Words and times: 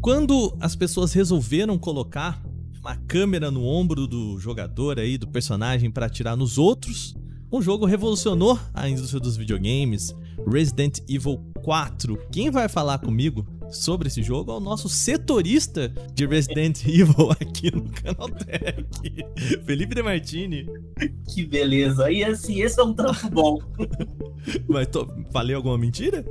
Quando 0.00 0.56
as 0.60 0.76
pessoas 0.76 1.12
resolveram 1.12 1.76
colocar 1.76 2.42
uma 2.80 2.96
câmera 2.96 3.50
no 3.50 3.64
ombro 3.64 4.06
do 4.06 4.38
jogador 4.38 4.98
aí, 4.98 5.18
do 5.18 5.26
personagem, 5.26 5.90
para 5.90 6.06
atirar 6.06 6.36
nos 6.36 6.56
outros, 6.56 7.14
o 7.50 7.60
jogo 7.60 7.84
revolucionou 7.84 8.58
a 8.72 8.88
indústria 8.88 9.20
dos 9.20 9.36
videogames. 9.36 10.14
Resident 10.46 11.00
Evil 11.08 11.38
4. 11.62 12.16
Quem 12.30 12.50
vai 12.50 12.68
falar 12.68 12.98
comigo 12.98 13.46
sobre 13.70 14.08
esse 14.08 14.22
jogo 14.22 14.52
é 14.52 14.54
o 14.54 14.60
nosso 14.60 14.88
setorista 14.88 15.88
de 16.14 16.26
Resident 16.26 16.84
Evil 16.86 17.30
aqui 17.32 17.74
no 17.74 17.84
Canaltech, 17.90 18.86
Felipe 19.64 19.94
De 19.94 20.02
Martini. 20.02 20.66
Que 21.28 21.44
beleza. 21.44 22.10
E 22.10 22.24
assim, 22.24 22.62
esse 22.62 22.80
é 22.80 22.84
um 22.84 22.94
trampo 22.94 23.28
bom. 23.30 23.58
Mas 24.68 24.86
tô, 24.86 25.06
falei 25.32 25.54
alguma 25.54 25.76
mentira? 25.76 26.24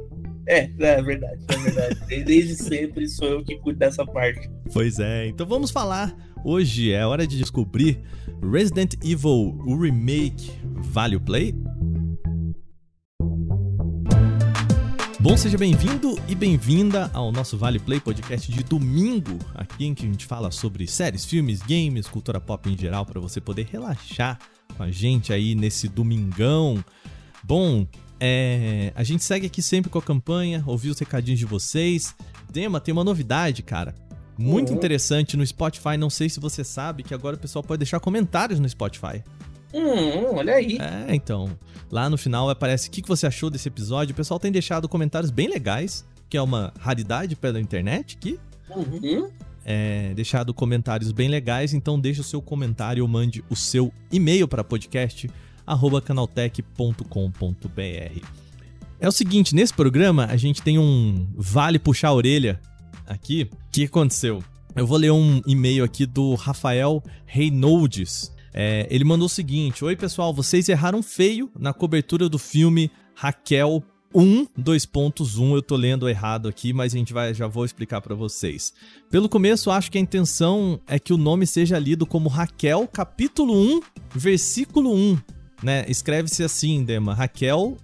É, 0.47 0.69
é 0.79 1.01
verdade, 1.01 1.43
é 1.49 1.57
verdade. 1.57 2.23
Desde 2.23 2.55
sempre 2.55 3.05
sou 3.09 3.27
eu 3.27 3.43
que 3.43 3.57
cuido 3.57 3.79
dessa 3.79 4.05
parte. 4.05 4.49
Pois 4.71 4.97
é, 4.97 5.27
então 5.27 5.45
vamos 5.45 5.71
falar. 5.71 6.15
Hoje 6.45 6.93
é 6.93 7.05
hora 7.05 7.27
de 7.27 7.37
descobrir 7.37 7.99
Resident 8.41 8.93
Evil, 9.03 9.59
o 9.65 9.77
remake, 9.77 10.49
vale 10.63 11.17
o 11.17 11.19
play? 11.19 11.53
Bom, 15.19 15.35
seja 15.35 15.57
bem-vindo 15.57 16.17
e 16.29 16.33
bem-vinda 16.33 17.11
ao 17.13 17.29
nosso 17.33 17.57
Vale 17.57 17.79
Play 17.79 17.99
podcast 17.99 18.49
de 18.49 18.63
domingo, 18.63 19.37
aqui 19.53 19.85
em 19.85 19.93
que 19.93 20.05
a 20.05 20.09
gente 20.09 20.25
fala 20.25 20.51
sobre 20.51 20.87
séries, 20.87 21.25
filmes, 21.25 21.61
games, 21.61 22.07
cultura 22.07 22.39
pop 22.39 22.69
em 22.69 22.77
geral, 22.77 23.05
para 23.05 23.19
você 23.19 23.41
poder 23.41 23.67
relaxar 23.69 24.39
com 24.77 24.83
a 24.83 24.89
gente 24.89 25.33
aí 25.33 25.53
nesse 25.55 25.89
domingão. 25.89 26.81
Bom, 27.43 27.85
é, 28.19 28.91
a 28.95 29.03
gente 29.03 29.23
segue 29.23 29.45
aqui 29.45 29.61
sempre 29.61 29.89
com 29.89 29.99
a 29.99 30.01
campanha, 30.01 30.63
ouvir 30.65 30.89
os 30.89 30.99
recadinhos 30.99 31.39
de 31.39 31.45
vocês. 31.45 32.15
Dema, 32.51 32.79
tem 32.79 32.91
uma 32.91 33.03
novidade, 33.03 33.61
cara. 33.61 33.93
Muito 34.37 34.69
uhum. 34.69 34.75
interessante 34.75 35.35
no 35.35 35.45
Spotify. 35.45 35.97
Não 35.97 36.09
sei 36.09 36.29
se 36.29 36.39
você 36.39 36.63
sabe 36.63 37.03
que 37.03 37.13
agora 37.13 37.35
o 37.35 37.39
pessoal 37.39 37.63
pode 37.63 37.79
deixar 37.79 37.99
comentários 37.99 38.59
no 38.59 38.69
Spotify. 38.69 39.23
Hum, 39.73 40.35
olha 40.35 40.55
aí. 40.55 40.77
É, 40.79 41.15
então. 41.15 41.57
Lá 41.91 42.09
no 42.09 42.17
final 42.17 42.49
aparece 42.49 42.89
o 42.89 42.91
que 42.91 43.01
você 43.07 43.27
achou 43.27 43.49
desse 43.49 43.67
episódio. 43.67 44.13
O 44.13 44.15
pessoal 44.15 44.39
tem 44.39 44.51
deixado 44.51 44.87
comentários 44.87 45.31
bem 45.31 45.47
legais, 45.47 46.05
que 46.29 46.37
é 46.37 46.41
uma 46.41 46.73
raridade 46.79 47.35
pela 47.35 47.59
internet 47.59 48.17
aqui. 48.17 48.39
Uhum. 48.75 49.29
É, 49.65 50.13
deixado 50.13 50.53
comentários 50.53 51.11
bem 51.11 51.27
legais, 51.27 51.73
então 51.73 51.99
deixa 51.99 52.21
o 52.21 52.23
seu 52.23 52.41
comentário 52.41 53.03
ou 53.03 53.09
mande 53.09 53.43
o 53.49 53.55
seu 53.55 53.91
e-mail 54.11 54.47
para 54.47 54.63
podcast 54.63 55.29
canaltech.com.br. 56.05 58.47
É 58.99 59.07
o 59.07 59.11
seguinte, 59.11 59.53
nesse 59.53 59.73
programa 59.73 60.25
a 60.25 60.37
gente 60.37 60.61
tem 60.61 60.79
um 60.79 61.27
vale 61.35 61.77
puxar 61.77 62.09
a 62.09 62.13
orelha 62.13 62.59
aqui. 63.05 63.49
O 63.51 63.71
que 63.71 63.83
aconteceu? 63.83 64.43
Eu 64.75 64.87
vou 64.87 64.97
ler 64.97 65.11
um 65.11 65.41
e-mail 65.45 65.83
aqui 65.83 66.05
do 66.05 66.35
Rafael 66.35 67.03
Reynolds. 67.25 68.31
É, 68.53 68.87
ele 68.89 69.03
mandou 69.03 69.25
o 69.25 69.29
seguinte: 69.29 69.83
Oi, 69.83 69.95
pessoal, 69.95 70.33
vocês 70.33 70.67
erraram 70.69 71.03
feio 71.03 71.51
na 71.57 71.73
cobertura 71.73 72.27
do 72.27 72.39
filme 72.39 72.89
Raquel 73.13 73.83
1, 74.13 74.47
2.1. 74.59 75.55
Eu 75.55 75.61
tô 75.61 75.75
lendo 75.75 76.09
errado 76.09 76.47
aqui, 76.47 76.73
mas 76.73 76.93
a 76.93 76.97
gente 76.97 77.13
vai, 77.13 77.33
já 77.33 77.47
vou 77.47 77.65
explicar 77.65 78.01
para 78.01 78.15
vocês. 78.15 78.73
Pelo 79.11 79.29
começo, 79.29 79.69
acho 79.69 79.91
que 79.91 79.97
a 79.97 80.01
intenção 80.01 80.79
é 80.87 80.97
que 80.97 81.13
o 81.13 81.17
nome 81.17 81.45
seja 81.45 81.77
lido 81.77 82.05
como 82.05 82.29
Raquel, 82.29 82.87
capítulo 82.87 83.53
1, 83.53 83.81
versículo 84.15 84.93
1. 84.93 85.36
Né? 85.61 85.85
Escreve-se 85.87 86.43
assim, 86.43 86.83
Dema: 86.83 87.13
Raquel 87.13 87.77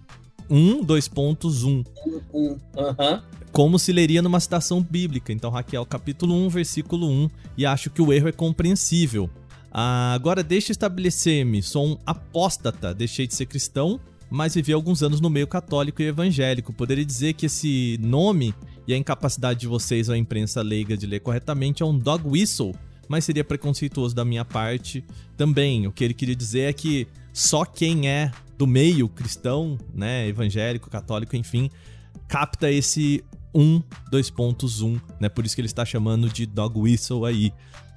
1, 0.50 0.86
2.1. 0.86 1.86
Uhum. 2.34 3.22
Como 3.52 3.78
se 3.78 3.92
leria 3.92 4.22
numa 4.22 4.40
citação 4.40 4.82
bíblica. 4.82 5.32
Então, 5.32 5.52
Raquel, 5.52 5.86
capítulo 5.86 6.36
1, 6.36 6.50
versículo 6.50 7.08
1. 7.08 7.30
E 7.58 7.66
acho 7.66 7.90
que 7.90 8.02
o 8.02 8.12
erro 8.12 8.28
é 8.28 8.32
compreensível. 8.32 9.30
Ah, 9.72 10.14
agora 10.14 10.44
deixa 10.44 10.72
estabelecer-me, 10.72 11.64
sou 11.64 11.88
um 11.88 11.98
apóstata, 12.06 12.94
deixei 12.94 13.26
de 13.26 13.34
ser 13.34 13.48
cristão, 13.48 14.00
mas 14.30 14.54
vivi 14.54 14.72
alguns 14.72 15.02
anos 15.02 15.20
no 15.20 15.32
meio 15.32 15.48
católico 15.48 16.00
e 16.00 16.06
evangélico. 16.06 16.72
Poderia 16.72 17.04
dizer 17.04 17.34
que 17.34 17.48
esse 17.48 17.98
nome 18.00 18.54
e 18.88 18.94
a 18.94 18.98
incapacidade 18.98 19.62
de 19.62 19.68
vocês, 19.68 20.12
a 20.12 20.18
imprensa 20.18 20.62
leiga, 20.62 20.96
de 20.96 21.08
ler 21.08 21.22
corretamente 21.22 21.82
é 21.82 21.86
um 21.86 21.98
dog 21.98 22.28
whistle, 22.28 22.74
mas 23.08 23.26
seria 23.26 23.44
preconceituoso 23.44 24.16
da 24.16 24.26
minha 24.26 24.46
parte 24.46 25.04
também. 25.38 25.88
O 25.88 25.92
que 25.92 26.04
ele 26.04 26.14
queria 26.14 26.36
dizer 26.36 26.70
é 26.70 26.74
que 26.74 27.08
só 27.32 27.66
quem 27.66 28.10
é 28.10 28.32
do 28.58 28.68
meio 28.68 29.10
cristão, 29.10 29.78
né, 29.94 30.28
evangélico, 30.28 30.90
católico, 30.90 31.36
enfim, 31.36 31.70
capta 32.28 32.72
esse 32.72 33.24
1, 33.54 33.82
2.1, 34.12 35.02
né? 35.20 35.30
Por 35.30 35.46
isso 35.46 35.56
que 35.56 35.62
ele 35.62 35.68
está 35.68 35.86
chamando 35.86 36.30
de 36.30 36.46
dog 36.46 36.80
whistle 36.80 37.26
aí. 37.26 37.52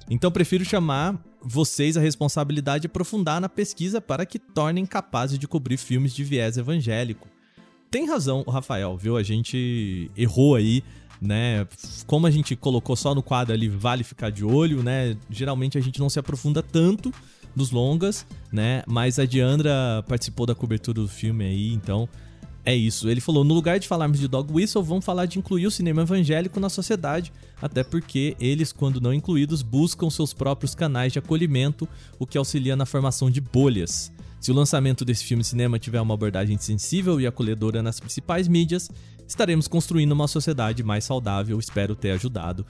Então 0.09 0.31
prefiro 0.31 0.63
chamar 0.63 1.21
vocês 1.41 1.97
a 1.97 2.01
responsabilidade 2.01 2.81
de 2.81 2.87
aprofundar 2.87 3.39
na 3.39 3.49
pesquisa 3.49 4.01
para 4.01 4.25
que 4.25 4.39
tornem 4.39 4.85
capazes 4.85 5.37
de 5.37 5.47
cobrir 5.47 5.77
filmes 5.77 6.13
de 6.13 6.23
viés 6.23 6.57
evangélico. 6.57 7.27
Tem 7.89 8.07
razão 8.07 8.43
Rafael, 8.43 8.97
viu? 8.97 9.15
A 9.15 9.23
gente 9.23 10.11
errou 10.15 10.55
aí, 10.55 10.83
né? 11.21 11.67
Como 12.05 12.27
a 12.27 12.31
gente 12.31 12.55
colocou 12.55 12.95
só 12.95 13.13
no 13.13 13.21
quadro 13.21 13.53
ali, 13.53 13.67
vale 13.67 14.03
ficar 14.03 14.29
de 14.29 14.45
olho, 14.45 14.83
né? 14.83 15.17
Geralmente 15.29 15.77
a 15.77 15.81
gente 15.81 15.99
não 15.99 16.09
se 16.09 16.19
aprofunda 16.19 16.61
tanto 16.61 17.13
nos 17.55 17.71
longas, 17.71 18.25
né? 18.51 18.83
Mas 18.87 19.17
a 19.17 19.25
Diandra 19.25 20.03
participou 20.07 20.45
da 20.45 20.53
cobertura 20.53 21.01
do 21.01 21.07
filme 21.07 21.43
aí, 21.43 21.73
então 21.73 22.07
é 22.67 22.75
isso. 22.75 23.09
Ele 23.09 23.21
falou: 23.21 23.43
no 23.43 23.53
lugar 23.53 23.79
de 23.79 23.87
falarmos 23.87 24.19
de 24.19 24.27
Dog 24.27 24.51
Whistle, 24.53 24.83
vamos 24.83 25.05
falar 25.05 25.25
de 25.25 25.39
incluir 25.39 25.65
o 25.65 25.71
cinema 25.71 26.01
evangélico 26.01 26.59
na 26.59 26.69
sociedade, 26.69 27.31
até 27.61 27.83
porque 27.83 28.35
eles, 28.39 28.73
quando 28.73 28.99
não 28.99 29.13
incluídos, 29.13 29.61
buscam 29.61 30.09
seus 30.09 30.33
próprios 30.33 30.75
canais 30.75 31.13
de 31.13 31.19
acolhimento, 31.19 31.87
o 32.19 32.27
que 32.27 32.37
auxilia 32.37 32.75
na 32.75 32.85
formação 32.85 33.31
de 33.31 33.39
bolhas. 33.39 34.11
Se 34.39 34.51
o 34.51 34.53
lançamento 34.53 35.03
desse 35.03 35.23
filme 35.23 35.43
cinema 35.43 35.79
tiver 35.79 35.99
uma 35.99 36.13
abordagem 36.13 36.57
sensível 36.57 37.19
e 37.19 37.25
acolhedora 37.25 37.81
nas 37.81 37.99
principais 37.99 38.47
mídias, 38.47 38.89
estaremos 39.27 39.67
construindo 39.67 40.11
uma 40.11 40.27
sociedade 40.27 40.83
mais 40.83 41.03
saudável. 41.03 41.59
Espero 41.59 41.95
ter 41.95 42.11
ajudado. 42.11 42.65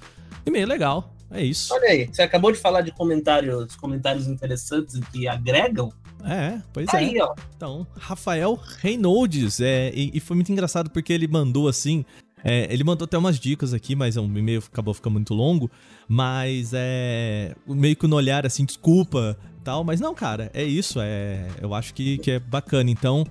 E 0.45 0.49
meio 0.49 0.67
legal, 0.67 1.13
é 1.29 1.43
isso. 1.43 1.73
Olha 1.73 1.89
aí, 1.89 2.07
você 2.07 2.21
acabou 2.21 2.51
de 2.51 2.57
falar 2.57 2.81
de 2.81 2.91
comentários, 2.91 3.75
comentários 3.75 4.27
interessantes 4.27 4.99
que 5.11 5.27
agregam. 5.27 5.91
É, 6.23 6.61
pois 6.73 6.87
tá 6.87 7.01
é. 7.01 7.05
Aí, 7.05 7.21
ó. 7.21 7.33
Então, 7.55 7.85
Rafael 7.97 8.59
Reynolds, 8.79 9.59
é, 9.59 9.91
e, 9.93 10.11
e, 10.13 10.19
foi 10.19 10.35
muito 10.35 10.51
engraçado 10.51 10.89
porque 10.89 11.13
ele 11.13 11.27
mandou 11.27 11.67
assim. 11.67 12.03
É, 12.43 12.71
ele 12.71 12.83
mandou 12.83 13.05
até 13.05 13.17
umas 13.17 13.39
dicas 13.39 13.73
aqui, 13.73 13.95
mas 13.95 14.15
o 14.15 14.21
um 14.21 14.37
e-mail 14.37 14.63
acabou 14.71 14.93
ficando 14.93 15.13
muito 15.13 15.33
longo. 15.33 15.69
Mas 16.07 16.71
é. 16.73 17.55
Meio 17.67 17.95
que 17.95 18.07
no 18.07 18.15
olhar 18.15 18.45
assim, 18.45 18.65
desculpa 18.65 19.37
tal. 19.63 19.83
Mas 19.83 19.99
não, 19.99 20.15
cara, 20.15 20.49
é 20.53 20.63
isso. 20.63 20.99
É, 21.01 21.47
eu 21.61 21.73
acho 21.73 21.93
que, 21.93 22.17
que 22.19 22.31
é 22.31 22.39
bacana. 22.39 22.89
Então, 22.89 23.25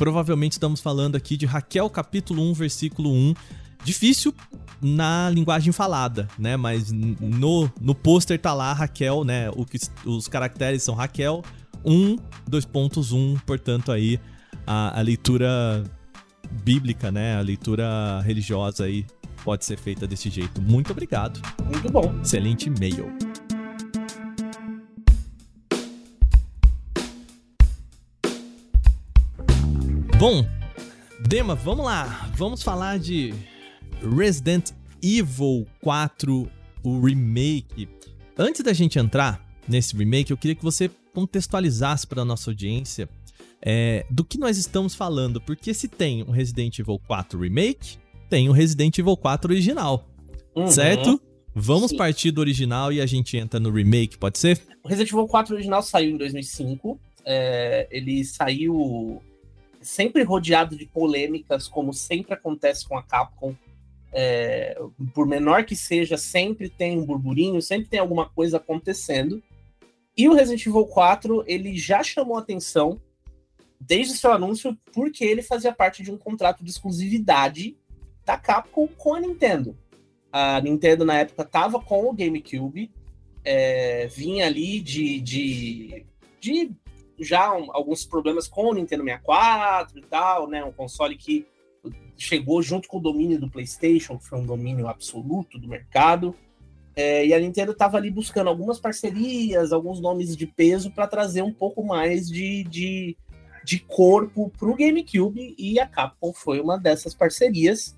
provavelmente 0.00 0.52
estamos 0.52 0.80
falando 0.80 1.14
aqui 1.14 1.36
de 1.36 1.44
Raquel, 1.44 1.90
capítulo 1.90 2.42
1, 2.52 2.54
versículo 2.54 3.12
1. 3.12 3.34
Difícil 3.84 4.34
na 4.80 5.28
linguagem 5.28 5.74
falada, 5.74 6.26
né? 6.38 6.56
Mas 6.56 6.90
no, 6.90 7.70
no 7.78 7.94
pôster 7.94 8.40
tá 8.40 8.54
lá 8.54 8.72
Raquel, 8.72 9.24
né? 9.24 9.50
O 9.50 9.66
que, 9.66 9.78
os 10.06 10.26
caracteres 10.26 10.82
são 10.82 10.94
Raquel 10.94 11.42
1, 11.84 12.16
2.1, 12.50 13.42
portanto 13.42 13.92
aí 13.92 14.18
a, 14.66 14.98
a 14.98 15.02
leitura 15.02 15.84
bíblica, 16.64 17.12
né? 17.12 17.36
A 17.36 17.42
leitura 17.42 18.22
religiosa 18.22 18.84
aí 18.84 19.04
pode 19.44 19.66
ser 19.66 19.78
feita 19.78 20.06
desse 20.06 20.30
jeito. 20.30 20.62
Muito 20.62 20.92
obrigado. 20.92 21.42
Muito 21.66 21.92
bom. 21.92 22.18
Excelente 22.22 22.70
e-mail. 22.70 23.29
Bom, 30.20 30.44
Dema, 31.18 31.54
vamos 31.54 31.86
lá. 31.86 32.30
Vamos 32.36 32.62
falar 32.62 32.98
de 32.98 33.32
Resident 34.14 34.72
Evil 35.02 35.66
4, 35.80 36.46
o 36.84 37.00
remake. 37.00 37.88
Antes 38.36 38.60
da 38.62 38.74
gente 38.74 38.98
entrar 38.98 39.42
nesse 39.66 39.96
remake, 39.96 40.30
eu 40.30 40.36
queria 40.36 40.54
que 40.54 40.62
você 40.62 40.90
contextualizasse 41.14 42.06
para 42.06 42.20
a 42.20 42.24
nossa 42.26 42.50
audiência 42.50 43.08
é, 43.62 44.04
do 44.10 44.22
que 44.22 44.36
nós 44.36 44.58
estamos 44.58 44.94
falando, 44.94 45.40
porque 45.40 45.72
se 45.72 45.88
tem 45.88 46.20
o 46.24 46.30
Resident 46.30 46.78
Evil 46.78 47.00
4 47.06 47.40
Remake, 47.40 47.96
tem 48.28 48.46
o 48.50 48.52
Resident 48.52 48.98
Evil 48.98 49.16
4 49.16 49.50
original, 49.50 50.06
uhum. 50.54 50.66
certo? 50.66 51.18
Vamos 51.54 51.92
Sim. 51.92 51.96
partir 51.96 52.30
do 52.30 52.42
original 52.42 52.92
e 52.92 53.00
a 53.00 53.06
gente 53.06 53.38
entra 53.38 53.58
no 53.58 53.70
remake, 53.70 54.18
pode 54.18 54.38
ser? 54.38 54.60
O 54.84 54.88
Resident 54.88 55.12
Evil 55.12 55.26
4 55.26 55.54
original 55.54 55.82
saiu 55.82 56.10
em 56.10 56.18
2005. 56.18 57.00
É, 57.24 57.88
ele 57.90 58.22
saiu 58.22 59.22
sempre 59.80 60.22
rodeado 60.22 60.76
de 60.76 60.86
polêmicas, 60.86 61.68
como 61.68 61.92
sempre 61.92 62.34
acontece 62.34 62.86
com 62.86 62.96
a 62.96 63.02
Capcom. 63.02 63.54
É, 64.12 64.76
por 65.14 65.26
menor 65.26 65.64
que 65.64 65.76
seja, 65.76 66.16
sempre 66.16 66.68
tem 66.68 66.98
um 66.98 67.04
burburinho, 67.04 67.62
sempre 67.62 67.88
tem 67.88 68.00
alguma 68.00 68.28
coisa 68.28 68.56
acontecendo. 68.56 69.42
E 70.16 70.28
o 70.28 70.34
Resident 70.34 70.66
Evil 70.66 70.86
4, 70.86 71.44
ele 71.46 71.76
já 71.76 72.02
chamou 72.02 72.36
atenção 72.36 73.00
desde 73.80 74.14
seu 74.14 74.32
anúncio 74.32 74.76
porque 74.92 75.24
ele 75.24 75.42
fazia 75.42 75.72
parte 75.72 76.02
de 76.02 76.10
um 76.10 76.18
contrato 76.18 76.62
de 76.62 76.70
exclusividade 76.70 77.76
da 78.24 78.36
Capcom 78.36 78.86
com 78.86 79.14
a 79.14 79.20
Nintendo. 79.20 79.76
A 80.32 80.60
Nintendo 80.60 81.04
na 81.04 81.18
época 81.18 81.44
tava 81.44 81.80
com 81.80 82.08
o 82.08 82.12
GameCube, 82.12 82.90
é, 83.44 84.06
vinha 84.08 84.46
ali 84.46 84.80
de, 84.80 85.20
de, 85.20 86.06
de 86.38 86.70
já 87.20 87.54
um, 87.54 87.74
alguns 87.74 88.04
problemas 88.04 88.48
com 88.48 88.70
o 88.70 88.74
Nintendo 88.74 89.04
64 89.04 89.98
e 89.98 90.02
tal, 90.02 90.48
né? 90.48 90.64
Um 90.64 90.72
console 90.72 91.16
que 91.16 91.46
chegou 92.16 92.62
junto 92.62 92.88
com 92.88 92.98
o 92.98 93.00
domínio 93.00 93.38
do 93.38 93.50
PlayStation, 93.50 94.18
que 94.18 94.26
foi 94.26 94.38
um 94.38 94.46
domínio 94.46 94.88
absoluto 94.88 95.58
do 95.58 95.68
mercado. 95.68 96.34
É, 96.94 97.24
e 97.26 97.32
a 97.32 97.38
Nintendo 97.38 97.72
estava 97.72 97.96
ali 97.96 98.10
buscando 98.10 98.48
algumas 98.48 98.78
parcerias, 98.78 99.72
alguns 99.72 100.00
nomes 100.00 100.36
de 100.36 100.46
peso 100.46 100.90
para 100.90 101.06
trazer 101.06 101.42
um 101.42 101.52
pouco 101.52 101.82
mais 101.82 102.28
de, 102.28 102.64
de, 102.64 103.16
de 103.64 103.78
corpo 103.78 104.52
para 104.58 104.68
o 104.68 104.74
GameCube, 104.74 105.54
e 105.56 105.78
a 105.78 105.86
Capcom 105.86 106.32
foi 106.32 106.60
uma 106.60 106.76
dessas 106.76 107.14
parcerias. 107.14 107.96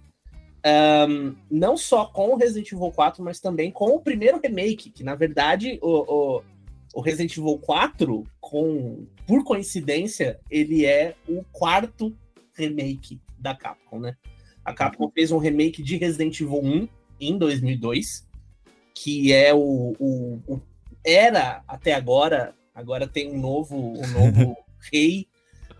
Um, 0.65 1.35
não 1.51 1.77
só 1.77 2.05
com 2.05 2.29
o 2.29 2.37
Resident 2.37 2.71
Evil 2.71 2.93
4, 2.93 3.25
mas 3.25 3.41
também 3.41 3.73
com 3.73 3.87
o 3.87 4.01
primeiro 4.01 4.41
remake, 4.41 4.91
que 4.91 5.03
na 5.03 5.17
verdade 5.17 5.81
o, 5.83 6.37
o, 6.37 6.43
o 6.95 7.01
Resident 7.01 7.37
Evil 7.37 7.59
4, 7.59 8.25
com, 8.41 9.07
por 9.27 9.45
coincidência, 9.45 10.39
ele 10.51 10.85
é 10.85 11.15
o 11.29 11.43
quarto 11.53 12.15
remake 12.55 13.21
da 13.39 13.55
Capcom, 13.55 13.99
né? 13.99 14.17
A 14.65 14.73
Capcom 14.73 15.11
fez 15.11 15.33
um 15.33 15.39
remake 15.39 15.83
de 15.83 15.97
Resident 15.97 16.41
Evil 16.41 16.63
1 16.63 16.89
em 17.21 17.39
2002, 17.39 18.29
que 18.95 19.33
é 19.33 19.55
o, 19.55 19.95
o, 19.99 20.43
o 20.47 20.61
era 21.05 21.63
até 21.67 21.95
agora, 21.95 22.55
agora 22.75 23.09
tem 23.09 23.31
um 23.31 23.41
novo, 23.41 23.77
um 23.77 24.07
novo 24.09 24.57
rei 24.93 25.27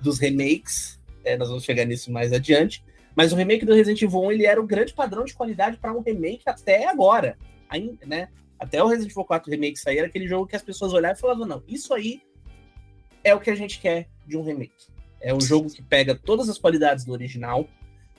dos 0.01 0.19
remakes, 0.19 1.01
é, 1.25 1.37
nós 1.37 1.49
vamos 1.49 1.63
chegar 1.63 1.85
nisso 1.85 2.11
mais 2.11 2.33
adiante, 2.33 2.83
mas 3.15 3.33
o 3.33 3.37
remake 3.37 3.65
do 3.65 3.75
Resident 3.75 4.03
Evil 4.03 4.23
1 4.23 4.33
ele 4.33 4.47
era 4.47 4.61
o 4.61 4.67
grande 4.67 4.95
padrão 4.95 5.25
de 5.25 5.35
qualidade 5.35 5.77
para 5.77 5.93
um 5.93 6.01
remake 6.01 6.43
até 6.47 6.89
agora, 6.89 7.37
né? 8.07 8.29
Até 8.63 8.81
o 8.81 8.87
Resident 8.87 9.11
Evil 9.11 9.25
4 9.25 9.51
remake 9.51 9.77
sair 9.77 9.99
era 9.99 10.07
aquele 10.07 10.29
jogo 10.29 10.47
que 10.47 10.55
as 10.55 10.63
pessoas 10.63 10.93
olhavam 10.93 11.17
e 11.17 11.21
falavam 11.21 11.45
não, 11.45 11.65
isso 11.67 11.93
aí 11.93 12.23
é 13.25 13.35
o 13.35 13.41
que 13.41 13.51
a 13.51 13.57
gente 13.57 13.81
quer 13.81 14.09
de 14.25 14.37
um 14.37 14.45
remake. 14.45 14.87
É 15.21 15.35
um 15.35 15.41
jogo 15.41 15.69
que 15.69 15.83
pega 15.83 16.15
todas 16.15 16.49
as 16.49 16.59
qualidades 16.59 17.05
do 17.05 17.11
original, 17.11 17.69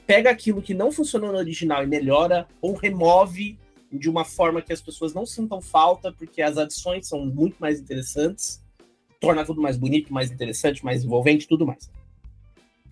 pega 0.06 0.30
aquilo 0.30 0.62
que 0.62 0.74
não 0.74 0.92
funcionou 0.92 1.31
no 1.31 1.38
original 1.38 1.81
e 1.81 1.88
melhora 1.88 2.45
ou 2.62 2.75
remove 2.75 3.57
de 3.90 4.10
uma 4.10 4.25
forma 4.25 4.62
que 4.62 4.74
as 4.74 4.81
pessoas 4.81 5.13
não 5.13 5.25
sintam 5.25 5.62
falta, 5.62 6.12
porque 6.12 6.42
as 6.42 6.57
adições 6.57 7.07
são 7.07 7.25
muito 7.25 7.56
mais 7.57 7.80
interessantes, 7.80 8.62
torna 9.22 9.46
tudo 9.46 9.62
mais 9.62 9.78
bonito, 9.78 10.13
mais 10.13 10.30
interessante, 10.30 10.84
mais 10.84 11.06
envolvente, 11.06 11.48
tudo 11.48 11.66
mais. 11.66 11.89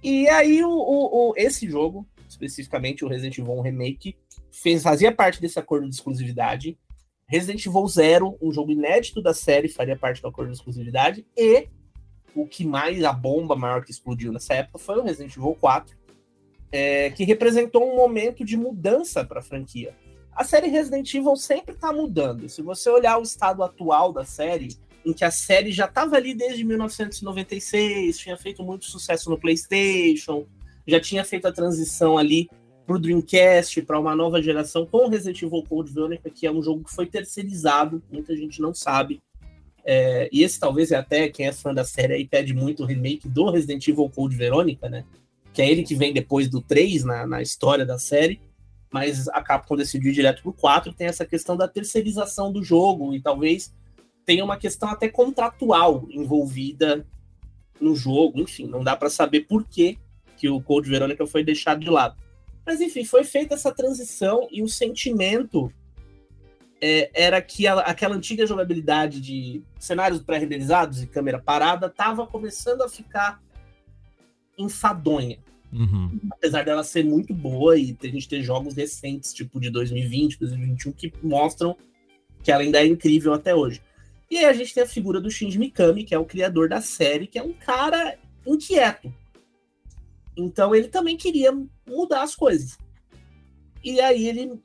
E 0.01 0.29
aí 0.29 0.63
o, 0.63 0.69
o, 0.69 1.31
o 1.31 1.33
esse 1.35 1.69
jogo, 1.69 2.07
especificamente 2.29 3.03
o 3.03 3.09
Resident 3.09 3.39
Evil 3.39 3.59
1 3.59 3.61
Remake, 3.61 4.15
fez, 4.49 4.83
fazia 4.83 5.11
parte 5.11 5.41
desse 5.41 5.59
acordo 5.59 5.89
de 5.89 5.93
exclusividade. 5.93 6.77
Resident 7.31 7.65
Evil 7.65 7.87
Zero, 7.87 8.37
um 8.41 8.51
jogo 8.51 8.71
inédito 8.71 9.21
da 9.21 9.33
série, 9.33 9.69
faria 9.69 9.95
parte 9.95 10.21
do 10.21 10.27
acordo 10.27 10.49
de 10.49 10.57
exclusividade. 10.57 11.25
E 11.37 11.67
o 12.35 12.45
que 12.45 12.65
mais, 12.65 13.03
a 13.03 13.13
bomba 13.13 13.55
maior 13.55 13.83
que 13.83 13.91
explodiu 13.91 14.31
nessa 14.31 14.53
época 14.53 14.77
foi 14.77 14.97
o 14.97 15.03
Resident 15.03 15.35
Evil 15.35 15.55
4, 15.59 15.97
é, 16.71 17.09
que 17.11 17.23
representou 17.23 17.89
um 17.89 17.95
momento 17.95 18.43
de 18.43 18.57
mudança 18.57 19.23
para 19.23 19.39
a 19.39 19.43
franquia 19.43 19.95
a 20.33 20.43
série 20.43 20.67
Resident 20.67 21.13
Evil 21.13 21.35
sempre 21.35 21.75
está 21.75 21.91
mudando. 21.91 22.47
Se 22.47 22.61
você 22.61 22.89
olhar 22.89 23.17
o 23.17 23.23
estado 23.23 23.63
atual 23.63 24.13
da 24.13 24.23
série, 24.23 24.77
em 25.05 25.13
que 25.13 25.25
a 25.25 25.31
série 25.31 25.71
já 25.71 25.85
estava 25.85 26.15
ali 26.15 26.33
desde 26.33 26.63
1996, 26.63 28.17
tinha 28.17 28.37
feito 28.37 28.63
muito 28.63 28.85
sucesso 28.85 29.29
no 29.29 29.37
PlayStation, 29.37 30.45
já 30.87 30.99
tinha 30.99 31.23
feito 31.23 31.47
a 31.47 31.51
transição 31.51 32.17
ali 32.17 32.49
para 32.85 32.95
o 32.95 32.99
Dreamcast, 32.99 33.81
para 33.83 33.99
uma 33.99 34.15
nova 34.15 34.41
geração 34.41 34.85
com 34.85 35.07
Resident 35.07 35.41
Evil 35.41 35.63
Code 35.67 35.91
Veronica, 35.91 36.29
que 36.29 36.45
é 36.45 36.51
um 36.51 36.61
jogo 36.61 36.83
que 36.83 36.93
foi 36.93 37.05
terceirizado, 37.05 38.01
muita 38.11 38.35
gente 38.35 38.61
não 38.61 38.73
sabe. 38.73 39.21
É, 39.83 40.29
e 40.31 40.43
esse 40.43 40.59
talvez 40.59 40.91
é 40.91 40.95
até 40.95 41.27
quem 41.29 41.47
é 41.47 41.51
fã 41.51 41.73
da 41.73 41.83
série 41.83 42.13
aí 42.13 42.27
pede 42.27 42.53
muito 42.53 42.83
o 42.83 42.85
remake 42.85 43.27
do 43.27 43.49
Resident 43.49 43.87
Evil 43.87 44.09
Code 44.09 44.35
Veronica, 44.35 44.89
né? 44.89 45.03
Que 45.53 45.61
é 45.61 45.69
ele 45.69 45.83
que 45.83 45.95
vem 45.95 46.13
depois 46.13 46.47
do 46.47 46.61
3 46.61 47.03
na, 47.03 47.25
na 47.25 47.41
história 47.41 47.85
da 47.85 47.97
série 47.97 48.39
mas 48.91 49.29
a 49.29 49.41
Capcom 49.41 49.77
decidiu 49.77 50.11
ir 50.11 50.15
direto 50.15 50.43
pro 50.43 50.51
4, 50.51 50.93
tem 50.93 51.07
essa 51.07 51.25
questão 51.25 51.55
da 51.55 51.67
terceirização 51.67 52.51
do 52.51 52.61
jogo, 52.61 53.15
e 53.15 53.21
talvez 53.21 53.73
tenha 54.25 54.43
uma 54.43 54.57
questão 54.57 54.89
até 54.89 55.07
contratual 55.07 56.05
envolvida 56.09 57.07
no 57.79 57.95
jogo, 57.95 58.41
enfim, 58.41 58.67
não 58.67 58.83
dá 58.83 58.95
para 58.95 59.09
saber 59.09 59.41
por 59.41 59.65
que, 59.65 59.97
que 60.37 60.49
o 60.49 60.61
Code 60.61 60.89
Verônica 60.89 61.25
foi 61.25 61.43
deixado 61.43 61.79
de 61.79 61.89
lado. 61.89 62.21
Mas 62.65 62.79
enfim, 62.81 63.03
foi 63.03 63.23
feita 63.23 63.55
essa 63.55 63.71
transição 63.71 64.47
e 64.51 64.61
o 64.61 64.67
sentimento 64.67 65.71
é, 66.81 67.11
era 67.13 67.41
que 67.41 67.67
a, 67.67 67.79
aquela 67.79 68.15
antiga 68.15 68.45
jogabilidade 68.45 69.21
de 69.21 69.61
cenários 69.79 70.21
pré-renderizados 70.21 71.01
e 71.01 71.07
câmera 71.07 71.39
parada 71.39 71.87
estava 71.87 72.25
começando 72.25 72.81
a 72.81 72.89
ficar 72.89 73.41
enfadonha. 74.57 75.37
Uhum. 75.71 76.19
Apesar 76.31 76.65
dela 76.65 76.83
ser 76.83 77.05
muito 77.05 77.33
boa 77.33 77.77
e 77.77 77.97
a 78.01 78.07
gente 78.07 78.27
ter 78.27 78.41
jogos 78.41 78.75
recentes, 78.75 79.33
tipo 79.33 79.59
de 79.59 79.69
2020, 79.69 80.39
2021, 80.39 80.91
que 80.91 81.13
mostram 81.23 81.77
que 82.43 82.51
ela 82.51 82.63
ainda 82.63 82.81
é 82.81 82.87
incrível 82.87 83.33
até 83.33 83.55
hoje. 83.55 83.81
E 84.29 84.37
aí 84.37 84.45
a 84.45 84.53
gente 84.53 84.73
tem 84.73 84.83
a 84.83 84.87
figura 84.87 85.21
do 85.21 85.29
Shinji 85.29 85.59
Mikami, 85.59 86.03
que 86.03 86.15
é 86.15 86.19
o 86.19 86.25
criador 86.25 86.67
da 86.67 86.81
série, 86.81 87.27
que 87.27 87.37
é 87.37 87.43
um 87.43 87.53
cara 87.53 88.17
inquieto. 88.45 89.13
Então 90.35 90.73
ele 90.73 90.87
também 90.87 91.17
queria 91.17 91.51
mudar 91.87 92.23
as 92.23 92.35
coisas. 92.35 92.77
E 93.83 93.99
aí 93.99 94.27
ele, 94.27 94.59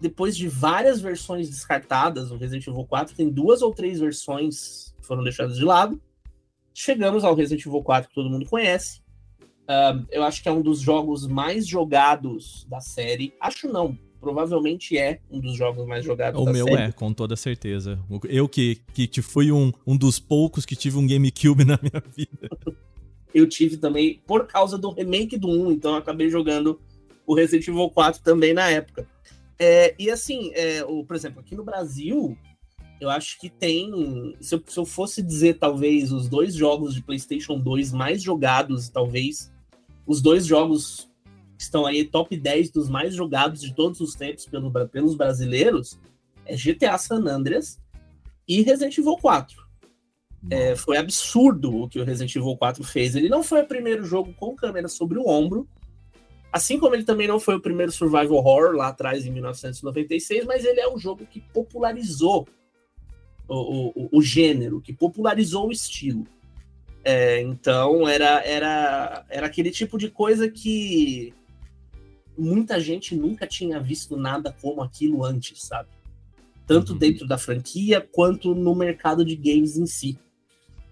depois 0.00 0.36
de 0.36 0.48
várias 0.48 1.00
versões 1.00 1.48
descartadas, 1.48 2.30
o 2.30 2.36
Resident 2.36 2.66
Evil 2.66 2.84
4 2.84 3.14
tem 3.14 3.28
duas 3.28 3.62
ou 3.62 3.72
três 3.72 4.00
versões 4.00 4.94
que 5.00 5.06
foram 5.06 5.22
deixadas 5.22 5.56
de 5.56 5.64
lado. 5.64 6.00
Chegamos 6.74 7.24
ao 7.24 7.34
Resident 7.34 7.66
Evil 7.66 7.82
4 7.82 8.08
que 8.08 8.14
todo 8.14 8.30
mundo 8.30 8.46
conhece. 8.46 9.00
Uh, 9.62 10.04
eu 10.10 10.22
acho 10.24 10.42
que 10.42 10.48
é 10.48 10.52
um 10.52 10.62
dos 10.62 10.80
jogos 10.80 11.26
mais 11.26 11.66
jogados 11.66 12.66
da 12.68 12.80
série. 12.80 13.32
Acho 13.40 13.68
não, 13.68 13.96
provavelmente 14.20 14.96
é 14.96 15.20
um 15.30 15.38
dos 15.38 15.56
jogos 15.56 15.86
mais 15.86 16.04
jogados 16.04 16.40
o 16.40 16.44
da 16.44 16.52
série. 16.52 16.62
O 16.62 16.66
meu 16.66 16.78
é, 16.78 16.92
com 16.92 17.12
toda 17.12 17.36
certeza. 17.36 17.98
Eu 18.28 18.48
que, 18.48 18.76
que 18.94 19.22
fui 19.22 19.52
um, 19.52 19.72
um 19.86 19.96
dos 19.96 20.18
poucos 20.18 20.64
que 20.64 20.74
tive 20.74 20.96
um 20.96 21.06
GameCube 21.06 21.64
na 21.66 21.78
minha 21.80 22.02
vida. 22.14 22.48
eu 23.34 23.48
tive 23.48 23.76
também 23.76 24.20
por 24.26 24.46
causa 24.46 24.76
do 24.76 24.90
remake 24.90 25.36
do 25.36 25.48
1, 25.48 25.72
então 25.72 25.92
eu 25.92 25.98
acabei 25.98 26.28
jogando 26.28 26.80
o 27.26 27.34
Resident 27.34 27.68
Evil 27.68 27.90
4 27.90 28.22
também 28.22 28.52
na 28.52 28.68
época. 28.68 29.06
É, 29.58 29.94
e 29.98 30.10
assim, 30.10 30.50
é, 30.54 30.84
o, 30.84 31.04
por 31.04 31.14
exemplo, 31.14 31.40
aqui 31.40 31.54
no 31.54 31.64
Brasil, 31.64 32.36
eu 33.00 33.08
acho 33.10 33.38
que 33.38 33.48
tem. 33.48 34.36
Se 34.40 34.54
eu, 34.54 34.62
se 34.66 34.78
eu, 34.78 34.84
fosse 34.84 35.22
dizer, 35.22 35.58
talvez, 35.58 36.12
os 36.12 36.28
dois 36.28 36.54
jogos 36.54 36.94
de 36.94 37.02
PlayStation 37.02 37.58
2 37.58 37.92
mais 37.92 38.22
jogados, 38.22 38.88
talvez, 38.88 39.52
os 40.06 40.20
dois 40.20 40.46
jogos 40.46 41.08
que 41.56 41.62
estão 41.62 41.86
aí 41.86 42.04
top 42.04 42.36
10 42.36 42.70
dos 42.70 42.88
mais 42.88 43.14
jogados 43.14 43.60
de 43.60 43.74
todos 43.74 44.00
os 44.00 44.14
tempos 44.14 44.46
pelo, 44.46 44.70
pelos 44.88 45.14
brasileiros 45.14 45.98
é 46.44 46.56
GTA 46.56 46.98
San 46.98 47.24
Andreas 47.26 47.80
e 48.48 48.62
Resident 48.62 48.98
Evil 48.98 49.16
4. 49.16 49.61
É, 50.50 50.74
foi 50.74 50.96
absurdo 50.96 51.82
o 51.82 51.88
que 51.88 52.00
o 52.00 52.04
Resident 52.04 52.34
Evil 52.34 52.56
4 52.56 52.82
fez. 52.82 53.14
Ele 53.14 53.28
não 53.28 53.42
foi 53.42 53.62
o 53.62 53.66
primeiro 53.66 54.04
jogo 54.04 54.32
com 54.34 54.56
câmera 54.56 54.88
sobre 54.88 55.18
o 55.18 55.28
ombro, 55.28 55.68
assim 56.52 56.78
como 56.78 56.94
ele 56.94 57.04
também 57.04 57.28
não 57.28 57.40
foi 57.40 57.54
o 57.54 57.60
primeiro 57.60 57.92
survival 57.92 58.38
horror 58.38 58.76
lá 58.76 58.88
atrás 58.88 59.24
em 59.24 59.30
1996, 59.30 60.44
mas 60.44 60.64
ele 60.64 60.80
é 60.80 60.88
um 60.88 60.98
jogo 60.98 61.26
que 61.26 61.40
popularizou 61.40 62.46
o, 63.48 63.92
o, 64.04 64.08
o 64.12 64.22
gênero, 64.22 64.80
que 64.80 64.92
popularizou 64.92 65.68
o 65.68 65.72
estilo. 65.72 66.26
É, 67.04 67.40
então 67.40 68.06
era, 68.08 68.44
era, 68.44 69.24
era 69.28 69.46
aquele 69.46 69.70
tipo 69.70 69.98
de 69.98 70.08
coisa 70.08 70.48
que 70.48 71.34
muita 72.36 72.80
gente 72.80 73.14
nunca 73.14 73.46
tinha 73.46 73.80
visto 73.80 74.16
nada 74.16 74.54
como 74.60 74.82
aquilo 74.82 75.24
antes, 75.24 75.62
sabe? 75.62 75.88
Tanto 76.66 76.92
uhum. 76.92 76.98
dentro 76.98 77.26
da 77.26 77.36
franquia 77.36 78.00
quanto 78.00 78.54
no 78.54 78.74
mercado 78.74 79.24
de 79.24 79.34
games 79.34 79.76
em 79.76 79.86
si. 79.86 80.18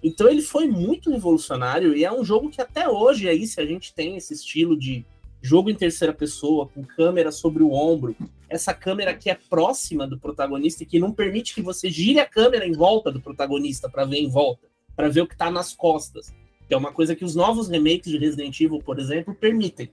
Então 0.02 0.28
ele 0.28 0.42
foi 0.42 0.66
muito 0.66 1.10
revolucionário 1.10 1.94
e 1.94 2.04
é 2.04 2.12
um 2.12 2.24
jogo 2.24 2.50
que 2.50 2.60
até 2.60 2.88
hoje 2.88 3.28
aí, 3.28 3.46
se 3.46 3.60
a 3.60 3.66
gente 3.66 3.92
tem 3.92 4.16
esse 4.16 4.32
estilo 4.32 4.76
de 4.76 5.04
jogo 5.42 5.70
em 5.70 5.74
terceira 5.74 6.12
pessoa, 6.12 6.68
com 6.68 6.82
câmera 6.84 7.30
sobre 7.30 7.62
o 7.62 7.72
ombro, 7.72 8.14
essa 8.48 8.74
câmera 8.74 9.14
que 9.14 9.30
é 9.30 9.34
próxima 9.34 10.06
do 10.06 10.18
protagonista 10.18 10.82
e 10.82 10.86
que 10.86 10.98
não 10.98 11.12
permite 11.12 11.54
que 11.54 11.62
você 11.62 11.90
gire 11.90 12.18
a 12.18 12.26
câmera 12.26 12.66
em 12.66 12.72
volta 12.72 13.10
do 13.10 13.20
protagonista 13.20 13.88
para 13.88 14.04
ver 14.04 14.18
em 14.18 14.28
volta 14.28 14.70
para 15.00 15.08
ver 15.08 15.22
o 15.22 15.26
que 15.26 15.34
está 15.34 15.50
nas 15.50 15.72
costas. 15.72 16.32
Que 16.68 16.74
é 16.74 16.76
uma 16.76 16.92
coisa 16.92 17.16
que 17.16 17.24
os 17.24 17.34
novos 17.34 17.68
remakes 17.68 18.12
de 18.12 18.18
Resident 18.18 18.60
Evil, 18.60 18.80
por 18.80 18.98
exemplo, 18.98 19.34
permitem. 19.34 19.90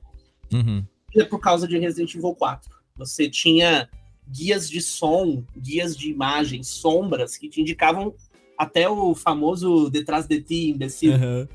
Uhum. 0.53 0.85
E 1.15 1.21
é 1.21 1.23
por 1.23 1.39
causa 1.39 1.65
de 1.67 1.77
Resident 1.77 2.13
Evil 2.13 2.35
4. 2.35 2.69
Você 2.97 3.29
tinha 3.29 3.89
guias 4.29 4.69
de 4.69 4.81
som, 4.81 5.43
guias 5.55 5.95
de 5.95 6.09
imagem, 6.09 6.61
sombras 6.61 7.37
que 7.37 7.47
te 7.47 7.61
indicavam 7.61 8.13
até 8.57 8.89
o 8.89 9.13
famoso 9.13 9.89
detrás 9.89 10.25
de 10.25 10.41
ti, 10.41 10.69
imbecil. 10.69 11.13
Uhum. 11.13 11.47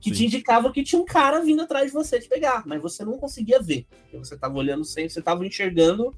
Que 0.00 0.10
Sim. 0.10 0.16
te 0.16 0.26
indicava 0.26 0.72
que 0.72 0.82
tinha 0.82 1.00
um 1.00 1.04
cara 1.04 1.40
vindo 1.40 1.62
atrás 1.62 1.86
de 1.86 1.92
você 1.92 2.20
te 2.20 2.28
pegar, 2.28 2.64
mas 2.66 2.80
você 2.80 3.04
não 3.04 3.18
conseguia 3.18 3.60
ver. 3.60 3.86
Você 4.12 4.34
estava 4.34 4.56
olhando 4.56 4.84
sem, 4.84 5.08
você 5.08 5.18
estava 5.18 5.44
enxergando 5.46 6.14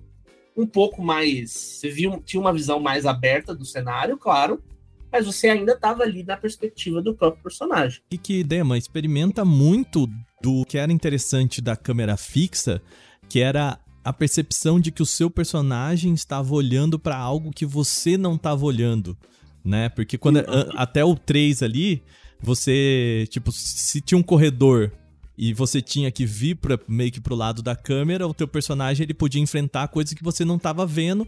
um 0.57 0.67
pouco 0.67 1.03
mais. 1.03 1.51
Você 1.51 1.89
viu, 1.89 2.23
tinha 2.25 2.41
uma 2.41 2.53
visão 2.53 2.79
mais 2.79 3.07
aberta 3.07 3.55
do 3.55 3.65
cenário, 3.65 4.19
claro, 4.19 4.63
mas 5.11 5.27
você 5.27 5.49
ainda 5.49 5.73
estava 5.73 6.03
ali 6.03 6.23
na 6.23 6.37
perspectiva 6.37 7.03
do 7.03 7.15
próprio 7.15 7.43
personagem. 7.43 8.01
E 8.11 8.19
que 8.19 8.45
Dema 8.45 8.79
experimenta 8.79 9.45
muito 9.45 10.07
do 10.43 10.65
que 10.65 10.79
era 10.79 10.93
interessante 10.93 11.61
da 11.61 11.77
câmera 11.77 12.17
fixa, 12.17 12.83
que 13.29 13.41
era 13.41 13.79
a 14.03 14.13
percepção 14.13 14.81
de 14.81 14.91
que 14.91 15.03
o 15.03 15.07
seu 15.07 15.31
personagem 15.31 16.15
estava 16.15 16.55
olhando 16.55 16.99
para 16.99 17.17
algo 17.17 17.51
que 17.51 17.67
você 17.67 18.17
não 18.17 18.35
estava 18.35 18.65
olhando, 18.65 19.17
né? 19.65 19.89
Porque 19.89 20.19
quando 20.19 20.37
uhum. 20.39 20.71
até 20.75 21.05
o 21.05 21.15
3 21.15 21.63
ali, 21.63 22.03
você, 22.41 23.27
tipo, 23.31 23.53
se 23.53 24.01
tinha 24.01 24.19
um 24.19 24.23
corredor 24.23 24.93
e 25.37 25.53
você 25.53 25.81
tinha 25.81 26.11
que 26.11 26.27
vir 26.27 26.57
pra, 26.57 26.79
meio 26.89 27.11
que 27.11 27.21
pro 27.21 27.35
lado 27.35 27.63
da 27.63 27.75
câmera, 27.75 28.27
o 28.27 28.35
teu 28.35 28.49
personagem 28.49 29.05
ele 29.05 29.15
podia 29.15 29.41
enfrentar 29.41 29.89
coisas 29.89 30.15
que 30.15 30.23
você 30.23 30.45
não 30.45 30.57
estava 30.57 30.87
vendo. 30.87 31.27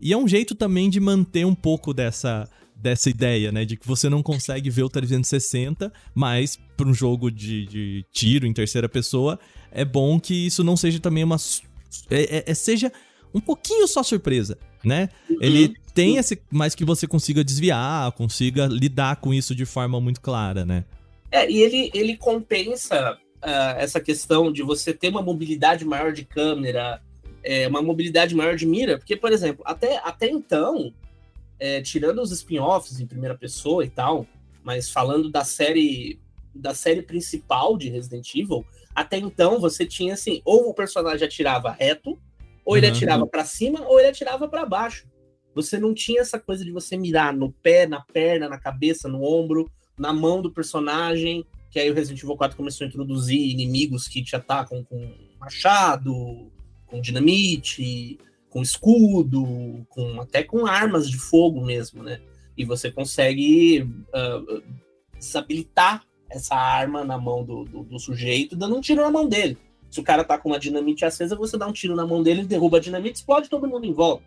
E 0.00 0.12
é 0.12 0.16
um 0.16 0.26
jeito 0.26 0.54
também 0.54 0.90
de 0.90 0.98
manter 0.98 1.44
um 1.44 1.54
pouco 1.54 1.94
dessa 1.94 2.48
dessa 2.82 3.08
ideia, 3.08 3.52
né? 3.52 3.64
De 3.64 3.76
que 3.76 3.86
você 3.86 4.08
não 4.08 4.22
consegue 4.24 4.68
ver 4.68 4.82
o 4.82 4.88
360, 4.88 5.92
mas 6.12 6.58
para 6.76 6.88
um 6.88 6.92
jogo 6.92 7.30
de, 7.30 7.64
de, 7.66 8.04
tiro 8.12 8.44
em 8.44 8.52
terceira 8.52 8.88
pessoa, 8.88 9.38
é 9.70 9.84
bom 9.84 10.18
que 10.18 10.34
isso 10.34 10.64
não 10.64 10.76
seja 10.76 10.98
também 10.98 11.22
uma. 11.22 11.36
É, 12.10 12.38
é, 12.38 12.44
é 12.48 12.54
seja 12.54 12.92
um 13.32 13.40
pouquinho 13.40 13.86
só 13.86 14.02
surpresa, 14.02 14.58
né? 14.84 15.08
Uhum. 15.30 15.36
Ele 15.40 15.74
tem 15.94 16.16
esse. 16.16 16.40
Mas 16.50 16.74
que 16.74 16.84
você 16.84 17.06
consiga 17.06 17.44
desviar, 17.44 18.12
consiga 18.12 18.66
lidar 18.66 19.16
com 19.16 19.32
isso 19.32 19.54
de 19.54 19.64
forma 19.64 20.00
muito 20.00 20.20
clara, 20.20 20.64
né? 20.64 20.84
É, 21.30 21.50
e 21.50 21.60
ele, 21.60 21.90
ele 21.94 22.16
compensa 22.16 23.18
uh, 23.42 23.78
essa 23.78 24.00
questão 24.00 24.52
de 24.52 24.62
você 24.62 24.92
ter 24.92 25.08
uma 25.08 25.22
mobilidade 25.22 25.84
maior 25.84 26.12
de 26.12 26.24
câmera, 26.24 27.00
é, 27.42 27.66
uma 27.66 27.82
mobilidade 27.82 28.34
maior 28.34 28.54
de 28.54 28.66
mira, 28.66 28.98
porque, 28.98 29.16
por 29.16 29.32
exemplo, 29.32 29.64
até, 29.66 29.96
até 30.04 30.28
então, 30.28 30.92
é, 31.58 31.80
tirando 31.80 32.20
os 32.20 32.30
spin-offs 32.30 33.00
em 33.00 33.06
primeira 33.06 33.36
pessoa 33.36 33.84
e 33.84 33.88
tal, 33.88 34.26
mas 34.62 34.90
falando 34.90 35.30
da 35.30 35.44
série 35.44 36.20
da 36.54 36.74
série 36.74 37.00
principal 37.00 37.78
de 37.78 37.88
Resident 37.88 38.34
Evil, 38.34 38.62
até 38.94 39.16
então 39.16 39.58
você 39.58 39.86
tinha 39.86 40.12
assim, 40.12 40.42
ou 40.44 40.68
o 40.68 40.74
personagem 40.74 41.26
atirava 41.26 41.70
reto, 41.70 42.18
ou 42.62 42.76
ele 42.76 42.86
uhum. 42.86 42.92
atirava 42.92 43.26
para 43.26 43.44
cima, 43.44 43.80
ou 43.86 43.98
ele 43.98 44.08
atirava 44.08 44.46
para 44.46 44.66
baixo. 44.66 45.06
Você 45.54 45.78
não 45.78 45.92
tinha 45.92 46.20
essa 46.20 46.38
coisa 46.38 46.64
de 46.64 46.70
você 46.70 46.96
mirar 46.96 47.32
no 47.32 47.52
pé, 47.52 47.86
na 47.86 48.00
perna, 48.00 48.48
na 48.48 48.58
cabeça, 48.58 49.08
no 49.08 49.22
ombro, 49.22 49.70
na 49.98 50.12
mão 50.12 50.40
do 50.40 50.50
personagem, 50.50 51.44
que 51.70 51.78
aí 51.78 51.90
o 51.90 51.94
Resident 51.94 52.22
Evil 52.22 52.36
4 52.36 52.56
começou 52.56 52.84
a 52.84 52.88
introduzir 52.88 53.50
inimigos 53.50 54.08
que 54.08 54.22
te 54.22 54.34
atacam 54.36 54.84
com 54.84 55.14
machado, 55.38 56.50
com 56.86 57.00
dinamite, 57.00 58.18
com 58.50 58.62
escudo, 58.62 59.86
com 59.88 60.20
até 60.20 60.42
com 60.42 60.66
armas 60.66 61.08
de 61.08 61.18
fogo 61.18 61.64
mesmo, 61.64 62.02
né? 62.02 62.20
E 62.56 62.64
você 62.64 62.90
consegue 62.90 63.82
uh, 63.82 64.62
desabilitar 65.18 66.04
essa 66.28 66.54
arma 66.54 67.04
na 67.04 67.18
mão 67.18 67.44
do, 67.44 67.64
do, 67.64 67.82
do, 67.82 67.98
sujeito, 67.98 68.56
dando 68.56 68.76
um 68.76 68.80
tiro 68.80 69.02
na 69.02 69.10
mão 69.10 69.26
dele. 69.26 69.56
Se 69.90 70.00
o 70.00 70.02
cara 70.02 70.24
tá 70.24 70.38
com 70.38 70.50
uma 70.50 70.58
dinamite 70.58 71.04
acesa, 71.04 71.36
você 71.36 71.56
dá 71.56 71.66
um 71.66 71.72
tiro 71.72 71.94
na 71.94 72.06
mão 72.06 72.22
dele, 72.22 72.44
derruba 72.44 72.78
a 72.78 72.80
dinamite, 72.80 73.16
explode 73.16 73.48
todo 73.48 73.68
mundo 73.68 73.86
em 73.86 73.92
volta. 73.92 74.24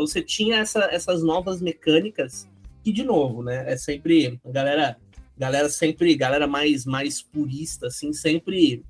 Então 0.00 0.06
você 0.06 0.22
tinha 0.22 0.56
essa, 0.60 0.88
essas 0.90 1.22
novas 1.22 1.60
mecânicas 1.60 2.48
que, 2.82 2.90
de 2.90 3.04
novo, 3.04 3.42
né? 3.42 3.70
É 3.70 3.76
sempre. 3.76 4.40
A 4.42 4.50
galera, 4.50 4.96
galera 5.36 5.68
sempre, 5.68 6.16
galera 6.16 6.46
mais, 6.46 6.86
mais 6.86 7.20
purista, 7.20 7.88
assim, 7.88 8.10
sempre 8.10 8.82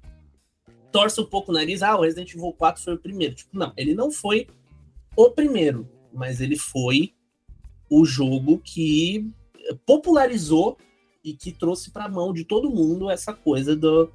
torce 0.93 1.21
um 1.21 1.25
pouco 1.25 1.51
o 1.51 1.55
nariz, 1.55 1.83
ah, 1.83 1.97
o 1.97 2.03
Resident 2.03 2.33
Evil 2.33 2.53
4 2.53 2.83
foi 2.83 2.95
o 2.95 2.99
primeiro. 2.99 3.35
Tipo, 3.35 3.59
não, 3.59 3.73
ele 3.77 3.93
não 3.93 4.13
foi 4.13 4.47
o 5.17 5.31
primeiro, 5.31 5.89
mas 6.13 6.41
ele 6.41 6.57
foi 6.57 7.13
o 7.89 8.05
jogo 8.05 8.59
que 8.59 9.29
popularizou 9.85 10.79
e 11.25 11.33
que 11.33 11.51
trouxe 11.51 11.91
para 11.91 12.05
a 12.05 12.09
mão 12.09 12.33
de 12.33 12.45
todo 12.45 12.71
mundo 12.71 13.11
essa 13.11 13.33
coisa 13.33 13.75
do, 13.75 14.13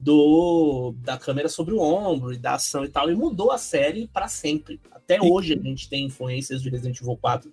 do 0.00 0.94
da 1.02 1.18
câmera 1.18 1.48
sobre 1.48 1.74
o 1.74 1.80
ombro 1.80 2.32
e 2.32 2.38
da 2.38 2.54
ação 2.54 2.84
e 2.84 2.88
tal, 2.88 3.10
e 3.10 3.14
mudou 3.14 3.52
a 3.52 3.58
série 3.58 4.08
para 4.08 4.28
sempre. 4.28 4.80
Até 4.90 5.20
hoje 5.20 5.52
a 5.52 5.62
gente 5.62 5.88
tem 5.88 6.06
influências 6.06 6.62
de 6.62 6.70
Resident 6.70 7.00
Evil 7.00 7.16
4 7.16 7.52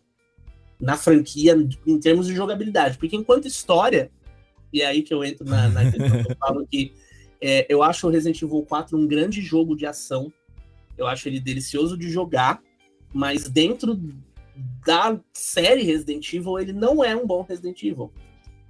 na 0.79 0.95
franquia 0.95 1.55
em 1.85 1.99
termos 1.99 2.27
de 2.27 2.35
jogabilidade, 2.35 2.97
porque 2.97 3.15
enquanto 3.15 3.47
história, 3.47 4.09
e 4.71 4.81
é 4.81 4.85
aí 4.85 5.01
que 5.01 5.13
eu 5.13 5.23
entro 5.23 5.45
na, 5.45 5.67
na 5.67 5.91
questão 5.91 6.23
que 6.23 6.31
eu 6.31 6.37
falo 6.39 6.67
que 6.67 6.93
é, 7.41 7.65
eu 7.69 7.83
acho 7.83 8.07
o 8.07 8.09
Resident 8.09 8.41
Evil 8.41 8.63
4 8.63 8.97
um 8.97 9.07
grande 9.07 9.41
jogo 9.41 9.75
de 9.75 9.85
ação. 9.85 10.31
Eu 10.97 11.05
acho 11.05 11.27
ele 11.27 11.39
delicioso 11.39 11.97
de 11.97 12.09
jogar, 12.09 12.61
mas 13.13 13.47
dentro 13.49 13.99
da 14.85 15.19
série 15.33 15.83
Resident 15.83 16.33
Evil, 16.33 16.57
ele 16.57 16.73
não 16.73 17.03
é 17.03 17.15
um 17.15 17.27
bom 17.27 17.43
Resident 17.43 17.81
Evil. 17.83 18.11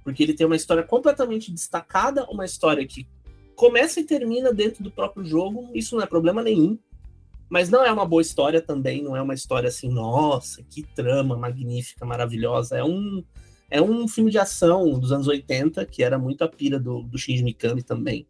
Porque 0.04 0.22
ele 0.22 0.34
tem 0.34 0.46
uma 0.46 0.56
história 0.56 0.82
completamente 0.82 1.50
destacada, 1.50 2.24
uma 2.30 2.44
história 2.44 2.86
que 2.86 3.06
começa 3.58 4.00
e 4.00 4.04
termina 4.04 4.52
dentro 4.52 4.82
do 4.82 4.90
próprio 4.90 5.24
jogo, 5.24 5.68
isso 5.74 5.96
não 5.96 6.02
é 6.02 6.06
problema 6.06 6.42
nenhum. 6.42 6.78
Mas 7.50 7.70
não 7.70 7.84
é 7.84 7.90
uma 7.90 8.06
boa 8.06 8.22
história 8.22 8.60
também, 8.60 9.02
não 9.02 9.16
é 9.16 9.22
uma 9.22 9.34
história 9.34 9.68
assim, 9.68 9.88
nossa, 9.88 10.62
que 10.62 10.82
trama 10.82 11.36
magnífica, 11.36 12.04
maravilhosa. 12.04 12.76
É 12.76 12.84
um, 12.84 13.24
é 13.70 13.80
um 13.80 14.06
filme 14.06 14.30
de 14.30 14.38
ação 14.38 14.98
dos 14.98 15.12
anos 15.12 15.26
80, 15.26 15.84
que 15.86 16.02
era 16.02 16.18
muito 16.18 16.44
a 16.44 16.48
pira 16.48 16.78
do, 16.78 17.02
do 17.02 17.18
Shinji 17.18 17.42
Mikami 17.42 17.82
também 17.82 18.26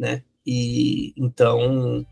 né? 0.00 0.22
E 0.46 1.12
então 1.14 2.04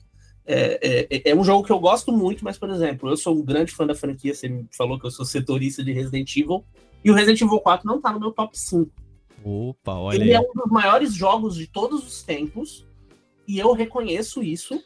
é, 0.44 1.06
é, 1.10 1.30
é, 1.30 1.34
um 1.34 1.42
jogo 1.42 1.64
que 1.64 1.72
eu 1.72 1.80
gosto 1.80 2.12
muito, 2.12 2.44
mas, 2.44 2.58
por 2.58 2.68
exemplo, 2.68 3.08
eu 3.08 3.16
sou 3.16 3.34
um 3.34 3.42
grande 3.42 3.72
fã 3.72 3.86
da 3.86 3.94
franquia. 3.94 4.34
Você 4.34 4.66
falou 4.76 5.00
que 5.00 5.06
eu 5.06 5.10
sou 5.10 5.24
setorista 5.24 5.82
de 5.82 5.92
Resident 5.92 6.36
Evil, 6.36 6.64
e 7.02 7.10
o 7.10 7.14
Resident 7.14 7.40
Evil 7.40 7.60
4 7.60 7.86
não 7.86 8.00
tá 8.00 8.12
no 8.12 8.20
meu 8.20 8.30
top 8.30 8.56
5. 8.58 8.90
Opa, 9.44 9.94
olha 9.94 10.16
Ele 10.16 10.30
é 10.32 10.36
aí. 10.36 10.44
é 10.44 10.46
um 10.48 10.52
dos 10.52 10.70
maiores 10.70 11.14
jogos 11.14 11.54
de 11.54 11.66
todos 11.66 12.06
os 12.06 12.22
tempos, 12.22 12.86
e 13.46 13.58
eu 13.58 13.72
reconheço 13.72 14.42
isso, 14.42 14.82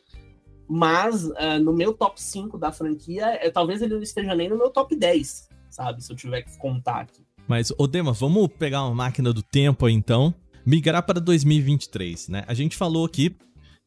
mas 0.69 1.25
uh, 1.25 1.59
no 1.63 1.73
meu 1.73 1.93
top 1.93 2.21
5 2.23 2.57
da 2.59 2.71
franquia, 2.71 3.27
é, 3.27 3.51
talvez 3.51 3.83
ele 3.83 3.95
não 3.95 4.03
esteja 4.03 4.35
nem 4.35 4.49
no 4.49 4.57
meu 4.57 4.71
top 4.71 4.95
10, 4.95 5.49
sabe? 5.69 6.03
Se 6.03 6.13
eu 6.13 6.17
tiver 6.17 6.43
que 6.43 6.57
contar 6.59 7.01
aqui. 7.01 7.23
Mas, 7.49 7.73
Odema, 7.77 8.13
vamos 8.13 8.49
pegar 8.59 8.85
uma 8.85 8.95
máquina 8.95 9.33
do 9.33 9.43
tempo 9.43 9.87
aí, 9.87 9.95
então 9.95 10.35
migrar 10.65 11.03
para 11.03 11.21
2023, 11.21 12.29
né? 12.29 12.45
A 12.47 12.55
gente 12.55 12.77
falou 12.77 13.05
aqui 13.05 13.35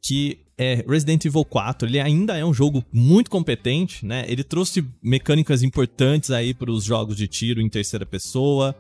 que 0.03 0.39
é, 0.57 0.85
Resident 0.87 1.25
Evil 1.25 1.43
4 1.43 1.87
ele 1.87 1.99
ainda 1.99 2.37
é 2.37 2.45
um 2.45 2.53
jogo 2.53 2.83
muito 2.91 3.29
competente, 3.29 4.05
né? 4.05 4.25
Ele 4.27 4.43
trouxe 4.43 4.85
mecânicas 5.01 5.63
importantes 5.63 6.31
aí 6.31 6.53
para 6.53 6.71
os 6.71 6.83
jogos 6.83 7.17
de 7.17 7.27
tiro 7.27 7.61
em 7.61 7.69
terceira 7.69 8.05
pessoa. 8.05 8.75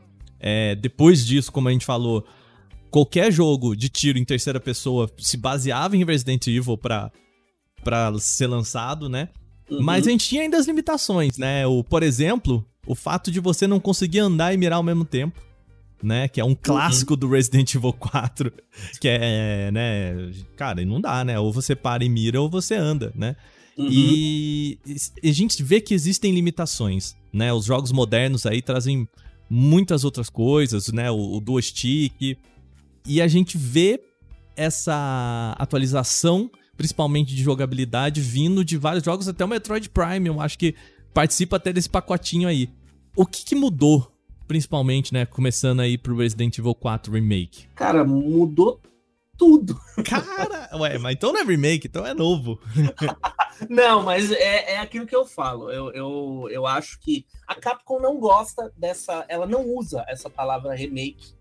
É, 0.47 0.75
depois 0.75 1.25
disso, 1.25 1.51
como 1.51 1.67
a 1.67 1.71
gente 1.71 1.85
falou, 1.85 2.23
qualquer 2.91 3.31
jogo 3.31 3.75
de 3.75 3.89
tiro 3.89 4.19
em 4.19 4.23
terceira 4.23 4.59
pessoa 4.59 5.09
se 5.17 5.37
baseava 5.37 5.97
em 5.97 6.05
Resident 6.05 6.45
Evil 6.45 6.77
para 6.77 7.11
para 7.83 8.17
ser 8.19 8.47
lançado, 8.47 9.09
né? 9.09 9.29
Uhum. 9.69 9.81
Mas 9.81 10.07
a 10.07 10.11
gente 10.11 10.27
tinha 10.27 10.41
ainda 10.41 10.57
as 10.57 10.67
limitações, 10.67 11.37
né? 11.37 11.65
O, 11.67 11.83
por 11.83 12.01
exemplo, 12.01 12.65
o 12.85 12.95
fato 12.95 13.31
de 13.31 13.39
você 13.39 13.67
não 13.67 13.79
conseguir 13.79 14.19
andar 14.19 14.53
e 14.53 14.57
mirar 14.57 14.77
ao 14.77 14.83
mesmo 14.83 15.05
tempo 15.05 15.39
né? 16.03 16.27
Que 16.27 16.39
é 16.39 16.45
um 16.45 16.55
clássico 16.55 17.13
uhum. 17.13 17.19
do 17.19 17.29
Resident 17.29 17.73
Evil 17.73 17.93
4. 17.93 18.53
Que 19.01 19.07
é, 19.09 19.71
né? 19.71 20.31
Cara, 20.55 20.83
não 20.85 21.01
dá, 21.01 21.25
né? 21.25 21.39
Ou 21.39 21.51
você 21.51 21.75
para 21.75 22.03
e 22.05 22.09
mira 22.09 22.39
ou 22.39 22.49
você 22.49 22.75
anda, 22.75 23.11
né? 23.15 23.35
Uhum. 23.77 23.87
E, 23.89 24.79
e 25.23 25.29
a 25.29 25.33
gente 25.33 25.61
vê 25.63 25.81
que 25.81 25.93
existem 25.93 26.33
limitações, 26.33 27.15
né? 27.33 27.51
Os 27.51 27.65
jogos 27.65 27.91
modernos 27.91 28.45
aí 28.45 28.61
trazem 28.61 29.07
muitas 29.49 30.03
outras 30.03 30.29
coisas, 30.29 30.91
né? 30.91 31.09
O, 31.11 31.37
o 31.37 31.39
Dual 31.39 31.61
Stick. 31.61 32.37
E 33.05 33.21
a 33.21 33.27
gente 33.27 33.57
vê 33.57 34.01
essa 34.55 35.55
atualização, 35.59 36.49
principalmente 36.77 37.35
de 37.35 37.43
jogabilidade, 37.43 38.21
vindo 38.21 38.63
de 38.63 38.77
vários 38.77 39.03
jogos, 39.03 39.27
até 39.27 39.43
o 39.43 39.47
Metroid 39.47 39.89
Prime, 39.89 40.27
eu 40.27 40.41
acho 40.41 40.57
que 40.57 40.75
participa 41.13 41.57
até 41.57 41.71
desse 41.71 41.89
pacotinho 41.89 42.47
aí. 42.47 42.69
O 43.15 43.25
que, 43.25 43.45
que 43.45 43.55
mudou 43.55 44.11
principalmente, 44.47 45.13
né, 45.13 45.25
começando 45.25 45.79
aí 45.79 45.97
pro 45.97 46.15
Resident 46.15 46.57
Evil 46.57 46.75
4 46.75 47.13
Remake? 47.13 47.67
Cara, 47.75 48.03
mudou 48.03 48.79
tudo. 49.37 49.79
Cara, 50.03 50.69
ué, 50.77 50.97
mas 50.97 51.13
então 51.15 51.33
não 51.33 51.39
é 51.39 51.43
remake, 51.43 51.87
então 51.87 52.05
é 52.05 52.13
novo. 52.13 52.59
não, 53.69 54.03
mas 54.03 54.31
é, 54.31 54.73
é 54.73 54.79
aquilo 54.79 55.05
que 55.05 55.15
eu 55.15 55.25
falo. 55.25 55.69
Eu, 55.69 55.91
eu, 55.91 56.47
eu 56.51 56.65
acho 56.65 56.99
que 56.99 57.25
a 57.47 57.55
Capcom 57.55 57.99
não 57.99 58.19
gosta 58.19 58.71
dessa. 58.77 59.25
Ela 59.27 59.45
não 59.45 59.65
usa 59.65 60.05
essa 60.07 60.29
palavra 60.29 60.73
remake 60.73 61.33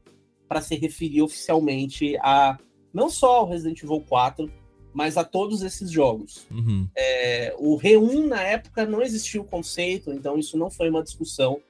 para 0.48 0.60
se 0.60 0.74
referir 0.76 1.22
oficialmente 1.22 2.16
a 2.18 2.58
não 2.92 3.10
só 3.10 3.36
ao 3.36 3.48
Resident 3.48 3.82
Evil 3.82 4.04
4, 4.08 4.50
mas 4.92 5.16
a 5.16 5.24
todos 5.24 5.62
esses 5.62 5.90
jogos. 5.90 6.46
Uhum. 6.50 6.88
É, 6.96 7.54
o 7.58 7.76
Re1 7.76 8.28
na 8.28 8.40
época 8.40 8.86
não 8.86 9.02
existia 9.02 9.40
o 9.40 9.44
conceito, 9.44 10.12
então 10.12 10.38
isso 10.38 10.56
não 10.56 10.70
foi 10.70 10.88
uma 10.88 11.02
discussão. 11.02 11.60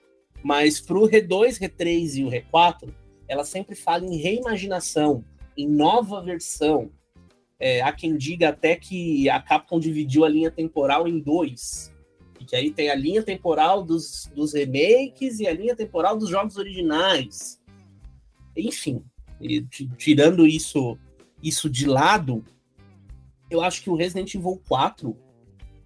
Mas 0.43 0.79
para 0.79 0.99
o 0.99 1.09
Re2, 1.09 1.59
Re3 1.59 2.17
e 2.17 2.25
o 2.25 2.31
Re4, 2.31 2.93
ela 3.27 3.45
sempre 3.45 3.75
fala 3.75 4.05
em 4.05 4.19
reimaginação, 4.19 5.25
em 5.57 5.69
nova 5.69 6.23
versão. 6.23 6.91
É, 7.59 7.81
há 7.81 7.93
quem 7.93 8.17
diga 8.17 8.49
até 8.49 8.77
que 8.77 9.29
a 9.29 9.41
Capcom 9.41 9.79
dividiu 9.79 10.25
a 10.25 10.29
linha 10.29 10.51
temporal 10.51 11.07
em 11.09 11.19
dois. 11.19 11.93
E 12.41 12.45
que 12.45 12.57
aí 12.57 12.71
tem 12.71 12.91
a 12.91 12.95
linha 12.95 13.23
temporal 13.23 13.83
dos, 13.83 14.31
dos 14.35 14.53
remakes 14.53 15.41
e 15.41 15.47
a 15.47 15.53
linha 15.53 15.75
temporal 15.75 16.19
dos 16.19 16.29
jogos 16.29 16.57
originais. 16.57 17.61
Enfim, 18.57 19.03
tirando 19.97 20.47
isso, 20.47 20.99
isso 21.43 21.71
de 21.71 21.87
lado, 21.87 22.45
eu 23.51 23.61
acho 23.61 23.83
que 23.83 23.91
o 23.91 23.97
Resident 23.97 24.35
Evil 24.35 24.61
4, 24.69 25.17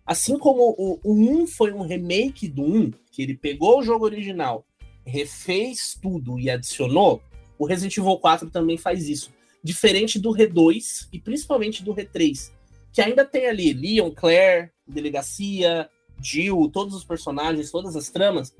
assim 0.05 0.39
como 0.39 0.75
o, 0.77 0.99
o 1.03 1.43
1 1.43 1.47
foi 1.47 1.73
um 1.73 1.83
remake 1.83 2.49
do 2.49 2.63
1, 2.63 2.91
que 3.11 3.23
ele 3.23 3.37
pegou 3.37 3.79
o 3.79 3.83
jogo 3.83 4.05
original, 4.05 4.65
refez 5.05 5.99
tudo 6.01 6.39
e 6.39 6.51
adicionou, 6.51 7.23
o 7.59 7.67
Resident 7.67 7.97
Evil 7.97 8.19
4 8.19 8.51
também 8.51 8.77
faz 8.77 9.09
isso. 9.09 9.33
Diferente 9.69 10.19
do 10.19 10.31
Re2 10.31 11.09
e 11.13 11.21
principalmente 11.21 11.85
do 11.85 11.95
Re3, 11.95 12.51
que 12.91 13.03
ainda 13.03 13.23
tem 13.23 13.49
ali 13.49 13.75
Leon, 13.75 14.11
Claire, 14.11 14.71
Delegacia, 14.87 15.91
Jill, 16.23 16.71
todos 16.73 16.95
os 16.95 17.05
personagens, 17.05 17.71
todas 17.71 17.95
as 17.95 18.09
tramas, 18.09 18.57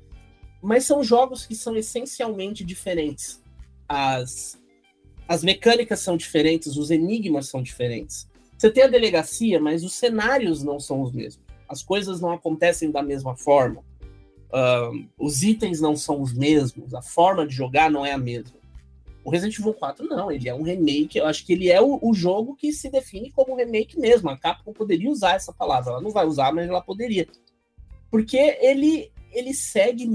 mas 0.61 0.85
são 0.85 1.03
jogos 1.03 1.47
que 1.47 1.55
são 1.55 1.75
essencialmente 1.75 2.63
diferentes. 2.63 3.41
As, 3.87 4.61
as 5.27 5.43
mecânicas 5.43 5.99
são 5.99 6.15
diferentes, 6.15 6.77
os 6.77 6.91
enigmas 6.91 7.49
são 7.49 7.63
diferentes. 7.63 8.29
Você 8.55 8.69
tem 8.69 8.83
a 8.83 8.87
delegacia, 8.87 9.59
mas 9.59 9.83
os 9.83 9.95
cenários 9.95 10.63
não 10.63 10.79
são 10.79 11.01
os 11.01 11.11
mesmos. 11.11 11.43
As 11.67 11.81
coisas 11.81 12.21
não 12.21 12.31
acontecem 12.31 12.91
da 12.91 13.01
mesma 13.01 13.35
forma. 13.35 13.83
Os 15.17 15.41
itens 15.41 15.81
não 15.81 15.95
são 15.95 16.21
os 16.21 16.31
mesmos. 16.35 16.93
A 16.93 17.01
forma 17.01 17.47
de 17.47 17.55
jogar 17.55 17.89
não 17.89 18.05
é 18.05 18.11
a 18.11 18.17
mesma. 18.19 18.58
O 19.23 19.29
Resident 19.29 19.59
Evil 19.59 19.73
4 19.73 20.07
não, 20.07 20.31
ele 20.31 20.47
é 20.47 20.53
um 20.53 20.63
remake. 20.63 21.17
Eu 21.17 21.25
acho 21.25 21.45
que 21.45 21.53
ele 21.53 21.69
é 21.69 21.81
o, 21.81 21.99
o 22.01 22.13
jogo 22.13 22.55
que 22.55 22.71
se 22.71 22.89
define 22.89 23.31
como 23.31 23.55
remake 23.55 23.99
mesmo. 23.99 24.29
A 24.29 24.37
Capcom 24.37 24.73
poderia 24.73 25.09
usar 25.09 25.35
essa 25.35 25.53
palavra. 25.53 25.91
Ela 25.91 26.01
não 26.01 26.11
vai 26.11 26.25
usar, 26.25 26.53
mas 26.53 26.67
ela 26.67 26.81
poderia. 26.81 27.27
Porque 28.09 28.37
ele, 28.37 29.11
ele 29.31 29.53
segue. 29.53 30.09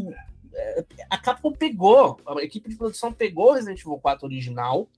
É, 0.55 0.85
a 1.11 1.19
Capcom 1.19 1.53
pegou, 1.53 2.19
a 2.27 2.43
equipe 2.43 2.69
de 2.69 2.77
produção 2.77 3.13
pegou 3.13 3.51
o 3.51 3.55
Resident 3.55 3.81
Evil 3.81 3.99
4 3.99 4.27
original 4.27 4.89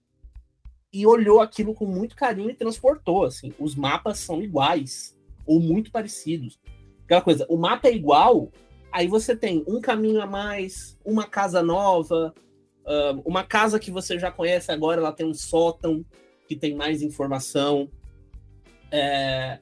e 0.93 1.07
olhou 1.07 1.41
aquilo 1.41 1.75
com 1.75 1.85
muito 1.85 2.15
carinho 2.15 2.51
e 2.51 2.55
transportou. 2.55 3.25
Assim, 3.25 3.53
os 3.59 3.75
mapas 3.75 4.19
são 4.19 4.43
iguais 4.43 5.17
ou 5.45 5.61
muito 5.61 5.91
parecidos. 5.91 6.59
Aquela 7.05 7.21
coisa, 7.21 7.47
o 7.49 7.57
mapa 7.57 7.89
é 7.89 7.95
igual, 7.95 8.51
aí 8.91 9.07
você 9.07 9.37
tem 9.37 9.65
um 9.67 9.81
caminho 9.81 10.21
a 10.21 10.27
mais, 10.27 10.99
uma 11.05 11.25
casa 11.25 11.63
nova, 11.63 12.35
uma 13.25 13.43
casa 13.43 13.79
que 13.79 13.91
você 13.91 14.19
já 14.19 14.31
conhece 14.31 14.71
agora, 14.71 15.01
ela 15.01 15.13
tem 15.13 15.27
um 15.27 15.35
sótão 15.35 16.05
que 16.49 16.55
tem 16.55 16.75
mais 16.75 17.03
informação. 17.03 17.89
É, 18.91 19.59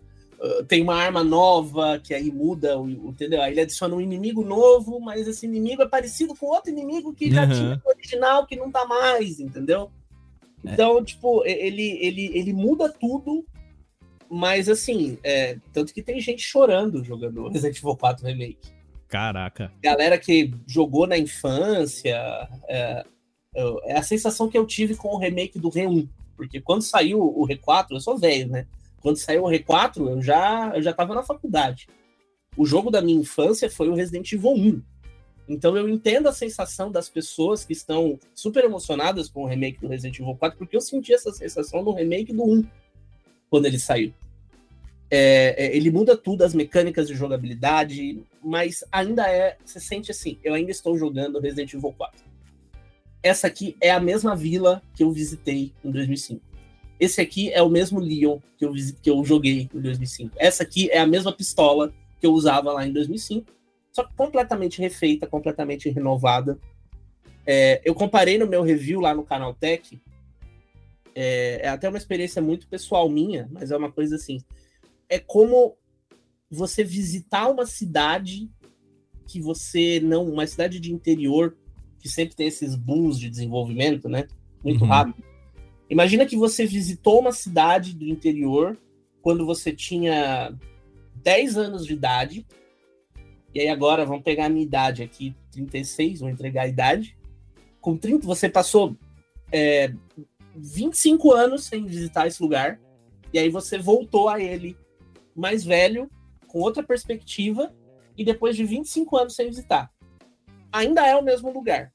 tem 0.68 0.82
uma 0.82 0.94
arma 0.94 1.24
nova 1.24 1.98
que 1.98 2.12
aí 2.12 2.30
muda, 2.30 2.74
entendeu? 2.76 3.40
Aí 3.40 3.52
ele 3.52 3.62
adiciona 3.62 3.94
um 3.94 4.00
inimigo 4.00 4.44
novo, 4.44 5.00
mas 5.00 5.26
esse 5.26 5.46
inimigo 5.46 5.82
é 5.82 5.88
parecido 5.88 6.34
com 6.34 6.46
outro 6.46 6.70
inimigo 6.70 7.14
que 7.14 7.30
já 7.30 7.44
uhum. 7.44 7.52
tinha 7.52 7.76
no 7.76 7.90
original, 7.90 8.46
que 8.46 8.56
não 8.56 8.70
tá 8.70 8.84
mais, 8.84 9.40
entendeu? 9.40 9.90
É. 10.64 10.72
Então, 10.72 10.98
é. 10.98 11.04
tipo, 11.04 11.44
ele, 11.46 11.98
ele, 12.00 12.30
ele 12.34 12.52
muda 12.52 12.92
tudo, 12.92 13.46
mas 14.30 14.68
assim, 14.68 15.18
é, 15.22 15.56
tanto 15.72 15.94
que 15.94 16.02
tem 16.02 16.20
gente 16.20 16.42
chorando 16.42 17.02
jogando 17.04 17.48
Resident 17.48 17.78
Evil 17.78 17.96
4 17.96 18.26
Remake. 18.26 18.74
Caraca. 19.08 19.72
Galera 19.82 20.18
que 20.18 20.52
jogou 20.66 21.06
na 21.06 21.16
infância, 21.16 22.48
é, 22.68 23.04
é 23.54 23.99
a 23.99 24.02
sensação 24.02 24.49
que 24.49 24.58
eu 24.58 24.66
tive 24.66 24.96
com 24.96 25.08
o 25.08 25.18
remake 25.18 25.58
do 25.58 25.70
Re1. 25.70 26.08
Porque 26.37 26.61
quando 26.61 26.82
saiu 26.82 27.20
o 27.20 27.46
Re4, 27.46 27.92
eu 27.92 28.00
sou 28.00 28.18
velho, 28.18 28.49
né? 28.49 28.66
Quando 29.00 29.16
saiu 29.16 29.44
o 29.44 29.49
Re4, 29.49 30.08
eu 30.08 30.23
já, 30.23 30.73
eu 30.75 30.82
já 30.82 30.92
tava 30.92 31.14
na 31.14 31.23
faculdade. 31.23 31.88
O 32.56 32.64
jogo 32.64 32.90
da 32.90 33.02
minha 33.02 33.20
infância 33.20 33.70
foi 33.70 33.88
o 33.88 33.94
Resident 33.94 34.32
Evil 34.32 34.52
1. 34.52 34.82
Então 35.49 35.76
eu 35.76 35.88
entendo 35.88 36.28
a 36.28 36.32
sensação 36.32 36.90
das 36.90 37.08
pessoas 37.08 37.64
que 37.64 37.72
estão 37.72 38.18
super 38.35 38.64
emocionadas 38.64 39.28
com 39.28 39.42
o 39.42 39.46
remake 39.46 39.81
do 39.81 39.88
Resident 39.88 40.18
Evil 40.18 40.35
4, 40.37 40.59
porque 40.59 40.76
eu 40.76 40.81
senti 40.81 41.12
essa 41.12 41.31
sensação 41.33 41.83
no 41.83 41.92
remake 41.92 42.33
do 42.33 42.42
1, 42.42 42.64
quando 43.50 43.66
ele 43.66 43.78
saiu. 43.78 44.12
É, 45.11 45.66
é, 45.66 45.76
ele 45.76 45.90
muda 45.90 46.16
tudo, 46.16 46.42
as 46.42 46.55
mecânicas 46.55 47.07
de 47.07 47.14
jogabilidade, 47.14 48.24
mas 48.42 48.83
ainda 48.90 49.31
é. 49.31 49.57
Você 49.64 49.78
sente 49.78 50.11
assim, 50.11 50.38
eu 50.42 50.55
ainda 50.55 50.70
estou 50.70 50.96
jogando 50.96 51.38
Resident 51.38 51.74
Evil 51.74 51.92
4. 51.92 52.24
Essa 53.24 53.48
aqui 53.48 53.76
é 53.80 53.90
a 53.90 53.98
mesma 53.98 54.37
vila 54.37 54.80
que 54.94 55.02
eu 55.02 55.10
visitei 55.10 55.72
em 55.84 55.90
2005. 55.90 56.40
Esse 57.00 57.20
aqui 57.20 57.50
é 57.50 57.60
o 57.60 57.68
mesmo 57.68 57.98
Leon 57.98 58.38
que 58.56 58.64
eu, 58.64 58.72
que 59.02 59.10
eu 59.10 59.24
joguei 59.24 59.68
em 59.74 59.80
2005. 59.80 60.37
Essa 60.37 60.62
aqui 60.62 60.88
é 60.90 60.98
a 60.98 61.06
mesma 61.06 61.32
pistola 61.32 61.92
que 62.20 62.26
eu 62.26 62.32
usava 62.32 62.72
lá 62.72 62.87
em 62.87 62.92
2005 62.92 63.54
só 63.94 64.02
que 64.02 64.12
completamente 64.16 64.80
refeita, 64.80 65.24
completamente 65.24 65.88
renovada. 65.88 66.58
É, 67.46 67.80
eu 67.84 67.94
comparei 67.94 68.37
no 68.37 68.46
meu 68.46 68.60
review 68.60 68.98
lá 68.98 69.14
no 69.14 69.24
canal 69.24 69.54
Tech. 69.54 70.02
É, 71.14 71.60
é, 71.62 71.68
até 71.68 71.88
uma 71.88 71.96
experiência 71.96 72.42
muito 72.42 72.66
pessoal 72.66 73.08
minha, 73.08 73.48
mas 73.52 73.70
é 73.70 73.76
uma 73.76 73.92
coisa 73.92 74.16
assim. 74.16 74.42
É 75.08 75.20
como 75.20 75.76
você 76.50 76.82
visitar 76.82 77.48
uma 77.48 77.66
cidade 77.66 78.50
que 79.28 79.40
você 79.40 80.00
não. 80.00 80.26
Uma 80.26 80.44
cidade 80.44 80.80
de 80.80 80.92
interior 80.92 81.56
que 82.04 82.08
sempre 82.10 82.36
tem 82.36 82.48
esses 82.48 82.74
booms 82.76 83.18
de 83.18 83.30
desenvolvimento, 83.30 84.10
né? 84.10 84.28
Muito 84.62 84.82
uhum. 84.82 84.90
rápido. 84.90 85.24
Imagina 85.88 86.26
que 86.26 86.36
você 86.36 86.66
visitou 86.66 87.18
uma 87.18 87.32
cidade 87.32 87.94
do 87.94 88.06
interior 88.06 88.78
quando 89.22 89.46
você 89.46 89.72
tinha 89.72 90.54
10 91.22 91.56
anos 91.56 91.86
de 91.86 91.94
idade 91.94 92.46
e 93.54 93.60
aí 93.60 93.68
agora 93.68 94.04
vamos 94.04 94.22
pegar 94.22 94.46
a 94.46 94.48
minha 94.50 94.64
idade 94.66 95.02
aqui, 95.02 95.34
36, 95.50 96.20
vou 96.20 96.28
entregar 96.28 96.64
a 96.64 96.68
idade. 96.68 97.16
Com 97.80 97.96
30, 97.96 98.26
você 98.26 98.50
passou 98.50 98.94
é, 99.50 99.94
25 100.54 101.32
anos 101.32 101.64
sem 101.64 101.86
visitar 101.86 102.26
esse 102.26 102.42
lugar. 102.42 102.78
E 103.32 103.38
aí 103.38 103.48
você 103.48 103.78
voltou 103.78 104.28
a 104.28 104.38
ele 104.40 104.76
mais 105.34 105.64
velho, 105.64 106.10
com 106.48 106.60
outra 106.60 106.82
perspectiva, 106.82 107.72
e 108.14 108.24
depois 108.26 108.56
de 108.56 108.64
25 108.64 109.16
anos 109.16 109.34
sem 109.34 109.46
visitar. 109.46 109.90
Ainda 110.74 111.06
é 111.06 111.14
o 111.14 111.22
mesmo 111.22 111.52
lugar. 111.52 111.92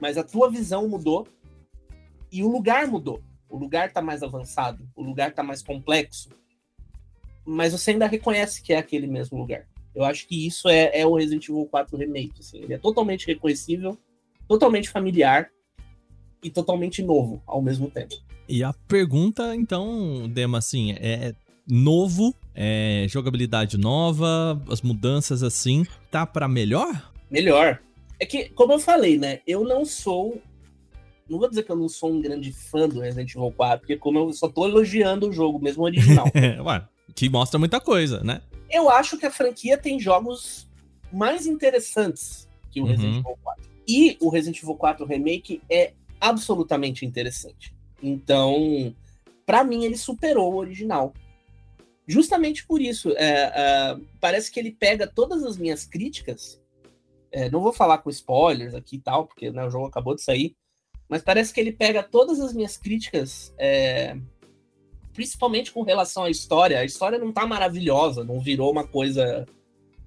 Mas 0.00 0.16
a 0.16 0.24
tua 0.24 0.50
visão 0.50 0.88
mudou 0.88 1.28
e 2.32 2.42
o 2.42 2.48
lugar 2.48 2.86
mudou. 2.86 3.22
O 3.46 3.58
lugar 3.58 3.88
está 3.88 4.00
mais 4.00 4.22
avançado, 4.22 4.88
o 4.96 5.02
lugar 5.02 5.28
está 5.28 5.42
mais 5.42 5.62
complexo. 5.62 6.30
Mas 7.44 7.72
você 7.72 7.90
ainda 7.90 8.06
reconhece 8.06 8.62
que 8.62 8.72
é 8.72 8.78
aquele 8.78 9.06
mesmo 9.06 9.36
lugar. 9.36 9.66
Eu 9.94 10.02
acho 10.02 10.26
que 10.26 10.46
isso 10.46 10.66
é, 10.66 10.98
é 10.98 11.06
o 11.06 11.14
Resident 11.14 11.46
Evil 11.46 11.66
4 11.70 11.94
Remake. 11.98 12.40
Assim. 12.40 12.62
Ele 12.62 12.72
é 12.72 12.78
totalmente 12.78 13.26
reconhecível, 13.26 13.98
totalmente 14.48 14.88
familiar 14.88 15.50
e 16.42 16.48
totalmente 16.48 17.02
novo 17.02 17.42
ao 17.46 17.60
mesmo 17.60 17.90
tempo. 17.90 18.14
E 18.48 18.64
a 18.64 18.72
pergunta, 18.88 19.54
então, 19.54 20.26
Dema, 20.26 20.56
assim, 20.56 20.92
é 20.92 21.34
novo, 21.68 22.34
é 22.54 23.04
jogabilidade 23.10 23.76
nova, 23.76 24.58
as 24.70 24.80
mudanças 24.80 25.42
assim, 25.42 25.84
tá 26.10 26.24
para 26.24 26.48
melhor? 26.48 27.12
Melhor. 27.30 27.78
É 28.20 28.26
que, 28.26 28.50
como 28.50 28.74
eu 28.74 28.78
falei, 28.78 29.18
né, 29.18 29.40
eu 29.46 29.64
não 29.64 29.84
sou 29.84 30.40
não 31.28 31.38
vou 31.38 31.48
dizer 31.48 31.62
que 31.62 31.70
eu 31.70 31.76
não 31.76 31.88
sou 31.88 32.12
um 32.12 32.20
grande 32.20 32.52
fã 32.52 32.88
do 32.88 33.00
Resident 33.00 33.30
Evil 33.30 33.52
4, 33.52 33.80
porque 33.80 33.96
como 33.96 34.18
eu 34.18 34.32
só 34.32 34.48
tô 34.48 34.66
elogiando 34.66 35.28
o 35.28 35.32
jogo, 35.32 35.60
mesmo 35.60 35.84
original. 35.84 36.26
Ué, 36.66 36.88
que 37.14 37.28
mostra 37.28 37.56
muita 37.56 37.80
coisa, 37.80 38.20
né? 38.24 38.42
Eu 38.68 38.90
acho 38.90 39.16
que 39.16 39.26
a 39.26 39.30
franquia 39.30 39.78
tem 39.78 40.00
jogos 40.00 40.68
mais 41.12 41.46
interessantes 41.46 42.48
que 42.70 42.80
o 42.80 42.84
uhum. 42.84 42.90
Resident 42.90 43.18
Evil 43.18 43.38
4. 43.42 43.70
E 43.86 44.16
o 44.20 44.28
Resident 44.28 44.62
Evil 44.62 44.74
4 44.74 45.06
Remake 45.06 45.62
é 45.70 45.92
absolutamente 46.20 47.06
interessante. 47.06 47.74
Então, 48.02 48.94
para 49.46 49.64
mim, 49.64 49.84
ele 49.84 49.96
superou 49.96 50.52
o 50.52 50.56
original. 50.56 51.12
Justamente 52.06 52.66
por 52.66 52.80
isso. 52.80 53.10
É, 53.16 53.52
é, 53.54 53.96
parece 54.20 54.50
que 54.50 54.58
ele 54.58 54.72
pega 54.72 55.06
todas 55.06 55.44
as 55.44 55.56
minhas 55.56 55.84
críticas. 55.84 56.59
É, 57.32 57.50
não 57.50 57.60
vou 57.60 57.72
falar 57.72 57.98
com 57.98 58.10
spoilers 58.10 58.74
aqui 58.74 58.96
e 58.96 59.00
tal, 59.00 59.26
porque 59.26 59.50
né, 59.50 59.64
o 59.64 59.70
jogo 59.70 59.86
acabou 59.86 60.14
de 60.14 60.22
sair. 60.22 60.54
Mas 61.08 61.22
parece 61.22 61.52
que 61.52 61.60
ele 61.60 61.72
pega 61.72 62.02
todas 62.02 62.40
as 62.40 62.52
minhas 62.52 62.76
críticas 62.76 63.52
é, 63.58 64.16
principalmente 65.12 65.72
com 65.72 65.82
relação 65.82 66.24
à 66.24 66.30
história. 66.30 66.78
A 66.78 66.84
história 66.84 67.18
não 67.18 67.32
tá 67.32 67.46
maravilhosa, 67.46 68.24
não 68.24 68.40
virou 68.40 68.70
uma 68.70 68.86
coisa 68.86 69.46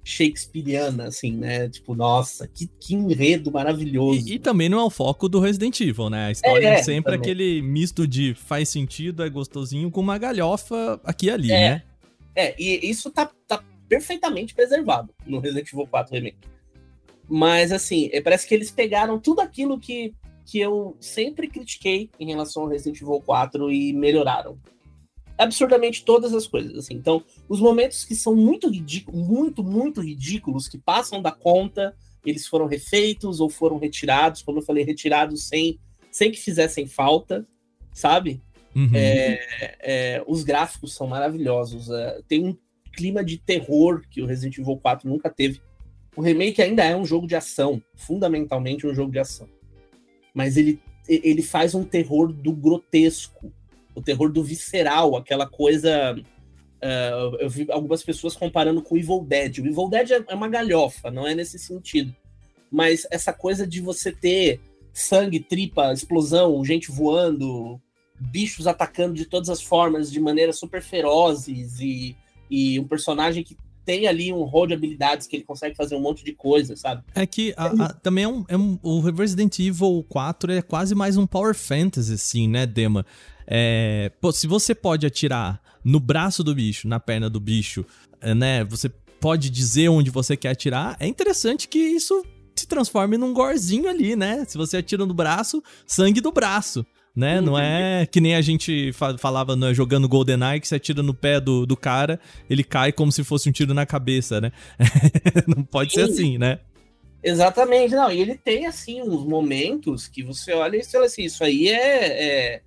shakespeariana, 0.04 1.06
assim, 1.06 1.32
né? 1.32 1.70
Tipo, 1.70 1.96
nossa, 1.96 2.48
que, 2.48 2.68
que 2.68 2.94
enredo 2.94 3.52
maravilhoso. 3.52 4.28
E, 4.28 4.34
e, 4.34 4.40
também 4.40 4.68
não 4.68 4.80
é 4.80 4.84
o 4.84 4.90
foco 4.90 5.30
do 5.30 5.40
Resident 5.40 5.80
Evil, 5.80 6.10
né? 6.10 6.28
A 6.28 6.32
história 6.32 6.68
é, 6.68 6.74
é 6.74 6.84
sempre 6.84 7.14
também. 7.14 7.20
aquele 7.20 7.62
misto 7.62 8.06
de 8.06 8.34
faz 8.34 8.70
sentido, 8.70 9.24
é 9.24 9.30
gostosinho, 9.30 9.90
com 9.90 10.02
uma 10.02 10.18
galhofa 10.18 11.00
aqui 11.04 11.28
e 11.28 11.32
ali, 11.32 11.52
é, 11.52 11.70
né? 11.70 11.84
É, 12.36 12.56
e 12.62 12.90
isso 12.90 13.10
tá, 13.12 13.32
tá 13.48 13.64
perfeitamente 13.88 14.54
preservado 14.54 15.14
no 15.26 15.40
Resident 15.40 15.72
Evil 15.72 15.88
4 15.88 16.14
Remake. 16.16 16.38
Mas, 17.36 17.72
assim, 17.72 18.12
é, 18.14 18.22
parece 18.22 18.48
que 18.48 18.54
eles 18.54 18.70
pegaram 18.70 19.20
tudo 19.20 19.42
aquilo 19.42 19.80
que, 19.80 20.14
que 20.46 20.60
eu 20.60 20.96
sempre 21.00 21.48
critiquei 21.48 22.12
em 22.20 22.28
relação 22.28 22.62
ao 22.62 22.70
Resident 22.70 23.02
Evil 23.02 23.20
4 23.26 23.72
e 23.72 23.92
melhoraram. 23.92 24.56
absurdamente 25.36 26.06
todas 26.06 26.32
as 26.32 26.46
coisas. 26.46 26.78
Assim. 26.78 26.94
Então, 26.94 27.24
os 27.50 27.60
momentos 27.60 28.06
que 28.06 28.14
são 28.14 28.36
muito 28.36 28.70
ridículos, 28.70 29.28
muito, 29.28 29.64
muito 29.64 30.00
ridículos, 30.00 30.68
que 30.68 30.78
passam 30.78 31.24
da 31.24 31.32
conta, 31.32 31.96
eles 32.24 32.46
foram 32.46 32.68
refeitos 32.68 33.40
ou 33.40 33.50
foram 33.50 33.80
retirados, 33.80 34.44
como 34.44 34.60
eu 34.60 34.64
falei, 34.64 34.84
retirados 34.84 35.48
sem, 35.48 35.80
sem 36.12 36.30
que 36.30 36.40
fizessem 36.40 36.86
falta, 36.86 37.48
sabe? 37.92 38.44
Uhum. 38.76 38.92
É, 38.94 39.76
é, 39.80 40.24
os 40.28 40.44
gráficos 40.44 40.94
são 40.94 41.08
maravilhosos. 41.08 41.90
É, 41.90 42.22
tem 42.28 42.46
um 42.46 42.56
clima 42.96 43.24
de 43.24 43.40
terror 43.40 44.04
que 44.08 44.22
o 44.22 44.28
Resident 44.28 44.60
Evil 44.60 44.78
4 44.78 45.10
nunca 45.10 45.32
teve. 45.32 45.60
O 46.16 46.22
remake 46.22 46.62
ainda 46.62 46.84
é 46.84 46.96
um 46.96 47.06
jogo 47.06 47.26
de 47.26 47.36
ação, 47.36 47.82
fundamentalmente 47.96 48.86
um 48.86 48.94
jogo 48.94 49.12
de 49.12 49.20
ação. 49.20 49.48
Mas 50.34 50.58
ele, 50.58 50.80
ele 51.08 51.42
faz 51.42 51.74
um 51.74 51.84
terror 51.84 52.32
do 52.32 52.52
grotesco, 52.52 53.52
o 53.96 54.02
terror 54.02 54.32
do 54.32 54.44
visceral, 54.44 55.16
aquela 55.16 55.48
coisa. 55.48 56.16
Uh, 56.16 57.38
eu 57.40 57.50
vi 57.50 57.66
algumas 57.72 58.04
pessoas 58.04 58.36
comparando 58.36 58.82
com 58.82 58.96
o 58.96 58.98
Evil 58.98 59.24
Dead. 59.24 59.60
O 59.60 59.68
Evil 59.68 59.90
Dead 59.90 60.12
é, 60.12 60.24
é 60.28 60.36
uma 60.36 60.50
galhofa, 60.50 61.10
não 61.10 61.28
é 61.28 61.34
nesse 61.34 61.58
sentido. 61.58 62.16
Mas 62.72 63.08
essa 63.12 63.32
coisa 63.32 63.66
de 63.66 63.80
você 63.80 64.12
ter 64.12 64.60
sangue, 64.92 65.40
tripa, 65.40 65.94
explosão, 65.94 66.64
gente 66.64 66.92
voando, 66.92 67.80
bichos 68.20 68.68
atacando 68.68 69.14
de 69.14 69.26
todas 69.26 69.50
as 69.50 69.62
formas, 69.62 70.12
de 70.12 70.20
maneiras 70.20 70.58
super 70.58 70.82
ferozes, 70.82 71.80
e, 71.80 72.16
e 72.50 72.80
um 72.80 72.88
personagem 72.88 73.44
que 73.44 73.58
tem 73.86 74.08
ali 74.08 74.32
um 74.32 74.44
rol 74.44 74.68
de 74.68 74.74
habilidades 74.74 75.28
que 75.28 75.36
ele 75.36 75.44
consegue 75.44 75.76
fazer 75.76 75.96
um 75.96 76.02
monte 76.02 76.24
de 76.24 76.34
coisa, 76.34 76.76
sabe? 76.76 77.04
É 77.14 77.26
que 77.26 77.54
a, 77.58 77.66
a, 77.66 77.94
também 77.94 78.24
é 78.24 78.28
um, 78.28 78.46
é 78.48 78.58
um, 78.58 78.80
O 78.82 79.00
Resident 79.00 79.60
Evil 79.60 80.06
4 80.10 80.52
é 80.54 80.62
quase 80.62 80.96
mais 80.96 81.18
um 81.18 81.28
Power 81.28 81.54
Fantasy, 81.54 82.14
assim, 82.14 82.48
né, 82.48 82.66
Dema? 82.66 83.06
É, 83.46 84.12
pô, 84.22 84.32
se 84.32 84.48
você 84.48 84.74
pode 84.74 85.06
atirar 85.06 85.62
no 85.84 86.00
braço 86.00 86.44
do 86.44 86.56
bicho, 86.56 86.88
na 86.88 87.00
perna 87.00 87.30
do 87.30 87.40
bicho, 87.40 87.86
é, 88.22 88.34
né? 88.34 88.64
Você 88.64 88.90
pode 89.20 89.50
dizer 89.50 89.90
onde 89.90 90.10
você 90.10 90.36
quer 90.36 90.50
atirar. 90.50 90.96
É 91.00 91.08
interessante 91.08 91.68
que 91.68 91.80
isso 91.80 92.26
se 92.56 92.68
transforme 92.68 93.18
num 93.18 93.34
gorzinho 93.34 93.90
ali, 93.90 94.16
né? 94.16 94.46
Se 94.46 94.58
você 94.58 94.78
atira 94.78 95.06
no 95.06 95.14
braço, 95.14 95.62
sangue 95.86 96.22
do 96.22 96.32
braço 96.32 96.86
né? 97.16 97.40
Não 97.40 97.58
é 97.58 98.06
que 98.06 98.20
nem 98.20 98.36
a 98.36 98.42
gente 98.42 98.92
falava 99.20 99.56
né, 99.56 99.74
jogando 99.74 100.08
GoldenEye, 100.08 100.60
que 100.60 100.68
você 100.68 100.76
atira 100.76 101.04
no 101.04 101.14
pé 101.14 101.40
do, 101.40 101.66
do 101.66 101.78
cara, 101.78 102.20
ele 102.50 102.64
cai 102.64 102.92
como 102.92 103.12
se 103.12 103.24
fosse 103.24 103.50
um 103.50 103.52
tiro 103.52 103.74
na 103.74 103.86
cabeça, 103.86 104.42
né? 104.42 104.52
não 105.48 105.64
pode 105.64 105.92
Sim. 105.92 106.00
ser 106.00 106.12
assim, 106.12 106.38
né? 106.38 106.60
Exatamente, 107.24 107.96
não. 107.96 108.12
E 108.12 108.20
ele 108.20 108.36
tem, 108.36 108.66
assim, 108.66 109.02
uns 109.02 109.26
momentos 109.26 110.08
que 110.08 110.24
você 110.24 110.54
olha 110.54 110.78
e 110.78 110.84
fala 110.84 111.06
assim, 111.06 111.24
isso 111.24 111.44
aí 111.44 111.70
é, 111.70 112.08
é, 112.08 112.62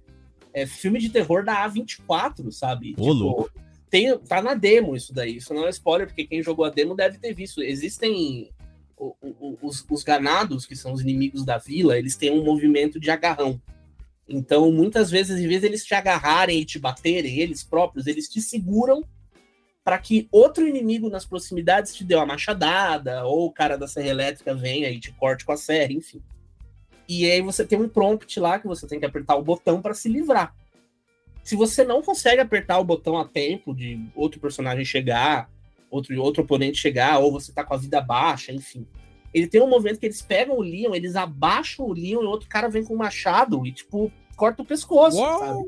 é 0.54 0.66
filme 0.66 0.98
de 0.98 1.10
terror 1.10 1.44
da 1.44 1.68
A24, 1.68 2.50
sabe? 2.50 2.94
Ô, 2.96 3.02
tipo, 3.02 3.12
louco. 3.12 3.50
Tem, 3.90 4.16
tá 4.18 4.40
na 4.40 4.54
demo 4.54 4.96
isso 4.96 5.12
daí. 5.12 5.36
Isso 5.36 5.52
não 5.52 5.66
é 5.66 5.70
spoiler, 5.70 6.06
porque 6.06 6.24
quem 6.24 6.42
jogou 6.42 6.64
a 6.64 6.70
demo 6.70 6.94
deve 6.94 7.18
ter 7.18 7.34
visto. 7.34 7.62
Existem 7.62 8.50
os, 9.60 9.84
os 9.88 10.02
ganados, 10.02 10.64
que 10.64 10.74
são 10.74 10.92
os 10.92 11.02
inimigos 11.02 11.44
da 11.44 11.58
vila, 11.58 11.98
eles 11.98 12.16
têm 12.16 12.30
um 12.30 12.42
movimento 12.42 12.98
de 12.98 13.10
agarrão. 13.10 13.60
Então, 14.28 14.72
muitas 14.72 15.10
vezes, 15.10 15.40
em 15.40 15.46
vez 15.46 15.60
de 15.60 15.66
eles 15.68 15.84
te 15.84 15.94
agarrarem 15.94 16.60
e 16.60 16.64
te 16.64 16.78
baterem, 16.78 17.38
eles 17.38 17.62
próprios, 17.62 18.06
eles 18.06 18.28
te 18.28 18.40
seguram 18.40 19.04
para 19.84 19.98
que 19.98 20.26
outro 20.32 20.66
inimigo 20.66 21.08
nas 21.08 21.24
proximidades 21.24 21.94
te 21.94 22.02
dê 22.02 22.16
uma 22.16 22.26
machadada, 22.26 23.24
ou 23.24 23.46
o 23.46 23.52
cara 23.52 23.78
da 23.78 23.86
serra 23.86 24.08
elétrica 24.08 24.52
venha 24.52 24.90
e 24.90 24.98
te 24.98 25.12
corte 25.12 25.44
com 25.44 25.52
a 25.52 25.56
serra, 25.56 25.92
enfim. 25.92 26.20
E 27.08 27.30
aí 27.30 27.40
você 27.40 27.64
tem 27.64 27.80
um 27.80 27.88
prompt 27.88 28.40
lá 28.40 28.58
que 28.58 28.66
você 28.66 28.84
tem 28.88 28.98
que 28.98 29.06
apertar 29.06 29.36
o 29.36 29.44
botão 29.44 29.80
para 29.80 29.94
se 29.94 30.08
livrar. 30.08 30.52
Se 31.44 31.54
você 31.54 31.84
não 31.84 32.02
consegue 32.02 32.40
apertar 32.40 32.80
o 32.80 32.84
botão 32.84 33.16
a 33.16 33.24
tempo 33.24 33.72
de 33.72 34.04
outro 34.16 34.40
personagem 34.40 34.84
chegar, 34.84 35.48
outro, 35.88 36.20
outro 36.20 36.42
oponente 36.42 36.78
chegar, 36.78 37.20
ou 37.20 37.30
você 37.30 37.52
tá 37.52 37.62
com 37.62 37.74
a 37.74 37.76
vida 37.76 38.00
baixa, 38.00 38.50
enfim, 38.50 38.84
ele 39.32 39.46
tem 39.46 39.60
um 39.60 39.68
movimento 39.68 39.98
que 39.98 40.06
eles 40.06 40.22
pegam 40.22 40.56
o 40.56 40.62
Leon, 40.62 40.94
eles 40.94 41.16
abaixam 41.16 41.86
o 41.86 41.92
Leon 41.92 42.22
e 42.22 42.26
o 42.26 42.30
outro 42.30 42.48
cara 42.48 42.68
vem 42.68 42.84
com 42.84 42.94
um 42.94 42.98
machado 42.98 43.66
e, 43.66 43.72
tipo, 43.72 44.10
corta 44.36 44.62
o 44.62 44.66
pescoço? 44.66 45.18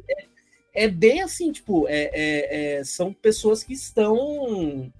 É, 0.09 0.85
é, 0.85 0.88
bem 0.88 1.23
assim, 1.23 1.51
tipo, 1.51 1.88
é, 1.88 2.11
é, 2.12 2.79
é, 2.79 2.85
são 2.85 3.12
pessoas 3.12 3.64
que 3.64 3.73
estão. 3.73 4.92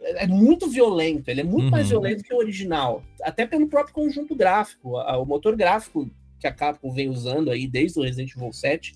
É, 0.00 0.24
é 0.24 0.26
muito 0.26 0.68
violento, 0.68 1.28
ele 1.28 1.40
é 1.40 1.44
muito 1.44 1.64
uhum. 1.64 1.70
mais 1.70 1.88
violento 1.88 2.22
que 2.22 2.34
o 2.34 2.38
original, 2.38 3.02
até 3.22 3.46
pelo 3.46 3.68
próprio 3.68 3.94
conjunto 3.94 4.34
gráfico. 4.34 4.96
o 4.96 5.24
motor 5.24 5.56
gráfico 5.56 6.10
que 6.38 6.46
a 6.46 6.52
Capcom 6.52 6.92
vem 6.92 7.08
usando 7.08 7.50
aí 7.50 7.66
desde 7.66 7.98
o 7.98 8.02
Resident 8.02 8.34
Evil 8.36 8.52
7, 8.52 8.94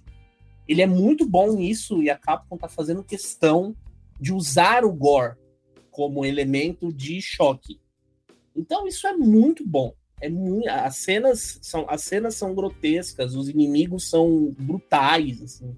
ele 0.68 0.82
é 0.82 0.86
muito 0.86 1.26
bom 1.26 1.52
nisso 1.52 2.02
e 2.02 2.08
a 2.08 2.16
Capcom 2.16 2.56
tá 2.56 2.68
fazendo 2.68 3.02
questão 3.02 3.74
de 4.20 4.32
usar 4.32 4.84
o 4.84 4.92
gore 4.92 5.36
como 5.90 6.24
elemento 6.24 6.92
de 6.92 7.20
choque. 7.20 7.80
Então 8.54 8.86
isso 8.86 9.06
é 9.06 9.16
muito 9.16 9.66
bom. 9.66 9.94
É 10.20 10.28
muito, 10.28 10.68
as 10.68 10.96
cenas 10.96 11.58
são 11.62 11.84
as 11.88 12.02
cenas 12.02 12.36
são 12.36 12.54
grotescas, 12.54 13.34
os 13.34 13.48
inimigos 13.48 14.08
são 14.08 14.54
brutais, 14.58 15.42
assim. 15.42 15.76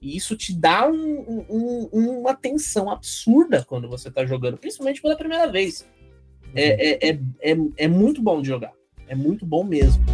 E 0.00 0.16
isso 0.16 0.36
te 0.36 0.52
dá 0.52 0.88
um, 0.90 1.44
um, 1.48 1.88
uma 1.92 2.34
tensão 2.34 2.90
absurda 2.90 3.64
quando 3.64 3.88
você 3.88 4.10
tá 4.10 4.26
jogando, 4.26 4.58
principalmente 4.58 5.00
pela 5.00 5.16
primeira 5.16 5.50
vez. 5.50 5.86
É, 6.54 6.68
uhum. 6.68 6.76
é, 6.78 7.08
é, 7.08 7.52
é, 7.52 7.56
é 7.84 7.88
muito 7.88 8.20
bom 8.22 8.42
de 8.42 8.48
jogar. 8.48 8.72
É 9.08 9.14
muito 9.14 9.46
bom 9.46 9.62
mesmo. 9.62 10.04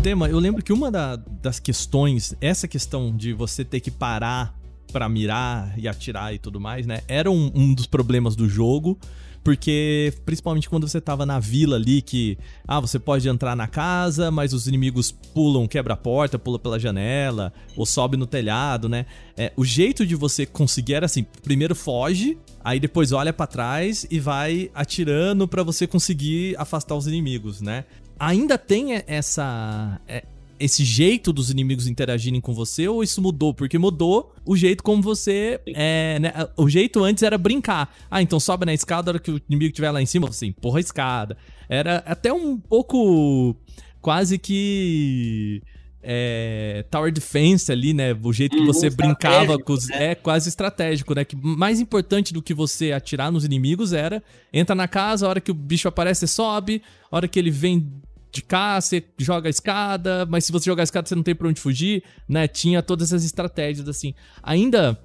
Dema, 0.00 0.28
eu 0.28 0.38
lembro 0.38 0.62
que 0.62 0.72
uma 0.72 0.90
da, 0.90 1.16
das 1.16 1.58
questões, 1.58 2.36
essa 2.40 2.68
questão 2.68 3.16
de 3.16 3.32
você 3.32 3.64
ter 3.64 3.80
que 3.80 3.90
parar 3.90 4.54
para 4.94 5.08
mirar 5.08 5.74
e 5.76 5.88
atirar 5.88 6.32
e 6.32 6.38
tudo 6.38 6.60
mais, 6.60 6.86
né? 6.86 7.00
Era 7.08 7.28
um, 7.28 7.50
um 7.52 7.74
dos 7.74 7.84
problemas 7.84 8.36
do 8.36 8.48
jogo. 8.48 8.96
Porque, 9.42 10.14
principalmente 10.24 10.70
quando 10.70 10.88
você 10.88 11.02
tava 11.02 11.26
na 11.26 11.38
vila 11.38 11.76
ali, 11.76 12.00
que 12.00 12.38
ah, 12.66 12.80
você 12.80 12.98
pode 12.98 13.28
entrar 13.28 13.54
na 13.54 13.66
casa, 13.66 14.30
mas 14.30 14.54
os 14.54 14.66
inimigos 14.66 15.12
pulam, 15.12 15.68
quebra 15.68 15.92
a 15.92 15.96
porta, 15.98 16.38
pula 16.38 16.58
pela 16.58 16.80
janela, 16.80 17.52
ou 17.76 17.84
sobe 17.84 18.16
no 18.16 18.26
telhado, 18.26 18.88
né? 18.88 19.04
É, 19.36 19.52
o 19.54 19.62
jeito 19.62 20.06
de 20.06 20.14
você 20.14 20.46
conseguir 20.46 20.94
era 20.94 21.04
assim: 21.04 21.26
primeiro 21.42 21.74
foge, 21.74 22.38
aí 22.64 22.80
depois 22.80 23.12
olha 23.12 23.34
para 23.34 23.46
trás 23.46 24.06
e 24.10 24.18
vai 24.18 24.70
atirando 24.74 25.46
para 25.46 25.62
você 25.62 25.86
conseguir 25.86 26.56
afastar 26.56 26.94
os 26.94 27.06
inimigos, 27.06 27.60
né? 27.60 27.84
Ainda 28.18 28.56
tem 28.56 29.02
essa, 29.06 30.00
é, 30.08 30.24
esse 30.58 30.84
jeito 30.84 31.32
dos 31.32 31.50
inimigos 31.50 31.86
interagirem 31.86 32.40
com 32.40 32.54
você 32.54 32.88
ou 32.88 33.02
isso 33.02 33.20
mudou? 33.20 33.52
Porque 33.52 33.78
mudou 33.78 34.34
o 34.44 34.56
jeito 34.56 34.82
como 34.82 35.02
você. 35.02 35.60
É, 35.66 36.18
né? 36.20 36.32
O 36.56 36.68
jeito 36.68 37.02
antes 37.02 37.22
era 37.22 37.36
brincar. 37.38 37.94
Ah, 38.10 38.22
então 38.22 38.38
sobe 38.38 38.66
na 38.66 38.74
escada, 38.74 39.10
a 39.10 39.12
hora 39.12 39.18
que 39.18 39.30
o 39.30 39.40
inimigo 39.48 39.70
estiver 39.70 39.90
lá 39.90 40.00
em 40.00 40.06
cima, 40.06 40.26
você 40.26 40.46
empurra 40.46 40.78
a 40.78 40.80
escada. 40.80 41.36
Era 41.68 41.98
até 42.06 42.32
um 42.32 42.58
pouco. 42.58 43.56
Quase 44.00 44.38
que. 44.38 45.62
É, 46.06 46.84
Tower 46.90 47.10
Defense 47.10 47.72
ali, 47.72 47.94
né? 47.94 48.14
O 48.22 48.30
jeito 48.30 48.54
que 48.54 48.60
uhum, 48.60 48.66
você 48.66 48.90
brincava 48.90 49.58
com 49.58 49.72
os, 49.72 49.88
né? 49.88 50.10
é 50.10 50.14
quase 50.14 50.50
estratégico, 50.50 51.14
né? 51.14 51.24
Que 51.24 51.34
mais 51.34 51.80
importante 51.80 52.34
do 52.34 52.42
que 52.42 52.52
você 52.52 52.92
atirar 52.92 53.32
nos 53.32 53.44
inimigos 53.44 53.94
era 53.94 54.22
entra 54.52 54.74
na 54.74 54.86
casa, 54.86 55.24
a 55.24 55.30
hora 55.30 55.40
que 55.40 55.50
o 55.50 55.54
bicho 55.54 55.88
aparece, 55.88 56.20
você 56.20 56.26
sobe, 56.26 56.82
a 57.10 57.16
hora 57.16 57.26
que 57.26 57.38
ele 57.38 57.50
vem 57.50 57.90
de 58.34 58.42
cá, 58.42 58.80
você 58.80 59.02
joga 59.18 59.48
a 59.48 59.50
escada, 59.50 60.26
mas 60.26 60.44
se 60.44 60.52
você 60.52 60.66
jogar 60.66 60.82
a 60.82 60.84
escada 60.84 61.08
você 61.08 61.14
não 61.14 61.22
tem 61.22 61.34
pra 61.34 61.48
onde 61.48 61.60
fugir, 61.60 62.02
né? 62.28 62.48
Tinha 62.48 62.82
todas 62.82 63.08
essas 63.08 63.24
estratégias 63.24 63.88
assim. 63.88 64.14
Ainda 64.42 64.98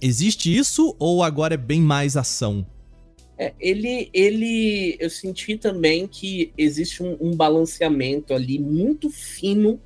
existe 0.00 0.54
isso 0.54 0.96
ou 0.98 1.22
agora 1.22 1.54
é 1.54 1.56
bem 1.56 1.80
mais 1.80 2.16
ação? 2.16 2.66
É, 3.38 3.54
ele, 3.58 4.10
ele, 4.12 4.96
eu 5.00 5.08
senti 5.08 5.56
também 5.56 6.06
que 6.06 6.52
existe 6.58 7.02
um, 7.02 7.16
um 7.20 7.34
balanceamento 7.34 8.34
ali 8.34 8.58
muito 8.58 9.08
fino 9.08 9.80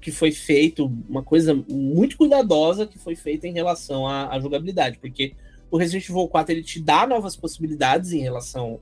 que 0.00 0.10
foi 0.10 0.32
feito, 0.32 0.90
uma 1.08 1.22
coisa 1.22 1.54
muito 1.54 2.16
cuidadosa 2.16 2.86
que 2.86 2.98
foi 2.98 3.14
feita 3.14 3.46
em 3.46 3.52
relação 3.52 4.06
à, 4.06 4.34
à 4.34 4.40
jogabilidade, 4.40 4.98
porque 4.98 5.34
o 5.70 5.76
Resident 5.76 6.08
Evil 6.08 6.26
4 6.26 6.52
ele 6.52 6.62
te 6.62 6.80
dá 6.80 7.06
novas 7.06 7.36
possibilidades 7.36 8.12
em 8.12 8.20
relação 8.20 8.80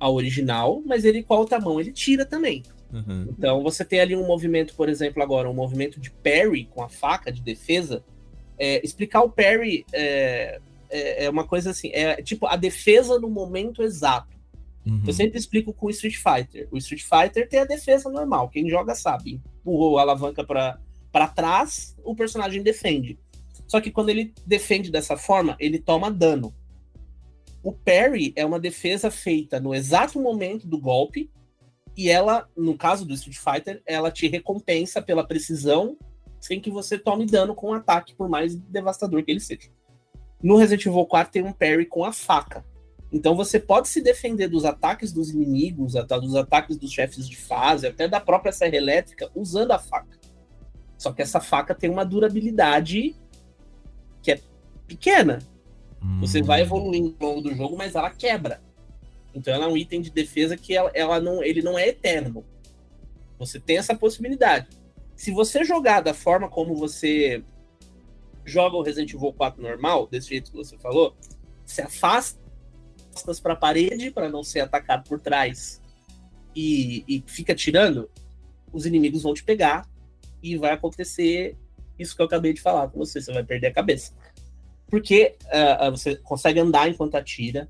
ao 0.00 0.14
original, 0.14 0.82
mas 0.84 1.04
ele 1.04 1.22
com 1.22 1.34
a 1.34 1.38
outra 1.38 1.60
mão 1.60 1.78
ele 1.78 1.92
tira 1.92 2.24
também. 2.24 2.62
Uhum. 2.92 3.26
Então 3.28 3.62
você 3.62 3.84
tem 3.84 4.00
ali 4.00 4.16
um 4.16 4.26
movimento, 4.26 4.74
por 4.74 4.88
exemplo, 4.88 5.22
agora, 5.22 5.48
um 5.48 5.54
movimento 5.54 6.00
de 6.00 6.10
parry 6.10 6.64
com 6.64 6.82
a 6.82 6.88
faca 6.88 7.30
de 7.30 7.42
defesa. 7.42 8.02
É, 8.58 8.84
explicar 8.84 9.20
o 9.22 9.30
parry 9.30 9.86
é, 9.92 10.60
é, 10.88 11.24
é, 11.24 11.30
uma 11.30 11.44
coisa 11.44 11.70
assim, 11.70 11.90
é 11.92 12.20
tipo 12.22 12.46
a 12.46 12.56
defesa 12.56 13.18
no 13.18 13.28
momento 13.28 13.82
exato. 13.82 14.38
Uhum. 14.86 15.02
Eu 15.06 15.12
sempre 15.12 15.38
explico 15.38 15.72
com 15.72 15.86
o 15.86 15.90
Street 15.90 16.16
Fighter. 16.16 16.66
O 16.70 16.78
Street 16.78 17.02
Fighter 17.02 17.48
tem 17.48 17.60
a 17.60 17.64
defesa 17.64 18.10
normal, 18.10 18.48
quem 18.48 18.68
joga 18.68 18.94
sabe. 18.94 19.40
Empurrou 19.60 19.98
a 19.98 20.02
alavanca 20.02 20.42
para 20.42 21.28
trás, 21.28 21.94
o 22.02 22.14
personagem 22.14 22.62
defende. 22.62 23.18
Só 23.66 23.80
que 23.80 23.90
quando 23.90 24.08
ele 24.08 24.34
defende 24.44 24.90
dessa 24.90 25.16
forma, 25.16 25.56
ele 25.60 25.78
toma 25.78 26.10
dano. 26.10 26.52
O 27.62 27.72
parry 27.72 28.32
é 28.36 28.44
uma 28.44 28.58
defesa 28.58 29.10
feita 29.10 29.60
no 29.60 29.74
exato 29.74 30.20
momento 30.20 30.66
do 30.66 30.78
golpe 30.78 31.30
e 31.96 32.08
ela, 32.08 32.48
no 32.56 32.76
caso 32.76 33.04
do 33.04 33.12
Street 33.12 33.36
Fighter, 33.36 33.82
ela 33.84 34.10
te 34.10 34.26
recompensa 34.28 35.02
pela 35.02 35.26
precisão 35.26 35.98
sem 36.40 36.58
que 36.58 36.70
você 36.70 36.98
tome 36.98 37.26
dano 37.26 37.54
com 37.54 37.68
o 37.68 37.74
ataque, 37.74 38.14
por 38.14 38.28
mais 38.28 38.54
devastador 38.54 39.22
que 39.22 39.30
ele 39.30 39.40
seja. 39.40 39.70
No 40.42 40.56
Resident 40.56 40.86
Evil 40.86 41.04
4 41.04 41.32
tem 41.32 41.42
um 41.42 41.52
parry 41.52 41.84
com 41.84 42.02
a 42.02 42.12
faca. 42.12 42.64
Então 43.12 43.34
você 43.34 43.58
pode 43.58 43.88
se 43.88 44.00
defender 44.00 44.48
dos 44.48 44.64
ataques 44.64 45.12
dos 45.12 45.30
inimigos, 45.30 45.92
dos 45.94 46.36
ataques 46.36 46.76
dos 46.78 46.90
chefes 46.90 47.28
de 47.28 47.36
fase, 47.36 47.86
até 47.86 48.08
da 48.08 48.20
própria 48.20 48.52
serra 48.52 48.76
elétrica, 48.76 49.30
usando 49.34 49.72
a 49.72 49.78
faca. 49.78 50.18
Só 50.96 51.12
que 51.12 51.20
essa 51.20 51.40
faca 51.40 51.74
tem 51.74 51.90
uma 51.90 52.04
durabilidade 52.04 53.16
que 54.22 54.32
é 54.32 54.40
pequena. 54.86 55.40
Hum. 56.02 56.20
Você 56.20 56.42
vai 56.42 56.62
evoluindo 56.62 57.14
ao 57.20 57.28
longo 57.28 57.40
do 57.42 57.54
jogo, 57.54 57.76
mas 57.76 57.94
ela 57.94 58.10
quebra. 58.10 58.62
Então 59.34 59.54
ela 59.54 59.66
é 59.66 59.68
um 59.68 59.76
item 59.76 60.00
de 60.00 60.10
defesa 60.10 60.56
que 60.56 60.74
ela, 60.74 60.90
ela 60.94 61.20
não, 61.20 61.42
ele 61.42 61.62
não 61.62 61.78
é 61.78 61.88
eterno. 61.88 62.44
Você 63.38 63.60
tem 63.60 63.78
essa 63.78 63.94
possibilidade. 63.94 64.68
Se 65.16 65.30
você 65.30 65.64
jogar 65.64 66.00
da 66.00 66.14
forma 66.14 66.48
como 66.48 66.74
você 66.74 67.42
joga 68.44 68.76
o 68.76 68.82
Resident 68.82 69.12
Evil 69.12 69.32
4 69.32 69.62
normal, 69.62 70.06
desse 70.06 70.30
jeito 70.30 70.50
que 70.50 70.56
você 70.56 70.76
falou, 70.78 71.14
se 71.64 71.80
afasta 71.82 72.40
para 73.42 73.52
a 73.52 73.56
parede 73.56 74.10
para 74.10 74.28
não 74.28 74.42
ser 74.42 74.60
atacado 74.60 75.08
por 75.08 75.20
trás 75.20 75.80
e, 76.54 77.04
e 77.06 77.22
fica 77.26 77.54
tirando, 77.54 78.10
os 78.72 78.86
inimigos 78.86 79.22
vão 79.22 79.34
te 79.34 79.44
pegar 79.44 79.88
e 80.42 80.56
vai 80.56 80.72
acontecer 80.72 81.56
isso 81.98 82.16
que 82.16 82.22
eu 82.22 82.26
acabei 82.26 82.52
de 82.52 82.60
falar 82.60 82.88
com 82.88 82.98
você, 82.98 83.20
você 83.20 83.32
vai 83.32 83.44
perder 83.44 83.68
a 83.68 83.72
cabeça. 83.74 84.14
Porque 84.90 85.36
uh, 85.46 85.90
você 85.90 86.16
consegue 86.16 86.58
andar 86.58 86.88
enquanto 86.88 87.14
atira. 87.14 87.68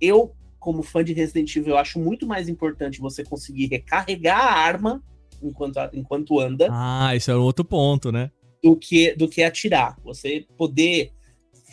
Eu, 0.00 0.34
como 0.58 0.82
fã 0.82 1.02
de 1.02 1.12
Resident 1.12 1.54
Evil, 1.56 1.74
eu 1.74 1.78
acho 1.78 1.98
muito 1.98 2.26
mais 2.26 2.48
importante 2.48 3.00
você 3.00 3.24
conseguir 3.24 3.66
recarregar 3.66 4.38
a 4.38 4.52
arma 4.52 5.02
enquanto, 5.42 5.78
enquanto 5.92 6.40
anda. 6.40 6.68
Ah, 6.70 7.14
isso 7.14 7.30
é 7.30 7.34
outro 7.34 7.64
ponto, 7.64 8.12
né? 8.12 8.30
Do 8.62 8.76
que, 8.76 9.14
do 9.14 9.28
que 9.28 9.42
atirar. 9.42 9.98
Você 10.04 10.46
poder 10.56 11.12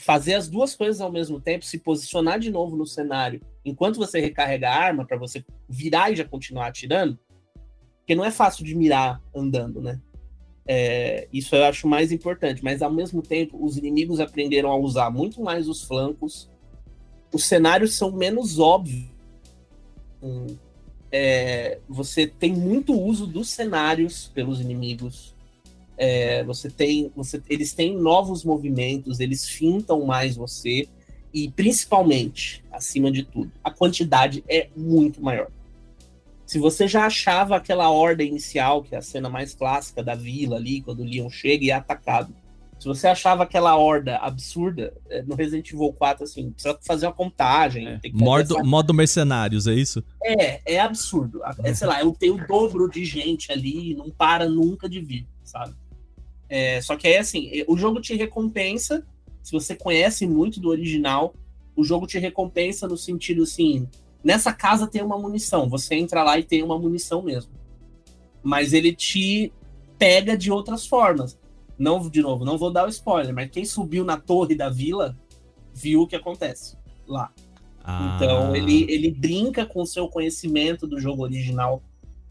fazer 0.02 0.34
as 0.34 0.48
duas 0.48 0.76
coisas 0.76 1.00
ao 1.00 1.12
mesmo 1.12 1.39
tempo, 1.39 1.63
se 1.63 1.78
posicionar 1.78 2.39
de 2.39 2.50
novo 2.50 2.76
no 2.76 2.88
cenário, 2.88 3.39
enquanto 3.63 3.98
você 3.98 4.20
recarrega 4.20 4.67
a 4.67 4.76
arma, 4.76 5.06
para 5.06 5.17
você 5.17 5.46
virar 5.70 6.12
e 6.12 6.15
já 6.15 6.26
continuar 6.26 6.67
atirando, 6.67 7.20
porque 8.00 8.15
não 8.15 8.26
é 8.26 8.32
fácil 8.32 8.65
de 8.65 8.76
mirar 8.76 9.22
andando, 9.34 9.80
né? 9.80 10.02
É, 10.65 11.28
isso 11.34 11.56
eu 11.56 11.63
acho 11.63 11.88
mais 11.88 12.12
importante, 12.12 12.63
mas 12.63 12.82
ao 12.82 12.91
mesmo 12.91 13.21
tempo, 13.21 13.63
os 13.63 13.78
inimigos 13.78 14.19
aprenderam 14.19 14.71
a 14.71 14.78
usar 14.78 15.10
muito 15.10 15.41
mais 15.41 15.67
os 15.67 15.84
flancos, 15.84 16.50
os 17.34 17.45
cenários 17.45 17.95
são 17.95 18.12
menos 18.12 18.60
óbvios. 18.60 19.10
É, 21.12 21.80
você 21.89 22.28
tem 22.28 22.54
muito 22.54 22.93
uso 22.93 23.26
dos 23.26 23.50
cenários 23.50 24.32
pelos 24.34 24.62
inimigos. 24.62 25.36
É, 25.97 26.43
você 26.43 26.69
tem, 26.69 27.12
você, 27.15 27.41
eles 27.50 27.74
têm 27.74 27.95
novos 27.97 28.43
movimentos, 28.43 29.19
eles 29.19 29.47
fintam 29.47 30.06
mais 30.06 30.36
você 30.36 30.88
e 31.34 31.50
principalmente, 31.50 32.63
acima 32.71 33.12
de 33.12 33.24
tudo, 33.24 33.52
a 33.63 33.71
quantidade 33.71 34.43
é 34.47 34.69
muito 34.76 35.21
maior. 35.21 35.50
Se 36.51 36.59
você 36.59 36.85
já 36.85 37.05
achava 37.05 37.55
aquela 37.55 37.89
ordem 37.89 38.27
inicial, 38.27 38.83
que 38.83 38.93
é 38.93 38.97
a 38.97 39.01
cena 39.01 39.29
mais 39.29 39.53
clássica 39.53 40.03
da 40.03 40.15
vila 40.15 40.57
ali, 40.57 40.81
quando 40.81 40.99
o 40.99 41.05
Leon 41.05 41.29
chega 41.29 41.63
e 41.63 41.69
é 41.69 41.73
atacado, 41.73 42.35
se 42.77 42.85
você 42.89 43.07
achava 43.07 43.43
aquela 43.43 43.77
horda 43.77 44.17
absurda, 44.17 44.93
é, 45.09 45.21
no 45.21 45.33
Resident 45.33 45.71
Evil 45.71 45.93
4, 45.93 46.25
assim, 46.25 46.51
precisa 46.51 46.77
fazer 46.85 47.05
uma 47.05 47.13
contagem. 47.13 47.87
É. 47.87 48.01
Modo, 48.11 48.57
essa... 48.57 48.63
modo 48.65 48.93
mercenários, 48.93 49.65
é 49.65 49.73
isso? 49.73 50.03
É, 50.21 50.73
é 50.73 50.79
absurdo. 50.81 51.39
É, 51.63 51.73
sei 51.73 51.87
lá, 51.87 52.01
eu 52.01 52.11
tenho 52.11 52.35
o 52.35 52.45
dobro 52.45 52.89
de 52.89 53.05
gente 53.05 53.49
ali, 53.49 53.95
não 53.95 54.09
para 54.09 54.49
nunca 54.49 54.89
de 54.89 54.99
vir, 54.99 55.25
sabe? 55.45 55.73
É, 56.49 56.81
só 56.81 56.97
que 56.97 57.07
aí, 57.07 57.15
assim, 57.15 57.63
o 57.65 57.77
jogo 57.77 58.01
te 58.01 58.13
recompensa, 58.13 59.07
se 59.41 59.53
você 59.53 59.73
conhece 59.73 60.27
muito 60.27 60.59
do 60.59 60.67
original, 60.67 61.33
o 61.77 61.83
jogo 61.85 62.05
te 62.05 62.19
recompensa 62.19 62.89
no 62.89 62.97
sentido 62.97 63.43
assim: 63.43 63.87
nessa 64.23 64.53
casa 64.53 64.88
tem 64.88 65.01
uma 65.01 65.17
munição, 65.17 65.69
você 65.69 65.95
entra 65.95 66.23
lá 66.23 66.38
e 66.38 66.43
tem 66.43 66.63
uma 66.63 66.77
munição 66.77 67.21
mesmo. 67.21 67.51
Mas 68.43 68.73
ele 68.73 68.93
te 68.93 69.51
pega 69.97 70.38
de 70.38 70.51
outras 70.51 70.86
formas. 70.86 71.38
Não, 71.77 72.10
de 72.10 72.21
novo, 72.21 72.45
não 72.45 72.57
vou 72.57 72.71
dar 72.71 72.86
o 72.86 72.89
spoiler, 72.89 73.34
mas 73.34 73.49
quem 73.49 73.65
subiu 73.65 74.03
na 74.03 74.17
torre 74.17 74.55
da 74.55 74.69
vila 74.69 75.17
viu 75.73 76.01
o 76.01 76.07
que 76.07 76.15
acontece 76.15 76.77
lá. 77.07 77.31
Ah. 77.84 78.13
Então 78.15 78.55
ele, 78.55 78.86
ele 78.89 79.12
brinca 79.12 79.65
com 79.65 79.81
o 79.81 79.86
seu 79.86 80.07
conhecimento 80.07 80.86
do 80.86 80.99
jogo 80.99 81.23
original 81.23 81.81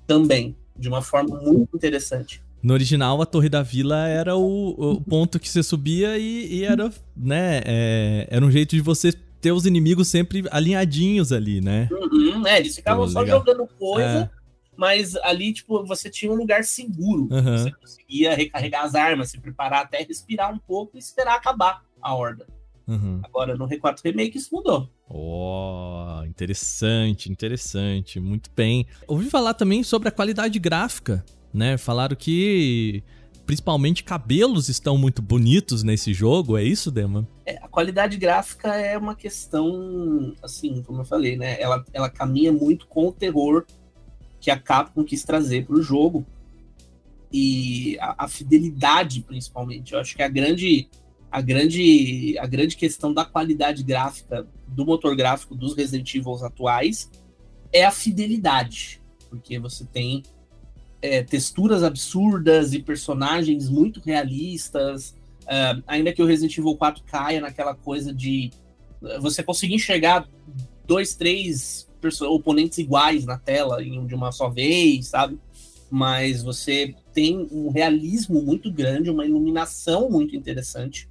também, 0.07 0.57
de 0.77 0.89
uma 0.89 1.03
forma 1.03 1.41
muito 1.41 1.77
interessante. 1.77 2.43
No 2.63 2.75
original, 2.75 3.21
a 3.23 3.27
Torre 3.27 3.49
da 3.49 3.63
Vila 3.63 4.07
era 4.07 4.37
o, 4.37 4.95
o 4.97 5.01
ponto 5.01 5.41
que 5.41 5.49
você 5.49 5.63
subia 5.63 6.19
e, 6.19 6.59
e 6.59 6.65
era, 6.65 6.93
né, 7.17 7.63
é, 7.65 8.29
era 8.31 8.45
um 8.45 8.51
jeito 8.51 8.77
de 8.77 8.83
você 8.83 9.15
ter 9.41 9.53
os 9.53 9.67
inimigos 9.67 10.09
sempre 10.09 10.45
alinhadinhos 10.51 11.33
ali, 11.33 11.61
né? 11.61 11.89
Uhum, 11.91 12.47
é, 12.47 12.59
eles 12.59 12.75
ficavam 12.75 13.09
só 13.09 13.21
legal. 13.21 13.39
jogando 13.39 13.67
coisa, 13.79 14.31
é. 14.31 14.31
mas 14.77 15.17
ali, 15.17 15.53
tipo, 15.53 15.85
você 15.87 16.11
tinha 16.11 16.31
um 16.31 16.37
lugar 16.37 16.65
seguro. 16.65 17.29
Uhum. 17.31 17.59
Você 17.59 17.71
conseguia 17.73 18.35
recarregar 18.35 18.85
as 18.85 18.95
armas, 18.95 19.31
se 19.31 19.41
preparar 19.41 19.85
até 19.85 20.03
respirar 20.03 20.53
um 20.53 20.59
pouco 20.59 20.97
e 20.97 20.99
esperar 20.99 21.37
acabar 21.37 21.83
a 22.01 22.15
horda. 22.15 22.47
Uhum. 22.87 23.21
Agora, 23.23 23.57
no 23.57 23.69
R4 23.69 24.01
Remake, 24.05 24.37
isso 24.37 24.49
mudou. 24.53 24.91
Oh, 25.09 26.23
interessante, 26.27 27.31
interessante. 27.31 28.19
Muito 28.19 28.51
bem. 28.55 28.87
Ouvi 29.07 29.31
falar 29.31 29.55
também 29.55 29.83
sobre 29.83 30.09
a 30.09 30.13
qualidade 30.13 30.59
gráfica 30.59 31.25
né? 31.53 31.77
Falaram 31.77 32.17
que 32.17 33.03
principalmente 33.51 34.05
cabelos 34.05 34.69
estão 34.69 34.97
muito 34.97 35.21
bonitos 35.21 35.83
nesse 35.83 36.15
jogo, 36.15 36.57
é 36.57 36.63
isso, 36.63 36.89
Dema? 36.89 37.27
É, 37.45 37.57
a 37.57 37.67
qualidade 37.67 38.17
gráfica 38.17 38.77
é 38.77 38.97
uma 38.97 39.17
questão, 39.17 40.37
assim, 40.41 40.85
como 40.85 41.01
eu 41.01 41.05
falei, 41.05 41.37
né? 41.37 41.61
Ela, 41.61 41.85
ela 41.93 42.09
caminha 42.09 42.53
muito 42.53 42.87
com 42.87 43.09
o 43.09 43.13
terror 43.13 43.67
que 44.41 44.53
a 44.53 44.57
Capcom 44.57 45.03
quis 45.03 45.25
trazer 45.25 45.67
para 45.67 45.75
o 45.75 45.83
jogo 45.83 46.25
e 47.33 47.99
a, 47.99 48.25
a, 48.25 48.29
fidelidade, 48.29 49.23
principalmente. 49.23 49.95
Eu 49.95 49.99
acho 49.99 50.15
que 50.15 50.23
a 50.23 50.29
grande, 50.29 50.89
a 51.29 51.41
grande, 51.41 52.39
a 52.39 52.47
grande 52.47 52.77
questão 52.77 53.13
da 53.13 53.25
qualidade 53.25 53.83
gráfica 53.83 54.47
do 54.69 54.87
motor 54.87 55.17
gráfico 55.17 55.57
dos 55.57 55.75
Resident 55.75 56.15
Evil 56.15 56.37
atuais 56.45 57.11
é 57.73 57.85
a 57.85 57.91
fidelidade, 57.91 59.03
porque 59.29 59.59
você 59.59 59.85
tem 59.85 60.23
é, 61.03 61.23
texturas 61.23 61.83
absurdas 61.83 62.73
e 62.73 62.83
personagens 62.83 63.69
muito 63.69 64.01
realistas. 64.01 65.15
Uh, 65.43 65.83
ainda 65.87 66.13
que 66.13 66.23
o 66.23 66.27
Resident 66.27 66.57
Evil 66.59 66.77
4 66.77 67.03
caia 67.05 67.41
naquela 67.41 67.75
coisa 67.75 68.13
de 68.13 68.53
uh, 69.03 69.21
você 69.21 69.43
conseguir 69.43 69.75
enxergar 69.75 70.29
dois, 70.87 71.15
três 71.15 71.89
oponentes 72.23 72.79
iguais 72.79 73.25
na 73.25 73.39
tela 73.39 73.83
em, 73.83 74.07
de 74.07 74.15
uma 74.15 74.31
só 74.31 74.49
vez, 74.49 75.09
sabe? 75.09 75.39
Mas 75.91 76.43
você 76.43 76.95
tem 77.13 77.49
um 77.51 77.71
realismo 77.71 78.41
muito 78.43 78.71
grande, 78.71 79.11
uma 79.11 79.27
iluminação 79.27 80.09
muito 80.09 80.37
interessante, 80.37 81.09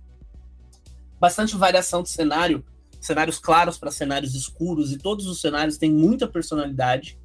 bastante 1.19 1.57
variação 1.57 2.01
de 2.01 2.09
cenário, 2.09 2.63
cenários 3.01 3.39
claros 3.39 3.77
para 3.77 3.91
cenários 3.91 4.35
escuros, 4.35 4.93
e 4.93 4.97
todos 4.97 5.27
os 5.27 5.41
cenários 5.41 5.77
têm 5.77 5.91
muita 5.91 6.27
personalidade 6.29 7.18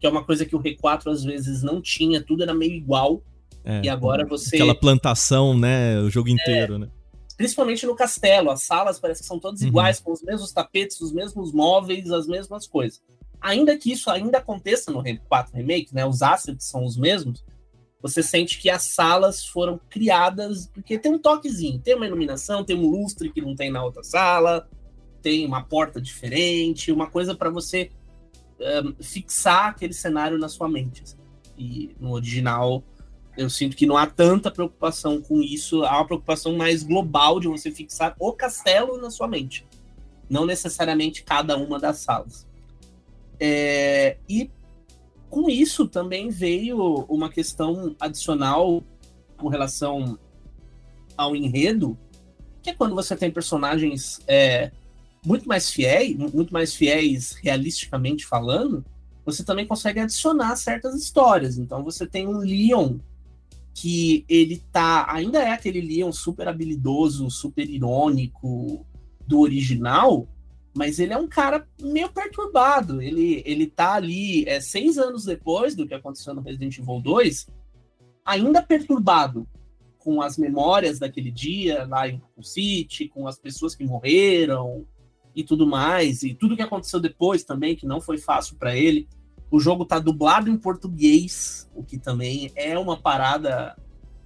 que 0.00 0.06
é 0.06 0.10
uma 0.10 0.24
coisa 0.24 0.46
que 0.46 0.56
o 0.56 0.62
R4 0.62 1.12
às 1.12 1.22
vezes 1.22 1.62
não 1.62 1.80
tinha, 1.80 2.22
tudo 2.22 2.42
era 2.42 2.54
meio 2.54 2.72
igual. 2.72 3.22
É, 3.62 3.82
e 3.84 3.88
agora 3.88 4.26
você. 4.26 4.56
Aquela 4.56 4.74
plantação, 4.74 5.56
né? 5.56 6.00
O 6.00 6.08
jogo 6.08 6.30
inteiro, 6.30 6.76
é, 6.76 6.78
né? 6.78 6.88
Principalmente 7.36 7.86
no 7.86 7.94
castelo, 7.94 8.50
as 8.50 8.62
salas 8.62 8.98
parecem 8.98 9.22
que 9.22 9.28
são 9.28 9.38
todas 9.38 9.60
uhum. 9.60 9.68
iguais, 9.68 10.00
com 10.00 10.12
os 10.12 10.22
mesmos 10.22 10.52
tapetes, 10.52 11.00
os 11.00 11.12
mesmos 11.12 11.52
móveis, 11.52 12.10
as 12.10 12.26
mesmas 12.26 12.66
coisas. 12.66 13.02
Ainda 13.40 13.76
que 13.76 13.92
isso 13.92 14.10
ainda 14.10 14.38
aconteça 14.38 14.90
no 14.90 15.02
R4 15.02 15.48
Remake, 15.52 15.94
né? 15.94 16.06
Os 16.06 16.22
assets 16.22 16.66
são 16.66 16.84
os 16.84 16.96
mesmos. 16.96 17.44
Você 18.02 18.22
sente 18.22 18.58
que 18.58 18.70
as 18.70 18.82
salas 18.82 19.44
foram 19.44 19.78
criadas 19.90 20.66
porque 20.72 20.98
tem 20.98 21.12
um 21.12 21.18
toquezinho, 21.18 21.78
tem 21.78 21.94
uma 21.94 22.06
iluminação, 22.06 22.64
tem 22.64 22.76
um 22.76 22.86
lustre 22.86 23.30
que 23.30 23.42
não 23.42 23.54
tem 23.54 23.70
na 23.70 23.84
outra 23.84 24.02
sala, 24.02 24.66
tem 25.20 25.46
uma 25.46 25.62
porta 25.62 26.00
diferente, 26.00 26.90
uma 26.90 27.10
coisa 27.10 27.34
para 27.34 27.50
você 27.50 27.90
um, 28.60 29.02
fixar 29.02 29.66
aquele 29.66 29.92
cenário 29.92 30.38
na 30.38 30.48
sua 30.48 30.68
mente. 30.68 31.02
Assim. 31.02 31.16
E 31.56 31.94
no 31.98 32.12
original, 32.12 32.82
eu 33.36 33.48
sinto 33.48 33.76
que 33.76 33.86
não 33.86 33.96
há 33.96 34.06
tanta 34.06 34.50
preocupação 34.50 35.20
com 35.20 35.40
isso, 35.40 35.84
há 35.84 35.96
uma 35.96 36.06
preocupação 36.06 36.56
mais 36.56 36.82
global 36.82 37.40
de 37.40 37.48
você 37.48 37.70
fixar 37.70 38.14
o 38.18 38.32
castelo 38.32 39.00
na 39.00 39.10
sua 39.10 39.28
mente, 39.28 39.66
não 40.28 40.44
necessariamente 40.44 41.22
cada 41.22 41.56
uma 41.56 41.78
das 41.78 41.98
salas. 41.98 42.46
É, 43.38 44.18
e 44.28 44.50
com 45.30 45.48
isso 45.48 45.86
também 45.86 46.28
veio 46.28 47.06
uma 47.08 47.30
questão 47.30 47.94
adicional 47.98 48.82
com 49.36 49.48
relação 49.48 50.18
ao 51.16 51.34
enredo, 51.36 51.96
que 52.62 52.70
é 52.70 52.74
quando 52.74 52.94
você 52.94 53.16
tem 53.16 53.30
personagens 53.30 54.20
é, 54.26 54.70
muito 55.24 55.46
mais 55.46 55.70
fiéis, 55.70 56.16
muito 56.16 56.52
mais 56.52 56.74
fiéis 56.74 57.32
realisticamente 57.32 58.26
falando, 58.26 58.84
você 59.24 59.44
também 59.44 59.66
consegue 59.66 60.00
adicionar 60.00 60.56
certas 60.56 60.94
histórias. 60.94 61.58
Então 61.58 61.84
você 61.84 62.06
tem 62.06 62.26
um 62.26 62.38
Leon 62.38 62.98
que 63.74 64.24
ele 64.28 64.62
tá. 64.72 65.06
Ainda 65.12 65.40
é 65.40 65.50
aquele 65.50 65.80
Leon 65.80 66.12
super 66.12 66.48
habilidoso, 66.48 67.30
super 67.30 67.68
irônico 67.68 68.86
do 69.26 69.40
original, 69.40 70.26
mas 70.74 70.98
ele 70.98 71.12
é 71.12 71.18
um 71.18 71.28
cara 71.28 71.66
meio 71.80 72.10
perturbado. 72.10 73.00
Ele, 73.00 73.42
ele 73.44 73.66
tá 73.66 73.94
ali 73.94 74.44
é, 74.48 74.60
seis 74.60 74.98
anos 74.98 75.24
depois 75.24 75.74
do 75.74 75.86
que 75.86 75.94
aconteceu 75.94 76.34
no 76.34 76.40
Resident 76.40 76.78
Evil 76.78 77.00
2, 77.00 77.46
ainda 78.24 78.62
perturbado 78.62 79.46
com 79.98 80.22
as 80.22 80.38
memórias 80.38 80.98
daquele 80.98 81.30
dia 81.30 81.86
lá 81.86 82.08
em 82.08 82.22
City, 82.42 83.06
com 83.06 83.28
as 83.28 83.38
pessoas 83.38 83.74
que 83.74 83.84
morreram 83.84 84.86
e 85.34 85.44
tudo 85.44 85.66
mais, 85.66 86.22
e 86.22 86.34
tudo 86.34 86.56
que 86.56 86.62
aconteceu 86.62 87.00
depois 87.00 87.44
também, 87.44 87.76
que 87.76 87.86
não 87.86 88.00
foi 88.00 88.18
fácil 88.18 88.56
para 88.56 88.76
ele. 88.76 89.08
O 89.50 89.58
jogo 89.58 89.84
tá 89.84 89.98
dublado 89.98 90.48
em 90.48 90.56
português, 90.56 91.68
o 91.74 91.82
que 91.82 91.98
também 91.98 92.52
é 92.54 92.78
uma 92.78 92.96
parada 92.96 93.76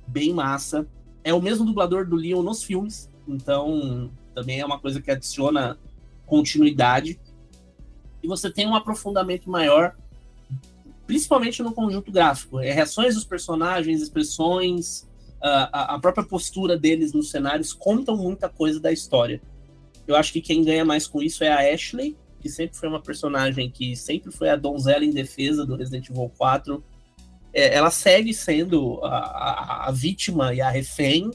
bem 0.07 0.33
massa. 0.33 0.87
É 1.23 1.33
o 1.33 1.41
mesmo 1.41 1.65
dublador 1.65 2.07
do 2.07 2.17
Leon 2.17 2.43
nos 2.43 2.63
filmes, 2.63 3.11
então 3.27 4.11
também 4.35 4.61
é 4.61 4.67
uma 4.67 4.79
coisa 4.79 5.01
que 5.01 5.11
adiciona 5.11 5.79
continuidade. 6.27 7.19
E 8.23 8.29
você 8.29 8.51
tem 8.51 8.67
um 8.67 8.75
aprofundamento 8.75 9.49
maior, 9.51 9.97
principalmente 11.07 11.63
no 11.63 11.73
conjunto 11.73 12.11
gráfico. 12.11 12.61
É, 12.61 12.73
reações 12.73 13.15
dos 13.15 13.25
personagens, 13.25 14.03
expressões, 14.03 15.07
a, 15.41 15.95
a 15.95 15.99
própria 15.99 16.25
postura 16.25 16.77
deles 16.77 17.13
nos 17.13 17.31
cenários 17.31 17.73
contam 17.73 18.17
muita 18.17 18.49
coisa 18.49 18.81
da 18.81 18.91
história. 18.91 19.43
Eu 20.07 20.17
acho 20.17 20.33
que 20.33 20.41
quem 20.41 20.63
ganha 20.63 20.85
mais 20.85 21.07
com 21.07 21.23
isso 21.23 21.43
é 21.43 21.49
a 21.49 21.75
Ashley, 21.75 22.17
que 22.41 22.49
sempre 22.49 22.77
foi 22.77 22.89
uma 22.89 23.01
personagem 23.01 23.71
que 23.71 23.97
sempre 23.97 24.31
foi 24.31 24.51
a 24.51 24.57
donzela 24.57 25.05
em 25.05 25.11
defesa 25.11 25.65
do 25.65 25.77
Resident 25.77 26.11
Evil 26.11 26.31
4. 26.37 26.85
É, 27.55 27.75
ela 27.75 27.91
segue 27.91 28.35
sendo 28.35 29.01
a, 29.03 29.17
a, 29.17 29.89
a, 29.89 29.91
vítima 29.91 30.53
e 30.53 30.61
a 30.61 30.69
refém, 30.69 31.31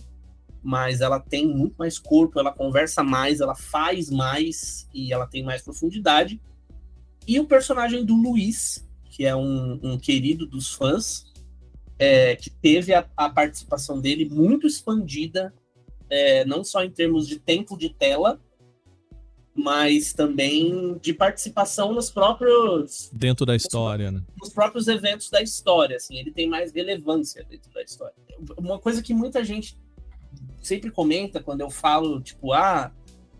mas 0.61 1.01
ela 1.01 1.19
tem 1.19 1.47
muito 1.47 1.75
mais 1.77 1.97
corpo, 1.97 2.39
ela 2.39 2.51
conversa 2.51 3.01
mais, 3.01 3.41
ela 3.41 3.55
faz 3.55 4.09
mais 4.09 4.87
e 4.93 5.11
ela 5.11 5.25
tem 5.25 5.43
mais 5.43 5.63
profundidade. 5.63 6.39
E 7.27 7.39
o 7.39 7.45
personagem 7.45 8.05
do 8.05 8.15
Luiz, 8.15 8.87
que 9.09 9.25
é 9.25 9.35
um, 9.35 9.79
um 9.81 9.97
querido 9.97 10.45
dos 10.45 10.73
fãs, 10.73 11.25
é, 11.97 12.35
que 12.35 12.49
teve 12.49 12.93
a, 12.93 13.07
a, 13.17 13.29
participação 13.29 13.99
dele 13.99 14.29
muito 14.29 14.67
expandida, 14.67 15.53
é, 16.09 16.45
não 16.45 16.63
só 16.63 16.83
em 16.83 16.91
termos 16.91 17.27
de 17.27 17.39
tempo 17.39 17.77
de 17.77 17.89
tela, 17.89 18.39
mas 19.55 20.13
também 20.13 20.97
de 21.01 21.13
participação 21.13 21.93
nos 21.93 22.09
próprios 22.09 23.09
dentro 23.11 23.45
da 23.45 23.55
história, 23.55 24.11
nos, 24.11 24.21
né? 24.21 24.27
Nos 24.39 24.49
próprios 24.53 24.87
eventos 24.87 25.29
da 25.29 25.41
história, 25.41 25.97
assim, 25.97 26.17
ele 26.17 26.31
tem 26.31 26.47
mais 26.47 26.71
relevância 26.71 27.45
dentro 27.49 27.71
da 27.73 27.81
história. 27.81 28.15
Uma 28.57 28.79
coisa 28.79 29.01
que 29.01 29.13
muita 29.13 29.43
gente 29.43 29.77
sempre 30.61 30.91
comenta 30.91 31.41
quando 31.41 31.61
eu 31.61 31.69
falo, 31.69 32.21
tipo, 32.21 32.53
ah, 32.53 32.91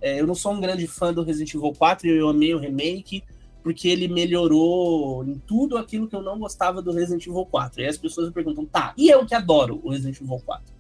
é, 0.01 0.19
eu 0.19 0.27
não 0.27 0.35
sou 0.35 0.53
um 0.53 0.61
grande 0.61 0.87
fã 0.87 1.13
do 1.13 1.23
Resident 1.23 1.53
Evil 1.53 1.73
4 1.73 2.07
e 2.07 2.17
eu 2.17 2.29
amei 2.29 2.53
o 2.53 2.59
remake 2.59 3.23
porque 3.61 3.87
ele 3.87 4.07
melhorou 4.07 5.23
em 5.23 5.35
tudo 5.35 5.77
aquilo 5.77 6.07
que 6.07 6.15
eu 6.15 6.21
não 6.21 6.39
gostava 6.39 6.81
do 6.81 6.91
Resident 6.91 7.27
Evil 7.27 7.45
4. 7.45 7.81
E 7.81 7.87
as 7.87 7.97
pessoas 7.97 8.27
me 8.27 8.33
perguntam, 8.33 8.65
tá, 8.65 8.93
e 8.97 9.09
eu 9.09 9.25
que 9.25 9.35
adoro 9.35 9.79
o 9.83 9.89
Resident 9.89 10.19
Evil 10.21 10.41
4? 10.45 10.73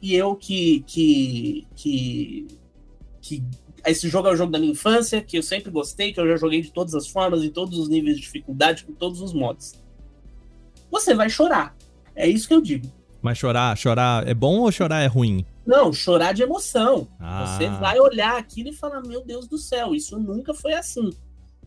E 0.00 0.14
eu 0.14 0.34
que 0.34 0.80
que 0.80 1.66
que, 1.76 2.46
que 3.20 3.44
esse 3.86 4.08
jogo 4.08 4.28
é 4.28 4.32
o 4.32 4.36
jogo 4.36 4.52
da 4.52 4.58
minha 4.58 4.72
infância, 4.72 5.20
que 5.20 5.36
eu 5.36 5.42
sempre 5.42 5.70
gostei, 5.70 6.12
que 6.12 6.20
eu 6.20 6.28
já 6.28 6.36
joguei 6.36 6.60
de 6.60 6.70
todas 6.70 6.94
as 6.94 7.08
formas, 7.08 7.42
em 7.42 7.50
todos 7.50 7.78
os 7.78 7.88
níveis 7.88 8.16
de 8.16 8.22
dificuldade, 8.22 8.84
com 8.84 8.92
todos 8.92 9.20
os 9.20 9.32
modos. 9.32 9.74
Você 10.90 11.14
vai 11.14 11.30
chorar. 11.30 11.74
É 12.14 12.28
isso 12.28 12.46
que 12.46 12.54
eu 12.54 12.60
digo. 12.60 12.86
Mas 13.22 13.38
chorar, 13.38 13.76
chorar 13.76 14.26
é 14.28 14.34
bom 14.34 14.60
ou 14.60 14.72
chorar 14.72 15.02
é 15.02 15.06
ruim? 15.06 15.46
Não, 15.64 15.92
chorar 15.92 16.32
de 16.32 16.42
emoção. 16.42 17.08
Ah. 17.18 17.46
Você 17.46 17.68
vai 17.68 17.98
olhar 17.98 18.36
aquilo 18.36 18.70
e 18.70 18.72
falar: 18.72 19.00
Meu 19.00 19.24
Deus 19.24 19.46
do 19.46 19.56
céu, 19.56 19.94
isso 19.94 20.18
nunca 20.18 20.52
foi 20.52 20.74
assim. 20.74 21.10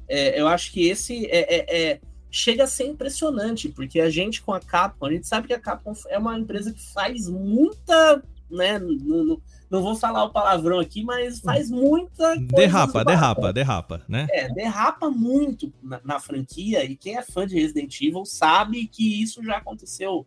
É, 0.07 0.39
eu 0.39 0.47
acho 0.47 0.71
que 0.71 0.87
esse 0.87 1.25
é, 1.27 1.55
é, 1.55 1.91
é, 1.91 2.01
chega 2.29 2.65
a 2.65 2.67
ser 2.67 2.85
impressionante, 2.85 3.69
porque 3.69 3.99
a 3.99 4.09
gente 4.09 4.41
com 4.41 4.53
a 4.53 4.59
Capcom, 4.59 5.05
a 5.05 5.11
gente 5.11 5.27
sabe 5.27 5.47
que 5.47 5.53
a 5.53 5.59
Capcom 5.59 5.93
é 6.09 6.17
uma 6.17 6.37
empresa 6.37 6.71
que 6.71 6.93
faz 6.93 7.29
muita. 7.29 8.21
Né, 8.47 8.77
no, 8.77 9.23
no, 9.23 9.41
não 9.69 9.81
vou 9.81 9.95
falar 9.95 10.23
o 10.23 10.31
palavrão 10.31 10.79
aqui, 10.79 11.03
mas 11.03 11.39
faz 11.39 11.69
muita. 11.69 12.35
Derrapa, 12.37 13.03
derrapa, 13.03 13.53
derrapa, 13.53 14.01
né? 14.07 14.27
É, 14.31 14.47
derrapa 14.53 15.09
muito 15.09 15.73
na, 15.81 15.99
na, 16.03 16.19
franquia, 16.19 16.83
e 16.83 16.95
quem 16.95 17.17
é 17.17 17.21
fã 17.21 17.47
de 17.47 17.55
Resident 17.55 17.99
Evil 18.01 18.25
sabe 18.25 18.87
que 18.87 19.21
isso 19.21 19.43
já 19.43 19.57
aconteceu 19.57 20.25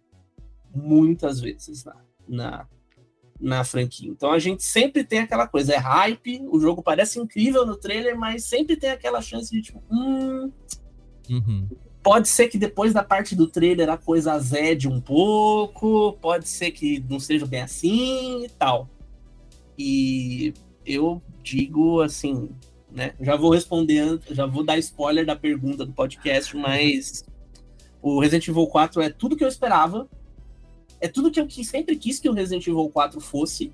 muitas 0.74 1.40
vezes 1.40 1.84
na, 1.84 1.96
na, 2.28 2.66
na 3.40 3.64
franquia. 3.64 4.10
Então 4.10 4.32
a 4.32 4.38
gente 4.38 4.64
sempre 4.64 5.04
tem 5.04 5.20
aquela 5.20 5.46
coisa, 5.46 5.72
é 5.72 5.78
hype, 5.78 6.42
o 6.50 6.60
jogo 6.60 6.82
parece 6.82 7.20
incrível 7.20 7.64
no 7.64 7.76
trailer, 7.76 8.18
mas 8.18 8.44
sempre 8.44 8.76
tem 8.76 8.90
aquela 8.90 9.22
chance 9.22 9.50
de 9.50 9.62
tipo, 9.62 9.82
hum. 9.90 10.50
Uhum. 11.30 11.68
Pode 12.02 12.28
ser 12.28 12.48
que 12.48 12.56
depois 12.56 12.94
da 12.94 13.04
parte 13.04 13.36
do 13.36 13.46
trailer 13.46 13.90
a 13.90 13.98
coisa 13.98 14.32
azede 14.32 14.88
um 14.88 15.00
pouco, 15.00 16.14
pode 16.22 16.48
ser 16.48 16.70
que 16.70 17.04
não 17.08 17.20
seja 17.20 17.44
bem 17.44 17.60
assim 17.60 18.44
e 18.44 18.48
tal. 18.48 18.88
E 19.78 20.52
eu 20.84 21.22
digo 21.42 22.00
assim, 22.00 22.50
né? 22.90 23.14
Já 23.20 23.36
vou 23.36 23.52
responder, 23.52 24.20
já 24.30 24.44
vou 24.44 24.64
dar 24.64 24.76
spoiler 24.78 25.24
da 25.24 25.36
pergunta 25.36 25.86
do 25.86 25.92
podcast, 25.92 26.56
mas 26.56 27.24
o 28.02 28.20
Resident 28.20 28.48
Evil 28.48 28.66
4 28.66 29.02
é 29.02 29.10
tudo 29.10 29.36
que 29.36 29.44
eu 29.44 29.48
esperava. 29.48 30.08
É 31.00 31.06
tudo 31.06 31.30
que 31.30 31.40
eu 31.40 31.48
sempre 31.64 31.94
quis 31.96 32.18
que 32.18 32.28
o 32.28 32.32
Resident 32.32 32.66
Evil 32.66 32.90
4 32.90 33.20
fosse. 33.20 33.72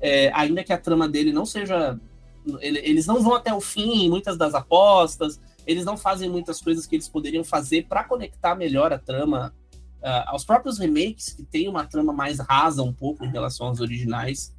É, 0.00 0.30
ainda 0.34 0.62
que 0.62 0.72
a 0.72 0.78
trama 0.78 1.08
dele 1.08 1.32
não 1.32 1.46
seja. 1.46 1.98
Eles 2.60 3.06
não 3.06 3.22
vão 3.22 3.34
até 3.34 3.52
o 3.52 3.60
fim 3.60 4.04
em 4.04 4.10
muitas 4.10 4.36
das 4.38 4.54
apostas, 4.54 5.40
eles 5.66 5.84
não 5.84 5.96
fazem 5.96 6.30
muitas 6.30 6.60
coisas 6.60 6.86
que 6.86 6.94
eles 6.94 7.08
poderiam 7.08 7.42
fazer 7.42 7.86
para 7.88 8.04
conectar 8.04 8.54
melhor 8.54 8.92
a 8.92 8.98
trama 8.98 9.52
uh, 10.00 10.28
aos 10.28 10.44
próprios 10.44 10.78
remakes, 10.78 11.34
que 11.34 11.42
tem 11.42 11.66
uma 11.66 11.84
trama 11.84 12.12
mais 12.12 12.38
rasa 12.38 12.84
um 12.84 12.92
pouco 12.92 13.24
em 13.24 13.30
relação 13.30 13.66
aos 13.66 13.80
originais. 13.80 14.55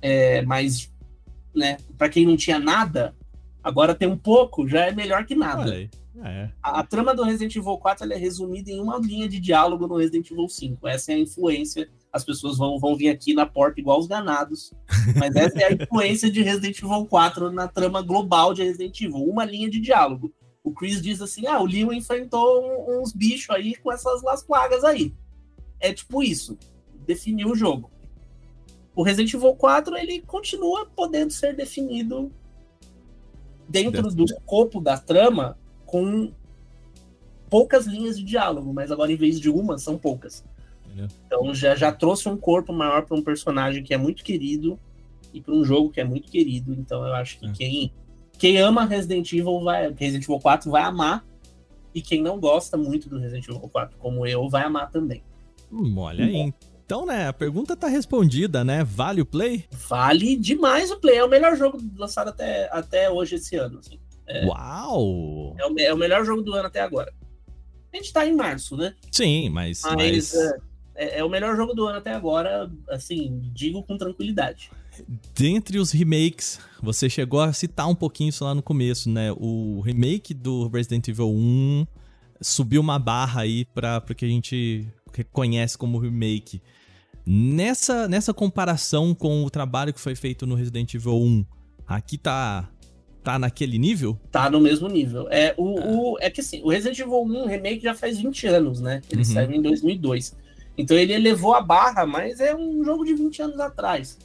É, 0.00 0.42
mas, 0.42 0.92
né, 1.54 1.78
para 1.96 2.08
quem 2.08 2.26
não 2.26 2.36
tinha 2.36 2.58
nada, 2.58 3.14
agora 3.62 3.94
tem 3.94 4.08
um 4.08 4.16
pouco, 4.16 4.68
já 4.68 4.86
é 4.86 4.92
melhor 4.92 5.24
que 5.24 5.34
nada. 5.34 5.88
É. 6.24 6.50
A, 6.62 6.80
a, 6.80 6.82
trama 6.82 7.14
do 7.14 7.22
Resident 7.22 7.54
Evil 7.54 7.78
4 7.78 8.12
é 8.12 8.16
resumida 8.16 8.70
em 8.70 8.80
uma 8.80 8.98
linha 8.98 9.28
de 9.28 9.38
diálogo 9.38 9.86
no 9.86 9.96
Resident 9.96 10.30
Evil 10.30 10.48
5. 10.48 10.88
Essa 10.88 11.12
é 11.12 11.14
a 11.14 11.18
influência. 11.18 11.88
As 12.12 12.24
pessoas 12.24 12.56
vão, 12.56 12.78
vão 12.78 12.96
vir 12.96 13.08
aqui 13.08 13.34
na 13.34 13.46
porta 13.46 13.80
igual 13.80 13.98
os 13.98 14.06
ganados. 14.06 14.72
Mas 15.16 15.36
essa 15.36 15.58
é 15.60 15.64
a 15.66 15.72
influência 15.72 16.30
de 16.30 16.42
Resident 16.42 16.78
Evil 16.78 17.06
4 17.06 17.52
na 17.52 17.68
trama 17.68 18.02
global 18.02 18.52
de 18.52 18.64
Resident 18.64 19.00
Evil. 19.00 19.24
Uma 19.24 19.44
linha 19.44 19.70
de 19.70 19.80
diálogo. 19.80 20.32
O 20.64 20.72
Chris 20.72 21.00
diz 21.00 21.22
assim: 21.22 21.46
ah, 21.46 21.60
o 21.60 21.66
Leon 21.66 21.92
enfrentou 21.92 23.00
uns 23.00 23.12
bichos 23.12 23.50
aí 23.50 23.76
com 23.76 23.92
essas 23.92 24.22
las 24.22 24.42
plagas 24.42 24.82
aí. 24.84 25.14
É 25.78 25.92
tipo 25.92 26.22
isso. 26.22 26.58
Definiu 27.06 27.50
o 27.50 27.56
jogo. 27.56 27.90
O 28.98 29.02
Resident 29.04 29.32
Evil 29.32 29.54
4 29.54 29.96
ele 29.96 30.20
continua 30.22 30.84
podendo 30.84 31.30
ser 31.30 31.54
definido 31.54 32.32
dentro 33.68 34.12
do 34.12 34.24
escopo 34.24 34.80
da 34.80 34.98
trama 34.98 35.56
com 35.86 36.32
poucas 37.48 37.86
linhas 37.86 38.18
de 38.18 38.24
diálogo, 38.24 38.74
mas 38.74 38.90
agora 38.90 39.12
em 39.12 39.16
vez 39.16 39.38
de 39.38 39.48
uma, 39.48 39.78
são 39.78 39.96
poucas. 39.96 40.44
Então 41.24 41.54
já, 41.54 41.76
já 41.76 41.92
trouxe 41.92 42.28
um 42.28 42.36
corpo 42.36 42.72
maior 42.72 43.06
para 43.06 43.16
um 43.16 43.22
personagem 43.22 43.84
que 43.84 43.94
é 43.94 43.96
muito 43.96 44.24
querido 44.24 44.76
e 45.32 45.40
para 45.40 45.54
um 45.54 45.64
jogo 45.64 45.90
que 45.90 46.00
é 46.00 46.04
muito 46.04 46.28
querido. 46.28 46.72
Então 46.72 47.06
eu 47.06 47.14
acho 47.14 47.38
que 47.38 47.46
é. 47.46 47.52
quem, 47.52 47.92
quem 48.36 48.58
ama 48.58 48.84
Resident 48.84 49.32
Evil 49.32 49.62
vai, 49.62 49.92
Resident 49.92 50.24
Evil 50.24 50.40
4 50.40 50.68
vai 50.72 50.82
amar 50.82 51.24
e 51.94 52.02
quem 52.02 52.20
não 52.20 52.40
gosta 52.40 52.76
muito 52.76 53.08
do 53.08 53.16
Resident 53.16 53.46
Evil 53.46 53.60
4, 53.60 53.96
como 53.96 54.26
eu, 54.26 54.48
vai 54.48 54.64
amar 54.64 54.90
também. 54.90 55.22
Hum, 55.70 55.96
olha 55.98 56.24
aí. 56.24 56.52
Então, 56.88 57.04
né, 57.04 57.28
a 57.28 57.34
pergunta 57.34 57.76
tá 57.76 57.86
respondida, 57.86 58.64
né? 58.64 58.82
Vale 58.82 59.20
o 59.20 59.26
play? 59.26 59.66
Vale 59.90 60.34
demais 60.36 60.90
o 60.90 60.96
play. 60.96 61.18
É 61.18 61.24
o 61.24 61.28
melhor 61.28 61.54
jogo 61.54 61.78
lançado 61.94 62.28
até, 62.28 62.66
até 62.72 63.10
hoje 63.10 63.34
esse 63.34 63.56
ano. 63.56 63.78
Assim. 63.78 63.98
É, 64.26 64.46
Uau! 64.46 65.54
É 65.58 65.66
o, 65.66 65.78
é 65.80 65.92
o, 65.92 65.98
melhor 65.98 66.24
jogo 66.24 66.40
do 66.40 66.54
ano 66.54 66.66
até 66.66 66.80
agora. 66.80 67.12
A 67.92 67.96
gente 67.98 68.10
tá 68.10 68.26
em 68.26 68.34
março, 68.34 68.74
né? 68.74 68.94
Sim, 69.12 69.50
mas. 69.50 69.82
Mas, 69.82 69.96
mas... 69.96 70.34
É, 70.34 70.58
é, 70.94 71.18
é, 71.18 71.24
o 71.24 71.28
melhor 71.28 71.54
jogo 71.56 71.74
do 71.74 71.86
ano 71.86 71.98
até 71.98 72.14
agora, 72.14 72.70
assim, 72.88 73.38
digo 73.52 73.82
com 73.82 73.98
tranquilidade. 73.98 74.70
Dentre 75.36 75.78
os 75.78 75.92
remakes, 75.92 76.58
você 76.82 77.10
chegou 77.10 77.42
a 77.42 77.52
citar 77.52 77.86
um 77.86 77.94
pouquinho 77.94 78.30
isso 78.30 78.44
lá 78.44 78.54
no 78.54 78.62
começo, 78.62 79.10
né? 79.10 79.30
O 79.36 79.82
remake 79.82 80.32
do 80.32 80.68
Resident 80.68 81.06
Evil 81.06 81.28
1 81.28 81.86
subiu 82.40 82.80
uma 82.80 82.98
barra 82.98 83.42
aí 83.42 83.66
para 83.66 84.02
o 84.10 84.14
que 84.14 84.24
a 84.24 84.28
gente 84.28 84.88
reconhece 85.12 85.76
como 85.76 85.98
remake. 85.98 86.62
Nessa, 87.30 88.08
nessa 88.08 88.32
comparação 88.32 89.14
com 89.14 89.44
o 89.44 89.50
trabalho 89.50 89.92
que 89.92 90.00
foi 90.00 90.14
feito 90.14 90.46
no 90.46 90.54
Resident 90.54 90.94
Evil 90.94 91.20
1, 91.20 91.44
aqui 91.86 92.16
tá 92.16 92.70
tá 93.22 93.38
naquele 93.38 93.78
nível? 93.78 94.18
Tá 94.32 94.48
no 94.48 94.58
mesmo 94.58 94.88
nível. 94.88 95.28
É, 95.30 95.54
o, 95.58 95.78
ah. 95.78 95.84
o, 95.86 96.18
é 96.22 96.30
que 96.30 96.40
assim, 96.40 96.62
o 96.62 96.70
Resident 96.70 96.98
Evil 96.98 97.20
1 97.20 97.46
Remake 97.46 97.82
já 97.82 97.94
faz 97.94 98.16
20 98.18 98.46
anos, 98.46 98.80
né? 98.80 99.02
Ele 99.10 99.20
uhum. 99.20 99.24
saiu 99.26 99.52
em 99.52 99.60
2002. 99.60 100.34
Então 100.78 100.96
ele 100.96 101.12
elevou 101.12 101.52
a 101.52 101.60
barra, 101.60 102.06
mas 102.06 102.40
é 102.40 102.56
um 102.56 102.82
jogo 102.82 103.04
de 103.04 103.12
20 103.12 103.42
anos 103.42 103.60
atrás. 103.60 104.16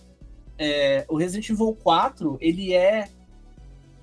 É, 0.58 1.04
o 1.10 1.18
Resident 1.18 1.50
Evil 1.50 1.78
4, 1.84 2.38
ele 2.40 2.72
é 2.74 3.10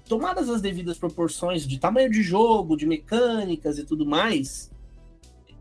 tomadas 0.06 0.50
as 0.50 0.60
devidas 0.60 0.98
proporções 0.98 1.66
de 1.66 1.78
tamanho 1.78 2.10
de 2.10 2.22
jogo, 2.22 2.76
de 2.76 2.84
mecânicas 2.84 3.78
e 3.78 3.84
tudo 3.84 4.04
mais, 4.04 4.70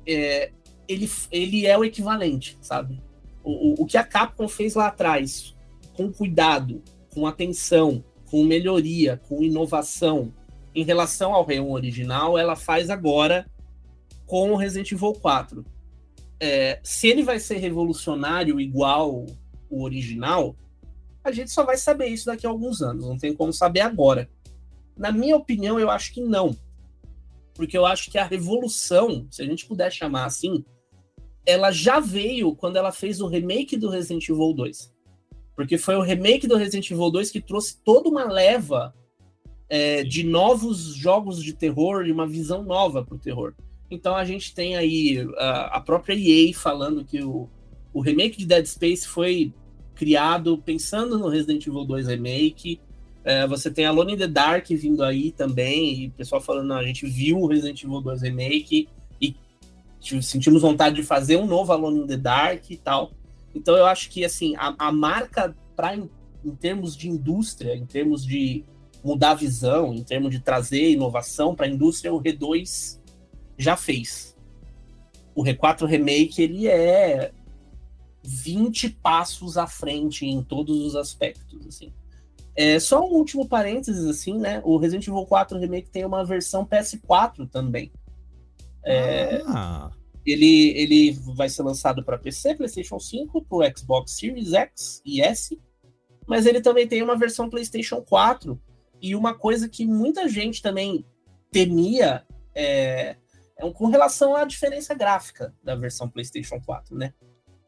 é, 0.06 0.52
ele, 0.90 1.10
ele 1.32 1.66
é 1.66 1.78
o 1.78 1.86
equivalente, 1.86 2.58
sabe? 2.60 3.02
O, 3.44 3.84
o, 3.84 3.86
que 3.86 3.98
a 3.98 4.04
Capcom 4.04 4.48
fez 4.48 4.76
lá 4.76 4.88
atrás, 4.88 5.56
com 5.96 6.12
cuidado, 6.12 6.84
com 7.14 7.26
atenção, 7.26 8.04
com 8.30 8.44
melhoria, 8.44 9.22
com 9.28 9.44
inovação, 9.44 10.34
em 10.74 10.84
relação 10.84 11.34
ao 11.34 11.46
Reon 11.46 11.72
original, 11.72 12.38
ela 12.38 12.56
faz 12.56 12.90
agora 12.90 13.50
com 14.26 14.52
o 14.52 14.56
Resident 14.56 14.92
Evil 14.92 15.14
4. 15.14 15.66
É, 16.40 16.80
se 16.84 17.08
ele 17.08 17.24
vai 17.24 17.40
ser 17.40 17.58
revolucionário 17.58 18.60
igual 18.60 19.26
o 19.70 19.84
original, 19.84 20.56
a 21.24 21.32
gente 21.32 21.52
só 21.52 21.66
vai 21.66 21.78
saber 21.78 22.08
isso 22.08 22.28
daqui 22.28 22.46
a 22.46 22.50
alguns 22.50 22.82
anos, 22.82 23.06
não 23.06 23.18
tem 23.18 23.34
como 23.34 23.52
saber 23.52 23.82
agora. 23.82 24.30
Na 24.96 25.12
minha 25.12 25.36
opinião, 25.36 25.80
eu 25.80 25.90
acho 25.90 26.14
que 26.14 26.22
não. 26.22 26.56
Porque 27.54 27.78
eu 27.78 27.86
acho 27.86 28.10
que 28.10 28.18
a 28.18 28.26
revolução, 28.26 29.28
se 29.30 29.42
a 29.42 29.46
gente 29.46 29.66
puder 29.66 29.92
chamar 29.92 30.26
assim, 30.26 30.64
ela 31.46 31.72
já 31.72 32.00
veio 32.00 32.56
quando 32.56 32.76
ela 32.76 32.92
fez 32.92 33.22
o 33.22 33.28
remake 33.28 33.78
do 33.78 33.90
Resident 33.90 34.28
Evil 34.30 34.54
2. 34.54 34.94
Porque 35.56 35.78
foi 35.78 35.96
o 35.96 36.02
remake 36.02 36.48
do 36.48 36.56
Resident 36.56 36.90
Evil 36.92 37.10
2 37.10 37.32
que 37.32 37.42
trouxe 37.42 37.78
toda 37.84 38.10
uma 38.10 38.26
leva 38.26 38.94
é, 39.70 40.04
de 40.04 40.24
novos 40.24 40.96
jogos 40.96 41.44
de 41.44 41.54
terror 41.54 42.06
e 42.06 42.12
uma 42.12 42.28
visão 42.28 42.64
nova 42.64 43.04
para 43.04 43.16
o 43.16 43.20
terror. 43.20 43.54
Então 43.92 44.16
a 44.16 44.24
gente 44.24 44.54
tem 44.54 44.76
aí 44.76 45.28
a, 45.38 45.78
a 45.78 45.82
própria 45.82 46.14
EA 46.14 46.54
falando 46.54 47.04
que 47.04 47.24
o, 47.24 47.50
o 47.94 48.02
remake 48.02 48.38
de 48.38 48.46
Dead 48.46 48.66
Space 48.66 49.08
foi 49.08 49.54
criado 49.96 50.58
pensando 50.60 51.18
no 51.18 51.28
Resident 51.28 51.66
Evil 51.68 51.84
2 51.84 52.08
Remake. 52.08 52.80
É, 53.24 53.46
você 53.46 53.70
tem 53.70 53.86
Alone 53.86 54.14
in 54.14 54.18
the 54.18 54.28
Dark 54.28 54.68
vindo 54.70 55.04
aí 55.04 55.32
também, 55.32 56.04
e 56.04 56.08
o 56.08 56.12
pessoal 56.12 56.40
falando, 56.40 56.68
não, 56.68 56.78
a 56.78 56.84
gente 56.84 57.06
viu 57.06 57.40
o 57.40 57.48
Resident 57.48 57.84
Evil 57.84 58.00
2 58.02 58.22
Remake 58.22 58.88
sentimos 60.02 60.62
vontade 60.62 60.96
de 60.96 61.04
fazer 61.04 61.38
um 61.38 61.46
novo 61.46 61.72
Alone 61.72 62.02
in 62.02 62.08
the 62.08 62.18
Dark 62.18 62.70
e 62.70 62.78
tal. 62.78 63.12
Então 63.54 63.76
eu 63.76 63.86
acho 63.86 64.10
que 64.10 64.24
assim, 64.24 64.56
a, 64.56 64.76
a 64.78 64.92
marca 64.92 65.56
para 65.76 65.96
em, 65.96 66.10
em 66.44 66.56
termos 66.56 66.96
de 66.96 67.10
indústria, 67.10 67.76
em 67.76 67.86
termos 67.86 68.26
de 68.26 68.64
mudar 69.04 69.32
a 69.32 69.36
visão, 69.36 69.94
em 69.94 70.04
termos 70.04 70.32
de 70.32 70.40
trazer 70.40 70.92
inovação 70.92 71.56
para 71.56 71.66
a 71.66 71.70
indústria, 71.70 72.14
o 72.14 72.22
R2 72.22 73.00
já 73.58 73.76
fez. 73.76 74.36
O 75.36 75.44
R4 75.44 75.86
Remake, 75.86 76.42
ele 76.42 76.68
é 76.68 77.32
20 78.24 78.90
passos 78.90 79.58
à 79.58 79.68
frente 79.68 80.26
em 80.26 80.44
todos 80.44 80.80
os 80.86 80.96
aspectos, 80.96 81.66
assim. 81.68 81.94
É, 82.56 82.78
só 82.78 83.02
um 83.02 83.14
último 83.14 83.48
parênteses, 83.48 84.06
assim, 84.06 84.38
né? 84.38 84.62
O 84.66 84.78
Resident 84.78 85.08
Evil 85.08 85.26
4 85.26 85.58
Remake 85.58 85.90
tem 85.90 86.04
uma 86.04 86.26
versão 86.26 86.66
PS4 86.66 87.50
também. 87.50 87.92
É, 88.86 89.42
ah. 89.48 89.92
ele, 90.26 90.70
ele 90.78 91.12
vai 91.36 91.50
ser 91.50 91.64
lançado 91.64 92.04
para 92.04 92.18
PC, 92.18 92.56
PlayStation 92.56 93.00
5, 93.00 93.46
para 93.46 93.58
o 93.58 93.78
Xbox 93.78 94.12
Series 94.14 94.54
X 94.54 95.02
e 95.06 95.22
S, 95.22 95.60
mas 96.28 96.46
ele 96.46 96.62
também 96.62 96.88
tem 96.88 97.02
uma 97.02 97.18
versão 97.18 97.50
PlayStation 97.50 98.02
4 98.02 98.60
e 99.02 99.16
uma 99.16 99.34
coisa 99.34 99.68
que 99.68 99.86
muita 99.86 100.28
gente 100.28 100.62
também 100.62 101.06
temia 101.52 102.24
é, 102.54 103.16
é 103.58 103.72
com 103.72 103.88
relação 103.88 104.36
à 104.36 104.46
diferença 104.46 104.94
gráfica 104.94 105.54
da 105.64 105.76
versão 105.76 106.10
PlayStation 106.10 106.60
4, 106.62 106.96
né? 106.96 107.14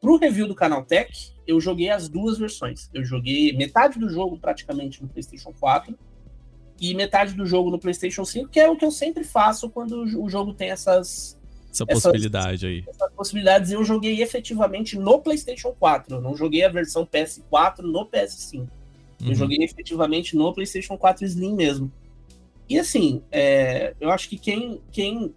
Pro 0.00 0.16
review 0.16 0.48
do 0.48 0.54
Canaltech, 0.54 1.32
eu 1.46 1.60
joguei 1.60 1.88
as 1.88 2.08
duas 2.08 2.36
versões. 2.36 2.90
Eu 2.92 3.04
joguei 3.04 3.52
metade 3.56 4.00
do 4.00 4.08
jogo 4.08 4.36
praticamente 4.36 5.00
no 5.00 5.08
PlayStation 5.08 5.52
4 5.52 5.96
e 6.80 6.94
metade 6.94 7.34
do 7.34 7.46
jogo 7.46 7.70
no 7.70 7.78
PlayStation 7.78 8.24
5, 8.24 8.48
que 8.48 8.60
é 8.60 8.68
o 8.68 8.76
que 8.76 8.84
eu 8.84 8.90
sempre 8.90 9.24
faço 9.24 9.70
quando 9.70 10.02
o 10.02 10.28
jogo 10.28 10.52
tem 10.52 10.70
essas. 10.70 11.38
Essa 11.70 11.86
possibilidade 11.86 12.66
aí. 12.66 12.84
Essas 12.86 13.12
possibilidades. 13.12 13.70
Eu 13.70 13.82
joguei 13.84 14.20
efetivamente 14.20 14.98
no 14.98 15.20
PlayStation 15.20 15.72
4. 15.72 16.16
Eu 16.16 16.20
não 16.20 16.36
joguei 16.36 16.64
a 16.64 16.68
versão 16.68 17.06
PS4 17.06 17.78
no 17.78 18.06
PS5. 18.06 18.58
Uhum. 18.58 18.68
Eu 19.22 19.34
joguei 19.34 19.58
efetivamente 19.62 20.36
no 20.36 20.52
PlayStation 20.52 20.98
4 20.98 21.24
Slim 21.24 21.54
mesmo. 21.54 21.90
E 22.68 22.78
assim, 22.78 23.22
é, 23.30 23.94
eu 24.00 24.10
acho 24.10 24.28
que 24.28 24.38
quem, 24.38 24.82
quem 24.90 25.34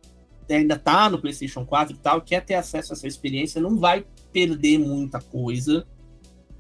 ainda 0.50 0.78
tá 0.78 1.10
no 1.10 1.20
PlayStation 1.20 1.66
4 1.66 1.96
e 1.96 2.00
tal, 2.00 2.22
quer 2.22 2.44
ter 2.44 2.56
acesso 2.56 2.94
a 2.94 2.96
essa 2.96 3.08
experiência, 3.08 3.62
não 3.62 3.78
vai 3.78 4.06
perder 4.32 4.78
muita 4.78 5.20
coisa 5.20 5.88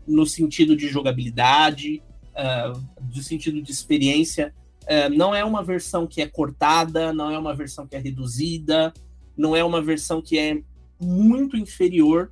no 0.07 0.25
sentido 0.25 0.75
de 0.75 0.87
jogabilidade, 0.87 2.01
uh, 2.31 2.79
do 3.01 3.21
sentido 3.21 3.61
de 3.61 3.71
experiência. 3.71 4.53
Uh, 4.85 5.09
não 5.15 5.33
é 5.33 5.43
uma 5.43 5.63
versão 5.63 6.05
que 6.05 6.21
é 6.21 6.27
cortada, 6.27 7.11
não 7.11 7.31
é 7.31 7.37
uma 7.37 7.55
versão 7.55 7.87
que 7.87 7.95
é 7.95 7.99
reduzida, 7.99 8.93
não 9.35 9.55
é 9.55 9.63
uma 9.63 9.81
versão 9.81 10.21
que 10.21 10.37
é 10.37 10.61
muito 11.01 11.57
inferior, 11.57 12.29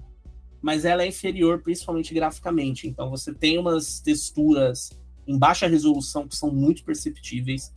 mas 0.62 0.86
ela 0.86 1.04
é 1.04 1.08
inferior 1.08 1.62
principalmente 1.62 2.14
graficamente. 2.14 2.88
Então 2.88 3.10
você 3.10 3.34
tem 3.34 3.58
umas 3.58 4.00
texturas 4.00 4.92
em 5.28 5.38
baixa 5.38 5.68
resolução 5.68 6.28
que 6.28 6.36
são 6.36 6.52
muito 6.54 6.84
perceptíveis. 6.84 7.74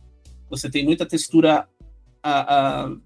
Você 0.49 0.69
tem 0.69 0.85
muita 0.85 1.05
textura 1.05 1.67
uh, 2.25 2.93
uh, 2.93 3.01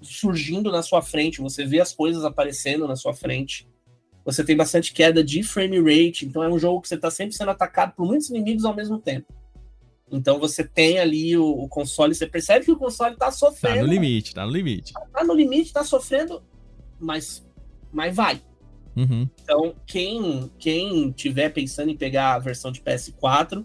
surgindo 0.00 0.70
na 0.70 0.82
sua 0.82 1.00
frente, 1.00 1.40
você 1.40 1.64
vê 1.64 1.80
as 1.80 1.92
coisas 1.92 2.24
aparecendo 2.24 2.86
na 2.88 2.96
sua 2.96 3.14
frente. 3.14 3.68
Você 4.24 4.42
tem 4.42 4.56
bastante 4.56 4.92
queda 4.92 5.22
de 5.22 5.42
frame 5.42 5.78
rate, 5.78 6.24
então 6.24 6.42
é 6.42 6.48
um 6.48 6.58
jogo 6.58 6.80
que 6.80 6.88
você 6.88 6.94
está 6.94 7.10
sempre 7.10 7.36
sendo 7.36 7.50
atacado 7.50 7.94
por 7.94 8.06
muitos 8.06 8.30
inimigos 8.30 8.64
ao 8.64 8.74
mesmo 8.74 8.98
tempo. 8.98 9.32
Então 10.16 10.38
você 10.38 10.64
tem 10.64 10.98
ali 10.98 11.36
o, 11.36 11.46
o 11.46 11.68
console, 11.68 12.14
você 12.14 12.26
percebe 12.26 12.64
que 12.64 12.72
o 12.72 12.76
console 12.76 13.14
está 13.14 13.30
sofrendo. 13.30 13.76
Tá 13.76 13.82
no 13.82 13.92
limite, 13.92 14.34
tá 14.34 14.46
no 14.46 14.52
limite. 14.52 14.92
Tá 15.12 15.24
no 15.24 15.34
limite, 15.34 15.72
tá 15.72 15.84
sofrendo, 15.84 16.42
mas, 16.98 17.44
mas 17.92 18.14
vai. 18.14 18.42
Uhum. 18.96 19.28
Então, 19.42 19.74
quem, 19.86 20.50
quem 20.58 21.10
tiver 21.10 21.50
pensando 21.50 21.90
em 21.90 21.96
pegar 21.96 22.34
a 22.34 22.38
versão 22.38 22.70
de 22.70 22.80
PS4, 22.80 23.64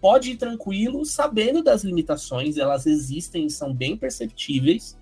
pode 0.00 0.30
ir 0.30 0.36
tranquilo, 0.36 1.04
sabendo 1.04 1.62
das 1.62 1.82
limitações, 1.82 2.56
elas 2.56 2.86
existem 2.86 3.46
e 3.46 3.50
são 3.50 3.74
bem 3.74 3.96
perceptíveis. 3.96 4.96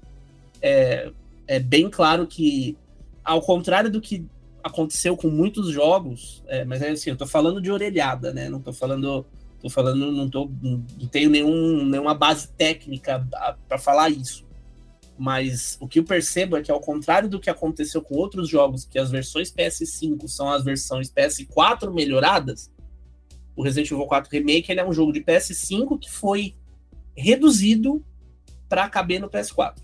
É, 0.62 1.12
é 1.47 1.59
bem 1.59 1.90
claro 1.90 2.26
que, 2.26 2.76
ao 3.22 3.42
contrário 3.42 3.90
do 3.90 4.01
que 4.01 4.24
aconteceu 4.64 5.16
com 5.16 5.28
muitos 5.28 5.68
jogos, 5.70 6.42
é, 6.49 6.64
mas 6.64 6.82
é 6.82 6.90
assim, 6.90 7.11
eu 7.11 7.16
tô 7.16 7.26
falando 7.26 7.61
de 7.61 7.70
orelhada, 7.70 8.32
né? 8.32 8.49
Não 8.49 8.61
tô 8.61 8.72
falando, 8.72 9.24
tô 9.68 9.70
falando, 9.70 10.12
não 10.12 10.28
tô, 10.28 10.50
não 10.62 11.08
tenho 11.10 11.30
nenhum, 11.30 11.84
nenhuma 11.84 12.14
base 12.14 12.48
técnica 12.48 13.26
para 13.68 13.78
falar 13.78 14.10
isso. 14.10 14.44
Mas 15.18 15.78
o 15.80 15.88
que 15.88 15.98
eu 15.98 16.04
percebo 16.04 16.56
é 16.56 16.62
que 16.62 16.70
ao 16.70 16.80
contrário 16.80 17.28
do 17.28 17.40
que 17.40 17.48
aconteceu 17.48 18.02
com 18.02 18.16
outros 18.16 18.48
jogos, 18.48 18.84
que 18.84 18.98
as 18.98 19.10
versões 19.10 19.50
PS5 19.50 20.28
são 20.28 20.50
as 20.50 20.62
versões 20.62 21.10
PS4 21.10 21.92
melhoradas, 21.92 22.70
o 23.54 23.62
Resident 23.62 23.90
Evil 23.90 24.06
4 24.06 24.30
Remake 24.30 24.70
ele 24.70 24.80
é 24.80 24.86
um 24.86 24.92
jogo 24.92 25.12
de 25.12 25.20
PS5 25.20 25.98
que 25.98 26.10
foi 26.10 26.54
reduzido 27.16 28.04
para 28.68 28.88
caber 28.88 29.20
no 29.20 29.30
PS4. 29.30 29.76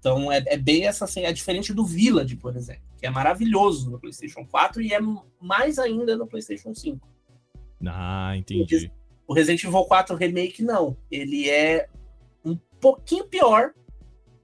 Então 0.00 0.30
é, 0.32 0.42
é 0.46 0.56
bem 0.56 0.86
essa 0.86 1.04
assim, 1.04 1.22
é 1.22 1.32
diferente 1.32 1.72
do 1.72 1.84
Village, 1.84 2.36
por 2.36 2.56
exemplo 2.56 2.86
que 2.98 3.06
é 3.06 3.10
maravilhoso 3.10 3.90
no 3.90 3.98
PlayStation 3.98 4.44
4 4.44 4.82
e 4.82 4.92
é 4.92 4.98
mais 5.40 5.78
ainda 5.78 6.16
no 6.16 6.26
PlayStation 6.26 6.74
5. 6.74 7.06
Ah, 7.86 8.34
entendi. 8.36 8.90
O 9.26 9.34
Resident 9.34 9.64
Evil 9.64 9.84
4 9.84 10.16
Remake 10.16 10.62
não, 10.62 10.96
ele 11.10 11.48
é 11.48 11.88
um 12.44 12.56
pouquinho 12.80 13.24
pior, 13.24 13.72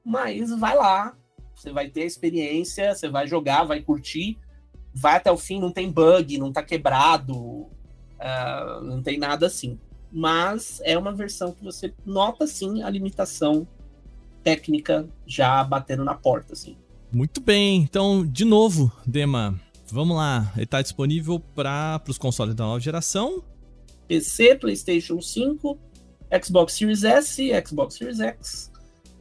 mas 0.04 0.50
vai 0.58 0.76
lá, 0.76 1.16
você 1.54 1.70
vai 1.70 1.88
ter 1.88 2.02
a 2.02 2.06
experiência, 2.06 2.94
você 2.94 3.08
vai 3.08 3.26
jogar, 3.26 3.64
vai 3.64 3.80
curtir, 3.80 4.38
vai 4.94 5.16
até 5.16 5.30
o 5.30 5.36
fim, 5.36 5.60
não 5.60 5.70
tem 5.70 5.90
bug, 5.90 6.38
não 6.38 6.52
tá 6.52 6.62
quebrado, 6.62 7.36
uh, 7.36 8.80
não 8.82 9.02
tem 9.02 9.18
nada 9.18 9.46
assim. 9.46 9.78
Mas 10.10 10.80
é 10.84 10.98
uma 10.98 11.12
versão 11.12 11.52
que 11.52 11.64
você 11.64 11.94
nota 12.04 12.46
sim 12.46 12.82
a 12.82 12.90
limitação 12.90 13.66
técnica 14.42 15.08
já 15.26 15.62
batendo 15.64 16.04
na 16.04 16.14
porta, 16.14 16.52
assim. 16.52 16.76
Muito 17.10 17.40
bem, 17.40 17.76
então, 17.76 18.26
de 18.26 18.44
novo, 18.44 18.90
Dema, 19.06 19.58
vamos 19.90 20.16
lá. 20.16 20.50
Ele 20.54 20.64
está 20.64 20.82
disponível 20.82 21.38
para 21.38 22.02
os 22.08 22.18
consoles 22.18 22.54
da 22.54 22.64
nova 22.64 22.80
geração: 22.80 23.42
PC, 24.12 24.56
PlayStation 24.56 25.22
5, 25.22 25.78
Xbox 26.44 26.74
Series 26.74 27.02
S, 27.02 27.50
Xbox 27.66 27.94
Series 27.94 28.20
X 28.20 28.70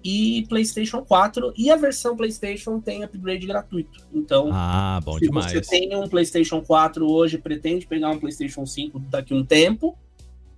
e 0.03 0.45
PlayStation 0.49 1.01
4. 1.01 1.53
E 1.55 1.71
a 1.71 1.77
versão 1.77 2.17
PlayStation 2.17 2.81
tem 2.81 3.01
upgrade 3.01 3.47
gratuito. 3.47 4.05
Então, 4.13 4.49
ah, 4.51 4.99
bom 5.01 5.13
se 5.13 5.21
demais. 5.21 5.53
você 5.53 5.61
tem 5.61 5.95
um 5.95 6.09
PlayStation 6.09 6.61
4 6.61 7.09
hoje, 7.09 7.37
pretende 7.37 7.87
pegar 7.87 8.09
um 8.09 8.19
PlayStation 8.19 8.65
5 8.65 8.99
daqui 8.99 9.33
a 9.33 9.37
um 9.37 9.45
tempo. 9.45 9.97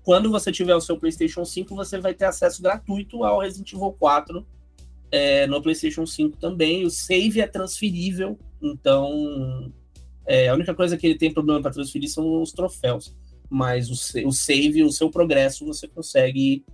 Quando 0.04 0.32
você 0.32 0.52
tiver 0.52 0.76
o 0.76 0.82
seu 0.82 0.98
PlayStation 0.98 1.46
5, 1.46 1.76
você 1.76 2.00
vai 2.00 2.16
ter 2.16 2.26
acesso 2.26 2.60
gratuito 2.60 3.24
ao 3.24 3.40
Resident 3.40 3.72
Evil 3.72 3.96
4 4.00 4.44
é, 5.12 5.46
no 5.46 5.62
PlayStation 5.62 6.08
5 6.08 6.38
também. 6.38 6.84
O 6.86 6.90
save 6.90 7.40
é 7.40 7.46
transferível 7.46 8.40
Então, 8.60 9.72
é, 10.26 10.50
a 10.50 10.56
única 10.56 10.74
coisa 10.74 10.98
que 10.98 11.06
ele 11.06 11.20
tem 11.20 11.32
problema 11.32 11.62
para 11.62 11.72
transferir 11.72 12.10
são 12.10 12.42
os 12.42 12.52
troféus. 12.52 13.16
Mas 13.54 13.88
o, 13.92 14.28
o 14.28 14.32
save, 14.32 14.84
o 14.84 14.92
seu 14.92 15.12
progresso, 15.12 15.64
você 15.64 15.88
consegue 15.88 16.66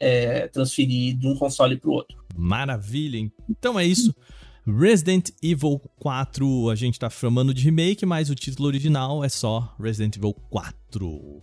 é, 0.00 0.48
transferir 0.48 1.16
de 1.16 1.28
um 1.28 1.36
console 1.36 1.76
para 1.76 1.88
o 1.88 1.92
outro. 1.92 2.18
Maravilha! 2.36 3.30
Então 3.48 3.78
é 3.78 3.86
isso. 3.86 4.12
Resident 4.66 5.30
Evil 5.40 5.80
4, 6.00 6.68
a 6.68 6.74
gente 6.74 6.98
tá 6.98 7.08
chamando 7.08 7.54
de 7.54 7.62
remake, 7.62 8.04
mas 8.04 8.28
o 8.28 8.34
título 8.34 8.66
original 8.66 9.22
é 9.22 9.28
só 9.28 9.72
Resident 9.78 10.16
Evil 10.16 10.34
4. 10.50 11.42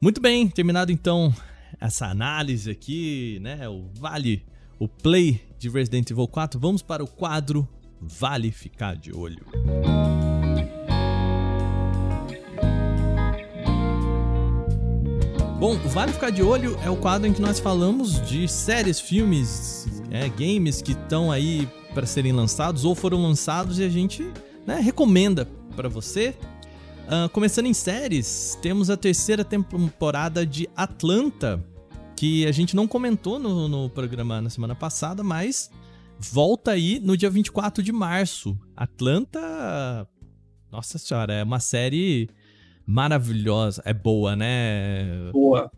Muito 0.00 0.20
bem, 0.20 0.48
terminado 0.48 0.92
então 0.92 1.34
essa 1.80 2.06
análise 2.06 2.70
aqui, 2.70 3.40
né? 3.40 3.68
O 3.68 3.90
vale, 3.94 4.46
o 4.78 4.86
play 4.86 5.40
de 5.58 5.68
Resident 5.68 6.10
Evil 6.10 6.28
4, 6.28 6.60
vamos 6.60 6.80
para 6.80 7.02
o 7.02 7.08
quadro 7.08 7.68
Vale 8.00 8.52
Ficar 8.52 8.94
de 8.94 9.12
Olho. 9.12 9.44
Bom, 15.58 15.76
Vale 15.78 16.12
Ficar 16.12 16.30
de 16.30 16.42
Olho 16.42 16.76
é 16.82 16.90
o 16.90 16.96
quadro 16.96 17.28
em 17.28 17.32
que 17.32 17.40
nós 17.40 17.60
falamos 17.60 18.20
de 18.28 18.48
séries, 18.48 19.00
filmes, 19.00 19.86
é, 20.10 20.28
games 20.28 20.82
que 20.82 20.92
estão 20.92 21.30
aí 21.30 21.68
para 21.94 22.04
serem 22.06 22.32
lançados 22.32 22.84
ou 22.84 22.94
foram 22.94 23.22
lançados 23.22 23.78
e 23.78 23.84
a 23.84 23.88
gente 23.88 24.28
né, 24.66 24.80
recomenda 24.80 25.48
para 25.76 25.88
você. 25.88 26.34
Uh, 27.04 27.28
começando 27.28 27.66
em 27.66 27.72
séries, 27.72 28.58
temos 28.60 28.90
a 28.90 28.96
terceira 28.96 29.44
temporada 29.44 30.44
de 30.44 30.68
Atlanta, 30.74 31.64
que 32.16 32.46
a 32.46 32.52
gente 32.52 32.74
não 32.74 32.88
comentou 32.88 33.38
no, 33.38 33.68
no 33.68 33.88
programa 33.88 34.40
na 34.40 34.50
semana 34.50 34.74
passada, 34.74 35.22
mas 35.22 35.70
volta 36.18 36.72
aí 36.72 36.98
no 36.98 37.16
dia 37.16 37.30
24 37.30 37.82
de 37.82 37.92
março. 37.92 38.58
Atlanta, 38.76 40.08
nossa 40.72 40.98
senhora, 40.98 41.32
é 41.32 41.44
uma 41.44 41.60
série 41.60 42.28
maravilhosa. 42.86 43.82
É 43.84 43.92
boa, 43.92 44.36
né? 44.36 45.30
Boa. 45.32 45.70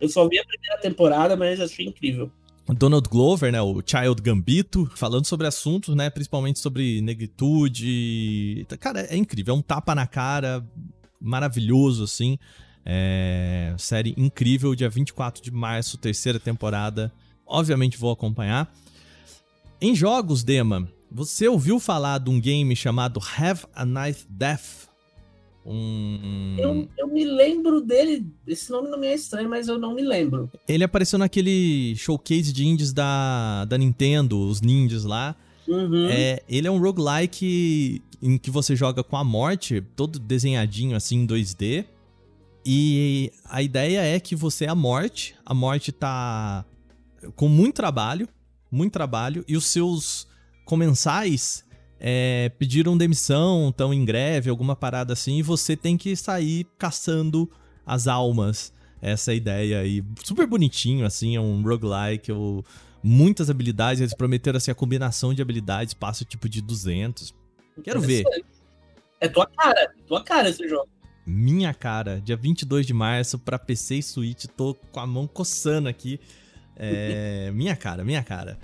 Eu 0.00 0.08
só 0.08 0.28
vi 0.28 0.38
a 0.38 0.44
primeira 0.44 0.78
temporada, 0.80 1.36
mas 1.36 1.60
achei 1.60 1.86
incrível. 1.86 2.30
Donald 2.68 3.08
Glover, 3.08 3.50
né, 3.50 3.60
o 3.60 3.82
Child 3.84 4.22
Gambito, 4.22 4.88
falando 4.94 5.26
sobre 5.26 5.46
assuntos, 5.46 5.94
né, 5.96 6.08
principalmente 6.10 6.60
sobre 6.60 7.00
negritude. 7.00 8.66
Cara, 8.78 9.02
é 9.02 9.16
incrível, 9.16 9.54
é 9.54 9.58
um 9.58 9.62
tapa 9.62 9.94
na 9.94 10.06
cara, 10.06 10.64
maravilhoso, 11.20 12.04
assim. 12.04 12.38
É... 12.84 13.74
Série 13.78 14.14
incrível, 14.16 14.74
dia 14.74 14.88
24 14.88 15.42
de 15.42 15.50
março, 15.50 15.98
terceira 15.98 16.38
temporada. 16.38 17.12
Obviamente 17.46 17.98
vou 17.98 18.12
acompanhar. 18.12 18.72
Em 19.80 19.94
jogos, 19.94 20.44
Dema, 20.44 20.88
você 21.10 21.48
ouviu 21.48 21.80
falar 21.80 22.18
de 22.18 22.30
um 22.30 22.40
game 22.40 22.74
chamado 22.76 23.20
Have 23.36 23.66
a 23.74 23.84
Nice 23.84 24.26
Death? 24.28 24.91
Um... 25.64 26.56
Eu, 26.58 26.88
eu 26.98 27.06
me 27.06 27.24
lembro 27.24 27.80
dele. 27.80 28.26
Esse 28.46 28.70
nome 28.70 28.88
não 28.88 28.98
me 28.98 29.06
é 29.06 29.14
estranho, 29.14 29.48
mas 29.48 29.68
eu 29.68 29.78
não 29.78 29.94
me 29.94 30.02
lembro. 30.02 30.50
Ele 30.66 30.84
apareceu 30.84 31.18
naquele 31.18 31.94
showcase 31.96 32.52
de 32.52 32.66
indies 32.66 32.92
da, 32.92 33.64
da 33.66 33.78
Nintendo, 33.78 34.38
os 34.40 34.60
ninjas 34.60 35.04
lá. 35.04 35.36
Uhum. 35.66 36.06
É, 36.08 36.42
ele 36.48 36.66
é 36.66 36.70
um 36.70 36.80
roguelike 36.80 38.02
em 38.20 38.36
que 38.36 38.50
você 38.50 38.74
joga 38.74 39.02
com 39.02 39.16
a 39.16 39.24
morte, 39.24 39.80
todo 39.94 40.18
desenhadinho 40.18 40.96
assim 40.96 41.20
em 41.20 41.26
2D. 41.26 41.84
E 42.64 43.32
a 43.44 43.62
ideia 43.62 44.00
é 44.02 44.20
que 44.20 44.36
você 44.36 44.64
é 44.64 44.68
a 44.68 44.74
morte. 44.74 45.34
A 45.44 45.54
morte 45.54 45.90
tá 45.90 46.64
com 47.36 47.48
muito 47.48 47.76
trabalho, 47.76 48.28
muito 48.70 48.92
trabalho, 48.92 49.44
e 49.46 49.56
os 49.56 49.66
seus 49.66 50.26
comensais 50.64 51.64
é, 52.04 52.50
pediram 52.58 52.98
demissão, 52.98 53.68
estão 53.68 53.94
em 53.94 54.04
greve, 54.04 54.50
alguma 54.50 54.74
parada 54.74 55.12
assim, 55.12 55.38
e 55.38 55.42
você 55.42 55.76
tem 55.76 55.96
que 55.96 56.16
sair 56.16 56.66
caçando 56.76 57.48
as 57.86 58.08
almas. 58.08 58.72
Essa 59.00 59.32
é 59.32 59.36
ideia 59.36 59.78
aí. 59.78 60.02
Super 60.24 60.48
bonitinho, 60.48 61.06
assim, 61.06 61.36
é 61.36 61.40
um 61.40 61.62
roguelike, 61.62 62.28
eu, 62.28 62.64
muitas 63.04 63.48
habilidades, 63.48 64.00
eles 64.00 64.14
prometeram 64.14 64.56
assim, 64.56 64.72
a 64.72 64.74
combinação 64.74 65.32
de 65.32 65.40
habilidades 65.40 65.94
passa 65.94 66.24
tipo 66.24 66.48
de 66.48 66.60
200. 66.60 67.32
Quero 67.84 68.00
ver. 68.00 68.24
É 69.20 69.28
tua 69.28 69.46
cara, 69.46 69.80
é 69.80 69.88
tua 70.04 70.24
cara 70.24 70.48
esse 70.48 70.68
jogo. 70.68 70.88
Minha 71.24 71.72
cara, 71.72 72.20
dia 72.20 72.36
22 72.36 72.84
de 72.84 72.92
março 72.92 73.38
para 73.38 73.60
PC 73.60 73.94
e 73.96 74.02
Switch, 74.02 74.46
tô 74.56 74.74
com 74.90 74.98
a 74.98 75.06
mão 75.06 75.28
coçando 75.28 75.88
aqui. 75.88 76.18
É, 76.74 77.52
minha 77.54 77.76
cara, 77.76 78.04
minha 78.04 78.24
cara. 78.24 78.58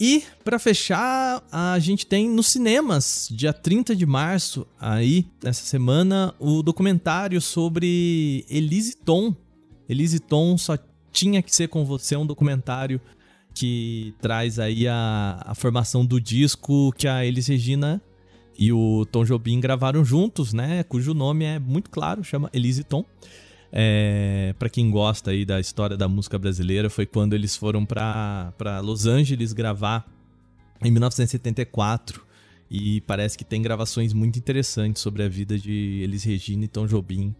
E 0.00 0.24
para 0.42 0.58
fechar, 0.58 1.42
a 1.50 1.78
gente 1.78 2.06
tem 2.06 2.28
nos 2.28 2.48
cinemas, 2.48 3.28
dia 3.30 3.52
30 3.52 3.94
de 3.94 4.04
março, 4.04 4.66
aí, 4.80 5.26
nessa 5.42 5.64
semana, 5.64 6.34
o 6.40 6.62
documentário 6.62 7.40
sobre 7.40 8.44
Elise 8.50 8.96
Tom. 8.96 9.34
Elise 9.88 10.18
Tom 10.18 10.58
só 10.58 10.76
tinha 11.12 11.42
que 11.42 11.54
ser 11.54 11.68
com 11.68 11.84
você, 11.84 12.16
um 12.16 12.26
documentário 12.26 13.00
que 13.54 14.14
traz 14.20 14.58
aí 14.58 14.88
a, 14.88 15.42
a 15.46 15.54
formação 15.54 16.04
do 16.04 16.20
disco 16.20 16.92
que 16.92 17.06
a 17.06 17.24
Elis 17.24 17.46
Regina 17.46 18.00
e 18.58 18.72
o 18.72 19.06
Tom 19.06 19.24
Jobim 19.24 19.60
gravaram 19.60 20.04
juntos, 20.04 20.52
né? 20.52 20.82
Cujo 20.84 21.14
nome 21.14 21.44
é 21.44 21.58
muito 21.58 21.90
claro, 21.90 22.24
chama 22.24 22.50
Elise 22.52 22.84
Tom. 22.84 23.04
É, 23.72 24.54
para 24.58 24.68
quem 24.68 24.90
gosta 24.90 25.30
aí 25.30 25.46
da 25.46 25.58
história 25.58 25.96
da 25.96 26.06
música 26.06 26.38
brasileira, 26.38 26.90
foi 26.90 27.06
quando 27.06 27.32
eles 27.32 27.56
foram 27.56 27.86
para 27.86 28.80
Los 28.82 29.06
Angeles 29.06 29.54
gravar 29.54 30.06
em 30.82 30.90
1974. 30.90 32.22
E 32.70 33.00
parece 33.02 33.36
que 33.36 33.44
tem 33.44 33.60
gravações 33.60 34.12
muito 34.12 34.38
interessantes 34.38 35.02
sobre 35.02 35.22
a 35.22 35.28
vida 35.28 35.58
de 35.58 36.00
Elis 36.02 36.24
Regina 36.24 36.64
e 36.64 36.68
Tom 36.68 36.86
Jobim. 36.86 37.34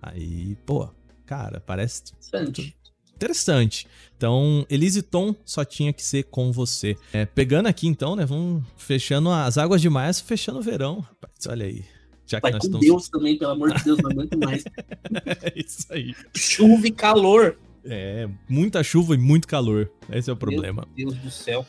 Aí, 0.00 0.56
pô, 0.64 0.88
cara, 1.26 1.60
parece 1.60 2.02
interessante. 2.12 2.76
interessante. 3.14 3.86
Então, 4.16 4.64
Elise 4.70 5.02
Tom 5.02 5.34
só 5.44 5.64
tinha 5.64 5.92
que 5.92 6.02
ser 6.02 6.24
com 6.24 6.52
você. 6.52 6.96
É, 7.12 7.26
pegando 7.26 7.66
aqui 7.66 7.88
então, 7.88 8.14
né, 8.14 8.24
vamos 8.24 8.62
fechando 8.76 9.30
as 9.30 9.58
águas 9.58 9.80
de 9.80 9.90
março, 9.90 10.24
fechando 10.24 10.60
o 10.60 10.62
verão. 10.62 11.00
Rapaz, 11.00 11.46
olha 11.48 11.66
aí. 11.66 11.84
Já 12.28 12.40
Pai, 12.40 12.52
com 12.52 12.58
estamos... 12.58 12.80
Deus 12.80 13.08
também, 13.08 13.38
pelo 13.38 13.52
amor 13.52 13.74
de 13.74 13.82
Deus, 13.82 13.98
não 14.02 14.10
aguento 14.10 14.38
mais. 14.38 14.62
é 15.42 15.52
isso 15.56 15.86
aí. 15.90 16.14
Chuva 16.36 16.86
e 16.86 16.90
calor. 16.90 17.58
É, 17.84 18.28
muita 18.48 18.82
chuva 18.84 19.14
e 19.14 19.18
muito 19.18 19.48
calor. 19.48 19.90
Esse 20.12 20.28
é 20.28 20.32
o 20.32 20.36
problema. 20.36 20.86
Meu 20.94 21.08
Deus 21.08 21.18
do 21.18 21.30
céu. 21.30 21.64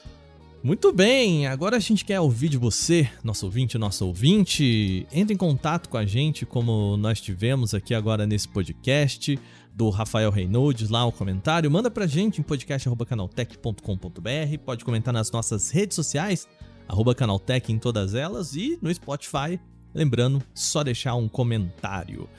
Muito 0.62 0.92
bem, 0.92 1.48
agora 1.48 1.78
a 1.78 1.80
gente 1.80 2.04
quer 2.04 2.20
ouvir 2.20 2.50
de 2.50 2.58
você, 2.58 3.10
nosso 3.24 3.46
ouvinte, 3.46 3.78
nosso 3.78 4.06
ouvinte. 4.06 5.08
Entre 5.10 5.34
em 5.34 5.38
contato 5.38 5.88
com 5.88 5.96
a 5.96 6.06
gente, 6.06 6.46
como 6.46 6.98
nós 6.98 7.22
tivemos 7.22 7.74
aqui 7.74 7.96
agora 7.96 8.28
nesse 8.28 8.50
podcast 8.50 9.40
do 9.74 9.90
Rafael 9.90 10.30
Reynolds, 10.30 10.90
lá 10.90 11.06
o 11.06 11.14
comentário. 11.14 11.72
Manda 11.72 11.90
pra 11.90 12.06
gente 12.06 12.42
em 12.42 12.44
podcast.canaltech.com.br. 12.44 14.58
Pode 14.66 14.84
comentar 14.84 15.14
nas 15.14 15.32
nossas 15.32 15.70
redes 15.70 15.96
sociais, 15.96 16.46
arroba 16.86 17.16
Canaltech 17.16 17.72
em 17.72 17.80
todas 17.80 18.14
elas 18.14 18.54
e 18.54 18.78
no 18.82 18.94
Spotify 18.94 19.58
Lembrando, 19.94 20.42
só 20.54 20.84
deixar 20.84 21.16
um 21.16 21.28
comentário. 21.28 22.30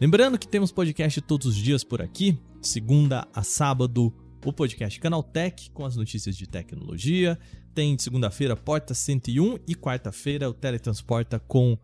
Lembrando 0.00 0.38
que 0.38 0.48
temos 0.48 0.72
podcast 0.72 1.20
todos 1.20 1.46
os 1.46 1.56
dias 1.56 1.84
por 1.84 2.02
aqui, 2.02 2.38
segunda 2.60 3.26
a 3.34 3.42
sábado, 3.42 4.12
o 4.44 4.52
podcast 4.52 4.98
Canaltech 4.98 5.70
com 5.70 5.84
as 5.84 5.96
notícias 5.96 6.36
de 6.36 6.46
tecnologia. 6.46 7.38
Tem 7.74 7.96
segunda-feira 7.98 8.56
Porta 8.56 8.94
101 8.94 9.58
e 9.66 9.74
quarta-feira 9.74 10.50
o 10.50 10.52
Teletransporta 10.52 11.38
com 11.38 11.78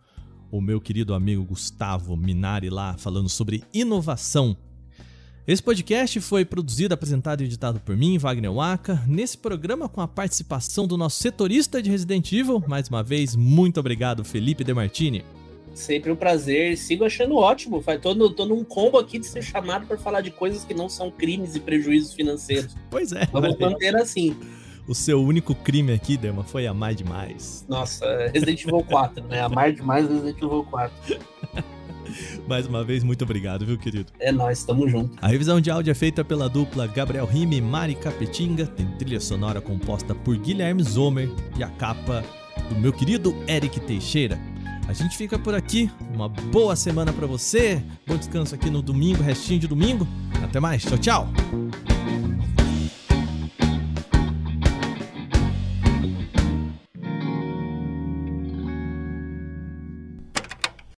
o 0.50 0.60
meu 0.60 0.80
querido 0.80 1.14
amigo 1.14 1.44
Gustavo 1.44 2.16
Minari 2.16 2.70
lá 2.70 2.96
falando 2.98 3.28
sobre 3.28 3.62
inovação 3.72 4.56
esse 5.48 5.62
podcast 5.62 6.20
foi 6.20 6.44
produzido, 6.44 6.92
apresentado 6.92 7.40
e 7.40 7.46
editado 7.46 7.80
por 7.80 7.96
mim, 7.96 8.18
Wagner 8.18 8.52
Waka. 8.52 9.02
Nesse 9.06 9.38
programa, 9.38 9.88
com 9.88 10.02
a 10.02 10.06
participação 10.06 10.86
do 10.86 10.94
nosso 10.98 11.22
setorista 11.22 11.80
de 11.80 11.88
Resident 11.88 12.30
Evil. 12.30 12.62
Mais 12.68 12.86
uma 12.90 13.02
vez, 13.02 13.34
muito 13.34 13.80
obrigado, 13.80 14.22
Felipe 14.22 14.62
Demartini. 14.62 15.24
Sempre 15.72 16.12
um 16.12 16.16
prazer. 16.16 16.76
Sigo 16.76 17.02
achando 17.02 17.34
ótimo. 17.36 17.82
Tô, 18.02 18.14
no, 18.14 18.28
tô 18.28 18.44
num 18.44 18.62
combo 18.62 18.98
aqui 18.98 19.18
de 19.18 19.26
ser 19.26 19.40
chamado 19.40 19.86
para 19.86 19.96
falar 19.96 20.20
de 20.20 20.30
coisas 20.30 20.64
que 20.64 20.74
não 20.74 20.86
são 20.86 21.10
crimes 21.10 21.56
e 21.56 21.60
prejuízos 21.60 22.12
financeiros. 22.12 22.76
Pois 22.90 23.12
é. 23.12 23.24
Vamos 23.32 23.58
manter 23.58 23.96
assim. 23.96 24.36
O 24.86 24.94
seu 24.94 25.22
único 25.22 25.54
crime 25.54 25.94
aqui, 25.94 26.18
Dema, 26.18 26.44
foi 26.44 26.66
amar 26.66 26.94
demais. 26.94 27.64
Nossa, 27.66 28.04
Resident 28.34 28.64
Evil 28.64 28.84
4, 28.84 29.24
né? 29.24 29.40
Amar 29.40 29.72
demais 29.72 30.06
Resident 30.06 30.36
Evil 30.36 30.64
4. 30.64 31.18
Mais 32.46 32.66
uma 32.66 32.84
vez, 32.84 33.02
muito 33.02 33.22
obrigado, 33.22 33.64
viu, 33.66 33.78
querido? 33.78 34.12
É 34.18 34.32
nóis, 34.32 34.64
tamo 34.64 34.88
junto. 34.88 35.16
A 35.20 35.28
revisão 35.28 35.60
de 35.60 35.70
áudio 35.70 35.90
é 35.90 35.94
feita 35.94 36.24
pela 36.24 36.48
dupla 36.48 36.86
Gabriel 36.86 37.26
Rime 37.26 37.56
e 37.56 37.60
Mari 37.60 37.94
Capetinga, 37.94 38.66
tem 38.66 38.86
trilha 38.98 39.20
sonora 39.20 39.60
composta 39.60 40.14
por 40.14 40.36
Guilherme 40.36 40.82
Zomer 40.82 41.30
e 41.56 41.62
a 41.62 41.68
capa 41.68 42.24
do 42.68 42.76
meu 42.76 42.92
querido 42.92 43.34
Eric 43.46 43.80
Teixeira. 43.80 44.38
A 44.88 44.94
gente 44.94 45.18
fica 45.18 45.38
por 45.38 45.54
aqui. 45.54 45.90
Uma 46.14 46.30
boa 46.30 46.74
semana 46.74 47.12
para 47.12 47.26
você. 47.26 47.82
Bom 48.06 48.16
descanso 48.16 48.54
aqui 48.54 48.70
no 48.70 48.80
domingo, 48.80 49.22
restinho 49.22 49.60
de 49.60 49.68
domingo. 49.68 50.08
Até 50.42 50.58
mais. 50.58 50.82
Tchau, 50.82 50.96
tchau. 50.96 51.97